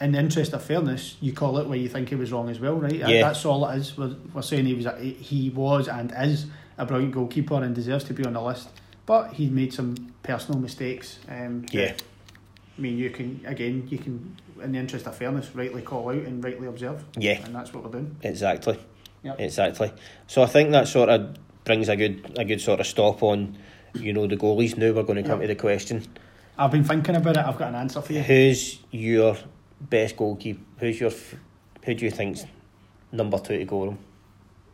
in 0.00 0.12
the 0.12 0.20
interest 0.20 0.52
of 0.52 0.62
fairness, 0.62 1.16
you 1.20 1.32
call 1.32 1.58
it 1.58 1.66
where 1.66 1.76
you 1.78 1.88
think 1.88 2.10
he 2.10 2.14
was 2.14 2.30
wrong 2.30 2.48
as 2.48 2.60
well, 2.60 2.76
right? 2.76 2.92
Yeah. 2.94 3.22
That's 3.22 3.44
all 3.44 3.66
it 3.68 3.76
is. 3.76 3.98
We're, 3.98 4.14
we're 4.32 4.42
saying 4.42 4.66
he 4.66 4.74
was 4.74 4.86
a, 4.86 4.96
he 5.00 5.50
was 5.50 5.88
and 5.88 6.14
is 6.16 6.46
a 6.76 6.86
brilliant 6.86 7.12
goalkeeper 7.14 7.56
and 7.60 7.74
deserves 7.74 8.04
to 8.04 8.14
be 8.14 8.24
on 8.24 8.34
the 8.34 8.40
list. 8.40 8.68
But 9.08 9.32
he 9.32 9.48
made 9.48 9.72
some 9.72 10.12
personal 10.22 10.60
mistakes. 10.60 11.18
Um, 11.30 11.64
Yeah, 11.72 11.94
I 12.76 12.80
mean, 12.80 12.98
you 12.98 13.08
can 13.08 13.40
again, 13.46 13.88
you 13.88 13.96
can, 13.96 14.36
in 14.62 14.72
the 14.72 14.78
interest 14.78 15.06
of 15.06 15.16
fairness, 15.16 15.50
rightly 15.54 15.80
call 15.80 16.10
out 16.10 16.16
and 16.26 16.44
rightly 16.44 16.66
observe, 16.68 17.02
yeah, 17.16 17.42
and 17.42 17.54
that's 17.54 17.72
what 17.72 17.84
we're 17.84 17.90
doing. 17.90 18.16
exactly, 18.22 18.78
Yep. 19.22 19.40
exactly. 19.40 19.92
So 20.26 20.42
I 20.42 20.46
think 20.46 20.72
that 20.72 20.88
sort 20.88 21.08
of 21.08 21.36
brings 21.64 21.88
a 21.88 21.96
good 21.96 22.34
a 22.36 22.44
good 22.44 22.60
sort 22.60 22.80
of 22.80 22.86
stop 22.86 23.22
on 23.22 23.56
you 23.94 24.12
know 24.12 24.26
the 24.26 24.36
goalies. 24.36 24.76
Now 24.76 24.92
we're 24.92 25.04
going 25.04 25.22
to 25.22 25.28
come 25.28 25.40
Yep. 25.40 25.48
to 25.48 25.54
the 25.54 25.60
question: 25.60 26.04
I've 26.58 26.70
been 26.70 26.84
thinking 26.84 27.16
about 27.16 27.38
it. 27.38 27.46
I've 27.46 27.56
got 27.58 27.68
an 27.70 27.76
answer 27.76 28.02
for 28.02 28.12
you. 28.12 28.20
Who's 28.20 28.78
your 28.90 29.38
best 29.80 30.18
goalkeeper? 30.18 30.60
Who's 30.80 31.00
your 31.00 31.12
who 31.82 31.94
do 31.94 32.04
you 32.04 32.10
think's 32.10 32.44
number 33.10 33.38
two 33.38 33.56
to 33.56 33.64
Goram? 33.64 33.96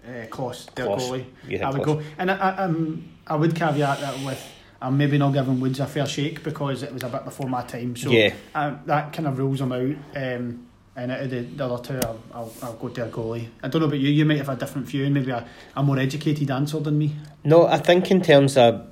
uh, 0.05 0.26
Klos, 0.28 0.66
their 0.74 0.87
Klos. 0.87 0.99
goalie. 1.09 1.24
You 1.45 1.59
think 1.59 1.62
I 1.62 1.70
would 1.70 1.82
Klos? 1.82 1.99
go, 1.99 2.03
and 2.18 2.30
I, 2.32 2.35
I, 2.37 2.57
um, 2.64 3.09
I 3.27 3.37
would 3.37 3.55
caveat 3.55 4.01
that 4.01 4.25
with 4.25 4.43
I'm 4.83 4.99
maybe 4.99 5.16
not 5.16 5.33
giving 5.33 5.61
Woods 5.61 5.81
a 5.81 5.87
fair 5.87 6.07
shake 6.07 6.43
because 6.43 6.83
it 6.83 6.93
was 6.93 7.03
a 7.03 7.09
bit 7.09 7.25
before 7.25 7.49
my 7.49 7.62
time. 7.62 7.97
So 7.97 8.11
Yeah. 8.11 8.35
um, 8.55 8.81
that 8.85 9.12
kind 9.14 9.27
of 9.27 9.39
rules 9.39 9.61
him 9.61 9.72
out. 9.72 9.97
Um, 10.14 10.66
and 10.97 11.11
out 11.11 11.20
of 11.22 11.31
the, 11.31 11.41
the 11.41 11.64
other 11.64 11.83
two, 11.83 12.01
I'll, 12.07 12.20
I'll, 12.33 12.53
I'll 12.62 12.72
go 12.75 12.89
to 12.89 13.05
a 13.07 13.09
goalie. 13.09 13.49
I 13.62 13.68
don't 13.68 13.81
know 13.81 13.89
about 13.89 13.99
you. 13.99 14.11
You 14.11 14.25
might 14.25 14.37
have 14.39 14.49
a 14.51 14.57
different 14.57 14.87
view 14.87 15.05
and 15.07 15.14
maybe 15.14 15.31
a, 15.31 15.47
a 15.75 15.83
more 15.83 15.99
educated 15.99 16.51
answer 16.51 16.79
than 16.81 16.99
me. 16.99 17.16
No, 17.43 17.66
I 17.66 17.79
think 17.79 18.11
in 18.11 18.20
terms 18.20 18.57
of 18.57 18.87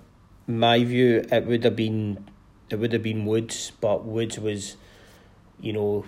my 0.47 0.83
view, 0.83 1.25
it 1.31 1.47
would 1.47 1.63
have 1.65 1.77
been 1.77 2.27
it 2.71 2.77
would 2.77 2.93
have 2.95 3.03
been 3.03 3.27
Woods, 3.27 3.71
but 3.83 4.05
Woods 4.05 4.39
was, 4.39 4.77
you 5.61 5.75
know, 5.75 6.07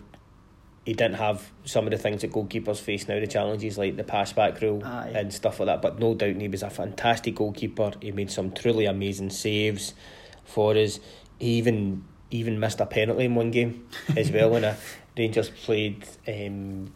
he 0.85 0.93
didn't 0.93 1.17
have 1.17 1.51
some 1.65 1.87
of 1.87 1.91
the 1.91 1.99
things 1.99 2.21
that 2.21 2.33
goalkeepers 2.33 2.79
face 2.79 3.09
now, 3.09 3.19
the 3.19 3.27
challenges 3.27 3.79
like 3.79 3.97
the 3.97 4.05
pass 4.05 4.33
back 4.33 4.61
rule 4.61 4.83
Aye. 4.85 5.13
and 5.15 5.33
stuff 5.33 5.59
like 5.61 5.67
that. 5.67 5.83
But 5.83 5.99
no 5.99 6.15
doubt 6.15 6.37
he 6.37 6.49
was 6.49 6.63
a 6.63 6.71
fantastic 6.71 7.37
goalkeeper. 7.37 7.93
He 8.01 8.13
made 8.13 8.31
some 8.31 8.53
truly 8.53 8.85
amazing 8.85 9.31
saves 9.31 9.95
for 10.45 10.77
us. 10.77 11.01
He 11.39 11.53
even 11.55 12.05
even 12.31 12.59
missed 12.61 12.81
a 12.81 12.87
penalty 12.87 13.25
in 13.25 13.35
one 13.35 13.51
game 13.51 13.87
as 14.17 14.31
well 14.31 14.51
when 14.51 14.65
a 14.65 14.77
Rangers 15.17 15.49
played 15.49 16.05
um, 16.27 16.93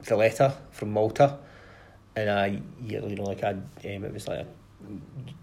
Valletta 0.00 0.56
from 0.70 0.92
Malta, 0.92 1.38
and 2.14 2.30
I 2.30 2.62
you 2.82 3.00
know 3.00 3.24
like 3.24 3.42
I 3.42 3.50
um, 3.50 3.64
it 3.84 4.12
was 4.12 4.28
like 4.28 4.40
a 4.40 4.46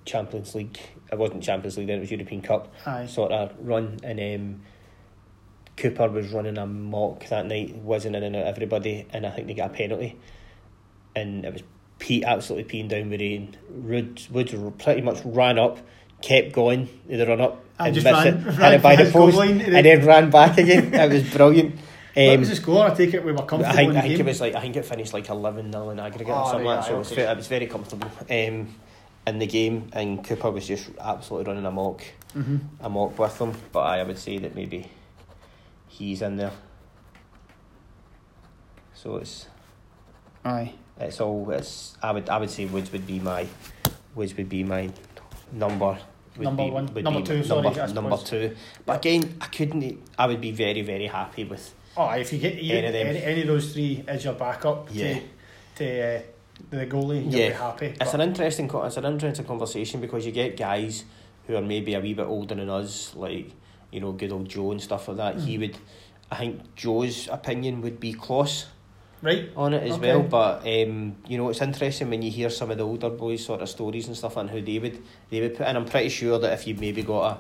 Champions 0.06 0.56
League. 0.56 0.80
It 1.12 1.18
wasn't 1.18 1.44
Champions 1.44 1.78
League 1.78 1.88
then; 1.88 1.98
it 1.98 2.02
was 2.02 2.12
European 2.12 2.42
Cup 2.42 2.74
Aye. 2.86 3.06
sort 3.06 3.32
of 3.32 3.54
run, 3.60 3.98
and 4.04 4.20
um, 4.20 4.62
Cooper 5.78 6.08
was 6.10 6.32
running 6.32 6.58
a 6.58 6.66
mock 6.68 7.28
that 7.30 7.46
night, 7.48 7.76
wasn't 7.76 8.16
in 8.16 8.24
and 8.24 8.36
out 8.36 8.46
everybody, 8.46 9.08
and 9.12 9.26
I 9.26 9.32
think 9.32 9.48
they 9.48 9.54
got 9.54 9.72
a 9.72 9.74
penalty, 9.74 10.18
and 11.16 11.46
it 11.46 11.54
was 11.54 11.64
pee 12.00 12.24
absolutely 12.24 12.72
peeing 12.84 12.90
down 12.90 13.10
with 13.10 13.22
rain. 13.22 13.56
Woods, 13.70 14.30
Woods 14.30 14.54
pretty 14.80 15.02
much 15.02 15.20
ran 15.26 15.58
up, 15.58 15.80
kept 16.22 16.52
going, 16.54 16.90
the 17.08 17.26
run 17.26 17.42
up, 17.42 17.64
I 17.80 17.88
and 17.88 17.96
missed 17.96 18.06
ran- 18.06 18.28
it, 18.28 18.58
ran 18.58 18.74
it 18.74 18.82
by 18.84 18.96
the 18.96 19.12
post, 19.12 19.38
and 19.40 19.60
then 19.62 20.06
ran 20.06 20.30
back 20.30 20.58
again. 20.58 20.94
It 20.94 21.12
was 21.12 21.24
brilliant. 21.32 21.76
what 22.14 22.34
Um, 22.34 22.40
was 22.42 22.50
the 22.50 22.56
score? 22.56 22.86
I 22.86 22.94
take 22.94 23.14
it 23.16 23.26
we 23.26 23.32
were 23.32 23.40
comfortable 23.40 23.66
I 23.66 23.74
think, 23.76 23.88
in 23.90 23.94
the 23.94 24.00
I 24.00 24.02
think 24.04 24.18
game. 24.18 24.28
it 24.28 24.30
was 24.30 24.42
like 24.42 24.54
I 24.56 24.62
think 24.62 24.76
it 24.76 24.86
finished 24.86 25.14
like 25.14 25.30
eleven 25.30 25.72
0 25.72 25.90
in 25.90 26.00
aggregate 26.00 26.28
Oh, 26.36 26.42
or 26.44 26.50
something 26.50 26.68
right, 26.68 26.76
like 26.76 26.86
that. 26.86 26.88
So 26.88 26.94
aye, 26.94 26.96
it 26.96 27.00
was, 27.00 27.12
okay. 27.14 27.22
it 27.32 27.38
was 27.38 27.48
very 27.48 27.66
comfortable 27.68 28.12
um, 28.30 28.76
in 29.26 29.40
the 29.40 29.48
game, 29.48 29.90
and 29.94 30.24
Cooper 30.24 30.52
was 30.52 30.68
just 30.68 30.90
absolutely 31.02 31.52
running 31.52 31.66
amok, 31.66 32.04
Mhm. 32.38 32.60
amok 32.82 33.18
with 33.18 33.38
them. 33.40 33.54
But 33.72 33.80
I, 33.80 34.00
I 34.02 34.04
would 34.04 34.20
say 34.20 34.38
that 34.38 34.54
maybe 34.54 34.88
he's 35.94 36.22
in 36.22 36.38
there. 36.38 36.52
So 38.94 39.18
it's 39.18 39.48
Aye. 40.46 40.74
it's 41.00 41.20
all 41.22 41.50
it's 41.52 41.98
I 42.02 42.12
would 42.12 42.30
I 42.30 42.38
would 42.38 42.50
say 42.50 42.66
Woods 42.66 42.92
would 42.92 43.06
be 43.06 43.20
my 43.20 43.48
Woods 44.16 44.36
would 44.38 44.50
be 44.50 44.64
my 44.64 44.90
number. 45.52 45.98
Would 46.38 46.46
Number 46.46 46.64
be, 46.66 46.72
one- 46.72 46.86
number 46.96 47.20
be 47.20 47.26
two, 47.28 47.44
sorry, 47.44 47.62
number, 47.94 48.18
two. 48.18 48.56
But 48.88 48.98
again, 49.06 49.36
I 49.40 49.46
couldn't. 49.46 50.00
I 50.18 50.26
would 50.26 50.42
be 50.42 50.50
very, 50.52 50.82
very 50.82 51.06
happy 51.06 51.44
with 51.44 51.76
Oh, 51.96 52.10
if 52.10 52.34
you 52.34 52.40
get 52.40 52.56
you, 52.56 52.76
Any 52.76 52.88
of 52.88 52.94
them. 52.94 53.08
any, 53.08 53.22
any 53.22 53.42
of 53.42 53.48
those 53.50 53.72
three 53.72 54.04
as 54.08 54.24
your 54.26 54.34
backup 54.34 54.88
Yeah. 54.92 55.20
to, 55.20 55.22
to 55.76 56.16
uh, 56.18 56.22
the 56.72 56.88
goalie, 56.88 57.24
you'll 57.26 57.36
Yeah. 57.36 57.50
be 57.50 57.54
happy. 57.54 57.96
It's 58.02 58.16
an 58.16 58.22
interesting, 58.22 58.68
it's 58.74 58.98
an 58.98 59.06
interesting 59.06 59.46
conversation 59.46 60.02
because 60.02 60.26
you 60.26 60.32
get 60.32 60.58
guys 60.58 61.04
who 61.46 61.56
are 61.56 61.62
maybe 61.62 61.94
a 61.94 62.00
wee 62.00 62.16
bit 62.16 62.26
older 62.26 62.56
than 62.56 62.68
us, 62.68 63.14
like 63.16 63.52
you 63.94 64.00
know, 64.02 64.12
good 64.12 64.32
old 64.32 64.50
Joe 64.50 64.72
and 64.72 64.82
stuff 64.82 65.08
like 65.08 65.18
that. 65.18 65.40
He 65.40 65.58
Mm. 65.58 65.60
would, 65.62 65.78
I 66.32 66.36
think 66.38 66.76
Joe's 66.76 67.28
opinion 67.32 67.82
would 67.82 68.00
be 68.00 68.14
close 68.14 68.66
right? 69.22 69.50
on 69.56 69.74
it 69.74 69.84
as 69.84 69.94
Okay. 69.98 70.14
well. 70.16 70.24
But 70.24 70.68
um, 70.68 71.16
you 71.28 71.38
know, 71.38 71.50
it's 71.50 71.62
interesting 71.62 72.10
when 72.10 72.22
you 72.22 72.32
hear 72.32 72.50
some 72.50 72.72
of 72.72 72.78
the 72.78 72.86
older 72.86 73.10
boys' 73.10 73.46
sort 73.46 73.62
of 73.62 73.70
stories 73.70 74.08
and 74.08 74.18
stuff 74.18 74.36
and 74.38 74.50
who 74.50 74.62
they 74.62 74.80
would 74.80 75.00
they 75.30 75.42
would 75.42 75.56
put. 75.56 75.68
And 75.68 75.78
I'm 75.78 75.86
pretty 75.86 76.10
sure 76.10 76.40
that 76.40 76.54
if 76.54 76.68
you 76.68 76.76
maybe 76.76 77.04
got 77.04 77.38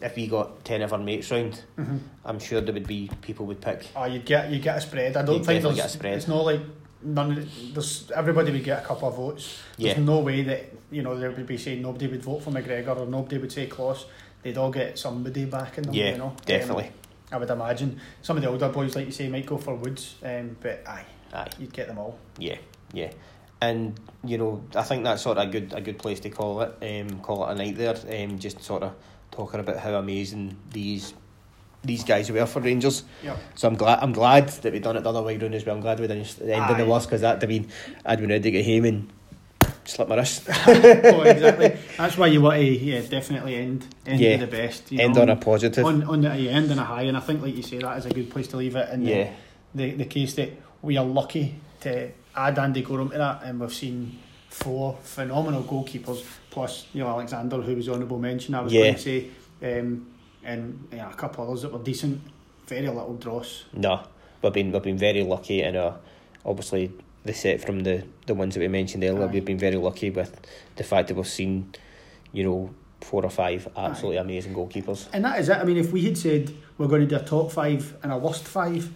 a, 0.00 0.06
if 0.06 0.14
we 0.16 0.26
got 0.28 0.64
ten 0.64 0.82
of 0.82 0.92
our 0.92 0.98
mates 0.98 1.30
round, 1.30 1.62
Mm-hmm. 1.78 1.96
I'm 2.24 2.38
sure 2.38 2.60
there 2.60 2.74
would 2.74 2.86
be 2.86 3.10
people 3.22 3.46
would 3.46 3.60
pick. 3.60 3.88
Oh, 3.96 4.04
you'd 4.04 4.24
get 4.24 4.50
you 4.50 4.60
get 4.60 4.76
a 4.78 4.80
spread. 4.80 5.16
I 5.16 5.22
don't 5.22 5.36
You'd 5.38 5.44
think 5.46 5.62
there's. 5.62 5.76
get 5.76 5.86
a 5.86 5.88
spread. 5.88 6.14
It's 6.14 6.28
not 6.28 6.44
like 6.44 6.60
none. 7.02 7.32
Of, 7.32 7.36
the- 7.36 7.72
there's 7.72 8.10
everybody 8.14 8.52
would 8.52 8.64
get 8.64 8.82
a 8.84 8.86
couple 8.86 9.08
of 9.08 9.16
votes. 9.16 9.58
There's 9.78 9.96
Yeah. 9.98 10.04
no 10.04 10.20
way 10.20 10.42
that 10.42 10.72
you 10.92 11.02
know 11.02 11.18
they 11.18 11.26
would 11.28 11.46
be 11.46 11.58
saying 11.58 11.82
nobody 11.82 12.06
would 12.06 12.22
vote 12.22 12.42
for 12.44 12.50
McGregor 12.52 12.96
or 13.00 13.06
nobody 13.06 13.38
would 13.38 13.50
say 13.50 13.66
Klos. 13.66 14.04
They'd 14.46 14.58
all 14.58 14.70
get 14.70 14.96
somebody 14.96 15.44
back 15.44 15.76
in 15.76 15.82
them. 15.82 15.92
Yeah, 15.92 16.12
you 16.12 16.18
know? 16.18 16.36
definitely. 16.44 16.84
Um, 16.84 16.92
I 17.32 17.36
would 17.38 17.50
imagine 17.50 18.00
some 18.22 18.36
of 18.36 18.44
the 18.44 18.48
older 18.48 18.68
boys, 18.68 18.94
like 18.94 19.06
you 19.06 19.10
say, 19.10 19.28
might 19.28 19.44
go 19.44 19.58
for 19.58 19.74
Woods, 19.74 20.14
um, 20.22 20.56
but 20.60 20.86
aye, 20.86 21.04
Aye. 21.34 21.48
you'd 21.58 21.72
get 21.72 21.88
them 21.88 21.98
all. 21.98 22.16
Yeah, 22.38 22.58
yeah, 22.92 23.10
and 23.60 23.98
you 24.22 24.38
know, 24.38 24.62
I 24.76 24.84
think 24.84 25.02
that's 25.02 25.22
sort 25.22 25.38
of 25.38 25.48
a 25.48 25.50
good 25.50 25.72
a 25.72 25.80
good 25.80 25.98
place 25.98 26.20
to 26.20 26.30
call 26.30 26.60
it. 26.60 26.76
Um, 26.80 27.18
call 27.18 27.44
it 27.48 27.54
a 27.54 27.54
night 27.56 27.76
there. 27.76 27.96
Um, 28.24 28.38
just 28.38 28.62
sort 28.62 28.84
of 28.84 28.94
talking 29.32 29.58
about 29.58 29.78
how 29.78 29.94
amazing 29.96 30.56
these 30.70 31.12
these 31.82 32.04
guys 32.04 32.30
were 32.30 32.46
for 32.46 32.60
Rangers. 32.60 33.02
Yeah. 33.24 33.36
So 33.56 33.66
I'm 33.66 33.74
glad 33.74 33.98
I'm 34.00 34.12
glad 34.12 34.48
that 34.48 34.72
we 34.72 34.78
done 34.78 34.96
it 34.96 35.02
the 35.02 35.08
other 35.08 35.22
way 35.22 35.38
round 35.38 35.56
as 35.56 35.66
well. 35.66 35.74
I'm 35.74 35.82
glad 35.82 35.98
we 35.98 36.06
didn't 36.06 36.40
end 36.40 36.70
in 36.70 36.78
the 36.78 36.86
worst 36.86 37.08
because 37.08 37.22
that 37.22 37.42
I 37.42 37.46
mean 37.48 37.66
I'd 38.04 38.20
been 38.20 38.28
ready 38.28 38.42
to 38.44 38.50
get 38.52 38.64
home 38.64 38.84
and 38.84 39.12
slip 39.86 40.08
my 40.08 40.16
wrist. 40.16 40.44
oh, 40.48 41.22
exactly. 41.22 41.76
That's 41.96 42.16
why 42.18 42.26
you 42.28 42.40
want 42.40 42.56
to, 42.58 42.64
yeah, 42.64 43.00
definitely 43.02 43.54
end 43.56 43.86
end 44.06 44.20
Yeah. 44.20 44.36
the 44.36 44.46
best. 44.46 44.90
You 44.92 45.00
end 45.00 45.14
know, 45.14 45.22
on 45.22 45.28
a 45.30 45.36
positive. 45.36 45.84
on 45.84 46.02
on 46.04 46.20
the 46.22 46.36
yeah, 46.36 46.50
end 46.52 46.70
on 46.70 46.78
a 46.78 46.84
high, 46.84 47.02
and 47.02 47.16
I 47.16 47.20
think, 47.20 47.42
like 47.42 47.56
you 47.56 47.62
say, 47.62 47.78
that 47.78 47.98
is 47.98 48.06
a 48.06 48.10
good 48.10 48.30
place 48.30 48.48
to 48.48 48.56
leave 48.56 48.76
it. 48.76 48.88
And 48.90 49.04
yeah, 49.06 49.30
the, 49.74 49.92
the 49.92 50.04
case 50.04 50.34
that 50.34 50.50
we 50.82 50.96
are 50.96 51.04
lucky 51.04 51.54
to 51.80 52.10
add 52.34 52.58
Andy 52.58 52.82
Goram 52.82 53.10
to 53.10 53.18
that, 53.18 53.42
and 53.44 53.60
we've 53.60 53.72
seen 53.72 54.18
four 54.50 54.96
phenomenal 55.02 55.62
goalkeepers, 55.62 56.24
plus 56.50 56.86
you 56.92 57.02
know 57.02 57.08
Alexander, 57.10 57.60
who 57.62 57.76
was 57.76 57.88
honourable 57.88 58.18
mention. 58.18 58.54
I 58.54 58.60
was 58.62 58.72
Yeah. 58.72 58.82
going 58.82 58.94
to 58.94 59.00
say, 59.00 59.26
um, 59.80 60.06
and 60.44 60.88
yeah, 60.92 61.10
a 61.10 61.14
couple 61.14 61.46
others 61.46 61.62
that 61.62 61.72
were 61.72 61.82
decent. 61.82 62.20
Very 62.66 62.88
little 62.88 63.14
dross. 63.14 63.64
no, 63.72 64.00
we've 64.42 64.52
been 64.52 64.72
we've 64.72 64.82
been 64.82 64.98
very 64.98 65.22
lucky 65.22 65.62
and 65.62 65.76
uh, 65.76 65.92
obviously 66.44 66.90
the 67.26 67.34
set 67.34 67.60
from 67.60 67.80
the 67.80 68.04
the 68.26 68.34
ones 68.34 68.54
that 68.54 68.60
we 68.60 68.68
mentioned 68.68 69.04
earlier. 69.04 69.24
Aye. 69.24 69.32
We've 69.32 69.44
been 69.44 69.58
very 69.58 69.76
lucky 69.76 70.10
with 70.10 70.40
the 70.76 70.84
fact 70.84 71.08
that 71.08 71.14
we've 71.14 71.26
seen, 71.26 71.72
you 72.32 72.44
know, 72.44 72.74
four 73.00 73.24
or 73.24 73.30
five 73.30 73.68
absolutely 73.76 74.16
amazing 74.18 74.54
goalkeepers. 74.54 75.06
And 75.12 75.24
that 75.24 75.38
is 75.40 75.48
it. 75.48 75.56
I 75.58 75.64
mean, 75.64 75.76
if 75.76 75.92
we 75.92 76.02
had 76.02 76.16
said 76.18 76.52
we're 76.78 76.88
going 76.88 77.02
to 77.02 77.06
do 77.06 77.16
a 77.16 77.22
top 77.24 77.52
five 77.52 77.94
and 78.02 78.12
a 78.12 78.18
worst 78.18 78.44
five, 78.44 78.90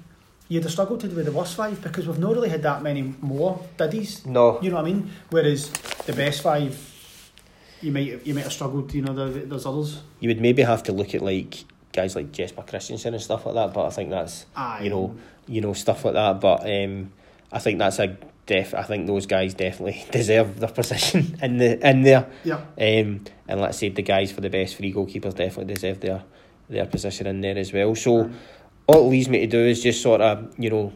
you'd 0.49 0.63
have 0.65 0.73
struggled 0.73 1.01
to 1.01 1.09
do 1.09 1.23
the 1.23 1.31
worst 1.33 1.55
five 1.57 1.81
because 1.83 2.07
we've 2.09 2.19
not 2.19 2.33
really 2.33 2.49
had 2.49 2.63
that 2.63 2.83
many 2.83 3.15
more 3.21 3.61
diddies. 3.77 4.25
No, 4.27 4.61
You 4.61 4.71
know 4.71 4.77
what 4.77 4.87
I 4.87 4.89
mean? 4.93 5.11
Whereas 5.31 5.71
the 6.07 6.13
best 6.13 6.43
five, 6.43 6.75
you 7.81 7.93
might 7.93 8.27
you 8.27 8.35
might 8.35 8.45
have 8.45 8.53
struggled. 8.53 8.93
You 8.93 9.03
know, 9.03 9.15
there, 9.15 9.45
there's 9.47 9.67
others. 9.67 10.01
you 10.21 10.29
would 10.29 10.41
maybe 10.41 10.63
have 10.63 10.83
to 10.85 10.93
look 10.93 11.15
at 11.15 11.23
like 11.23 11.65
guys 11.93 12.15
like 12.15 12.31
Jesper 12.33 12.63
Christiansen 12.63 13.15
and 13.15 13.23
stuff 13.23 13.47
like 13.47 13.55
that. 13.55 13.73
But 13.75 13.87
I 13.87 13.91
think 13.91 14.11
that's 14.11 14.47
Aye. 14.57 14.83
you 14.85 14.91
know 14.91 15.17
you 15.47 15.61
know 15.61 15.73
stuff 15.73 16.05
like 16.05 16.15
that. 16.15 16.41
But 16.41 16.63
um, 16.69 17.13
I 17.53 17.59
think 17.59 17.79
that's 17.79 17.99
a 17.99 18.17
def. 18.47 18.75
I 18.75 18.83
think 18.83 19.07
those 19.07 19.27
guys 19.27 19.55
definitely 19.55 20.05
deserve 20.11 20.61
their 20.61 20.71
position 20.71 21.39
in 21.43 21.59
the 21.59 21.89
in 21.89 22.03
there. 22.03 22.29
Yeah. 22.45 22.57
Um, 22.79 23.25
and 23.49 23.61
let's 23.61 23.79
say 23.79 23.89
the 23.89 24.03
guys 24.03 24.33
for 24.33 24.41
the 24.41 24.51
best 24.51 24.77
three 24.77 24.93
goalkeepers 24.93 25.35
definitely 25.35 25.73
deserve 25.75 26.01
their 26.01 26.23
their 26.69 26.87
position 26.87 27.27
in 27.27 27.41
there 27.41 27.59
as 27.59 27.73
well. 27.73 27.95
So 27.95 28.31
all 28.87 29.07
it 29.07 29.11
leaves 29.11 29.29
me 29.29 29.41
to 29.41 29.47
do 29.47 29.59
is 29.61 29.83
just 29.83 30.03
sort 30.03 30.21
of 30.21 30.53
you 30.59 30.71
know. 30.71 30.93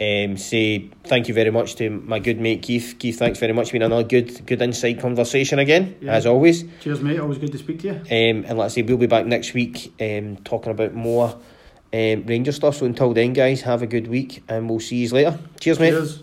Um, 0.00 0.36
say 0.36 0.90
thank 1.04 1.28
you 1.28 1.34
very 1.34 1.52
much 1.52 1.76
to 1.76 1.88
my 1.88 2.18
good 2.18 2.40
mate 2.40 2.62
Keith. 2.62 2.96
Keith, 2.98 3.16
thanks 3.16 3.38
very 3.38 3.52
much. 3.52 3.70
Been 3.70 3.82
another 3.82 4.02
good, 4.02 4.44
good 4.46 4.60
inside 4.60 4.94
conversation 5.00 5.60
again, 5.60 5.94
Yeah. 6.00 6.14
as 6.14 6.26
always. 6.26 6.64
Cheers, 6.80 7.00
mate. 7.02 7.20
Always 7.20 7.38
good 7.38 7.52
to 7.52 7.58
speak 7.58 7.78
to 7.82 7.86
you. 7.86 7.92
Um, 7.94 8.44
and 8.48 8.58
let's 8.58 8.74
say 8.74 8.82
we'll 8.82 8.96
be 8.96 9.06
back 9.06 9.26
next 9.26 9.54
week 9.54 9.92
um, 10.00 10.38
talking 10.38 10.72
about 10.72 10.92
more 10.94 11.38
um, 11.92 12.24
Ranger 12.26 12.52
stuff. 12.52 12.76
So 12.76 12.86
until 12.86 13.12
then, 13.12 13.32
guys, 13.32 13.62
have 13.62 13.82
a 13.82 13.86
good 13.86 14.06
week 14.08 14.42
and 14.48 14.68
we'll 14.68 14.80
see 14.80 14.96
you 14.96 15.08
later. 15.10 15.38
Cheers, 15.60 15.78
mate. 15.78 15.90
Cheers. 15.90 16.22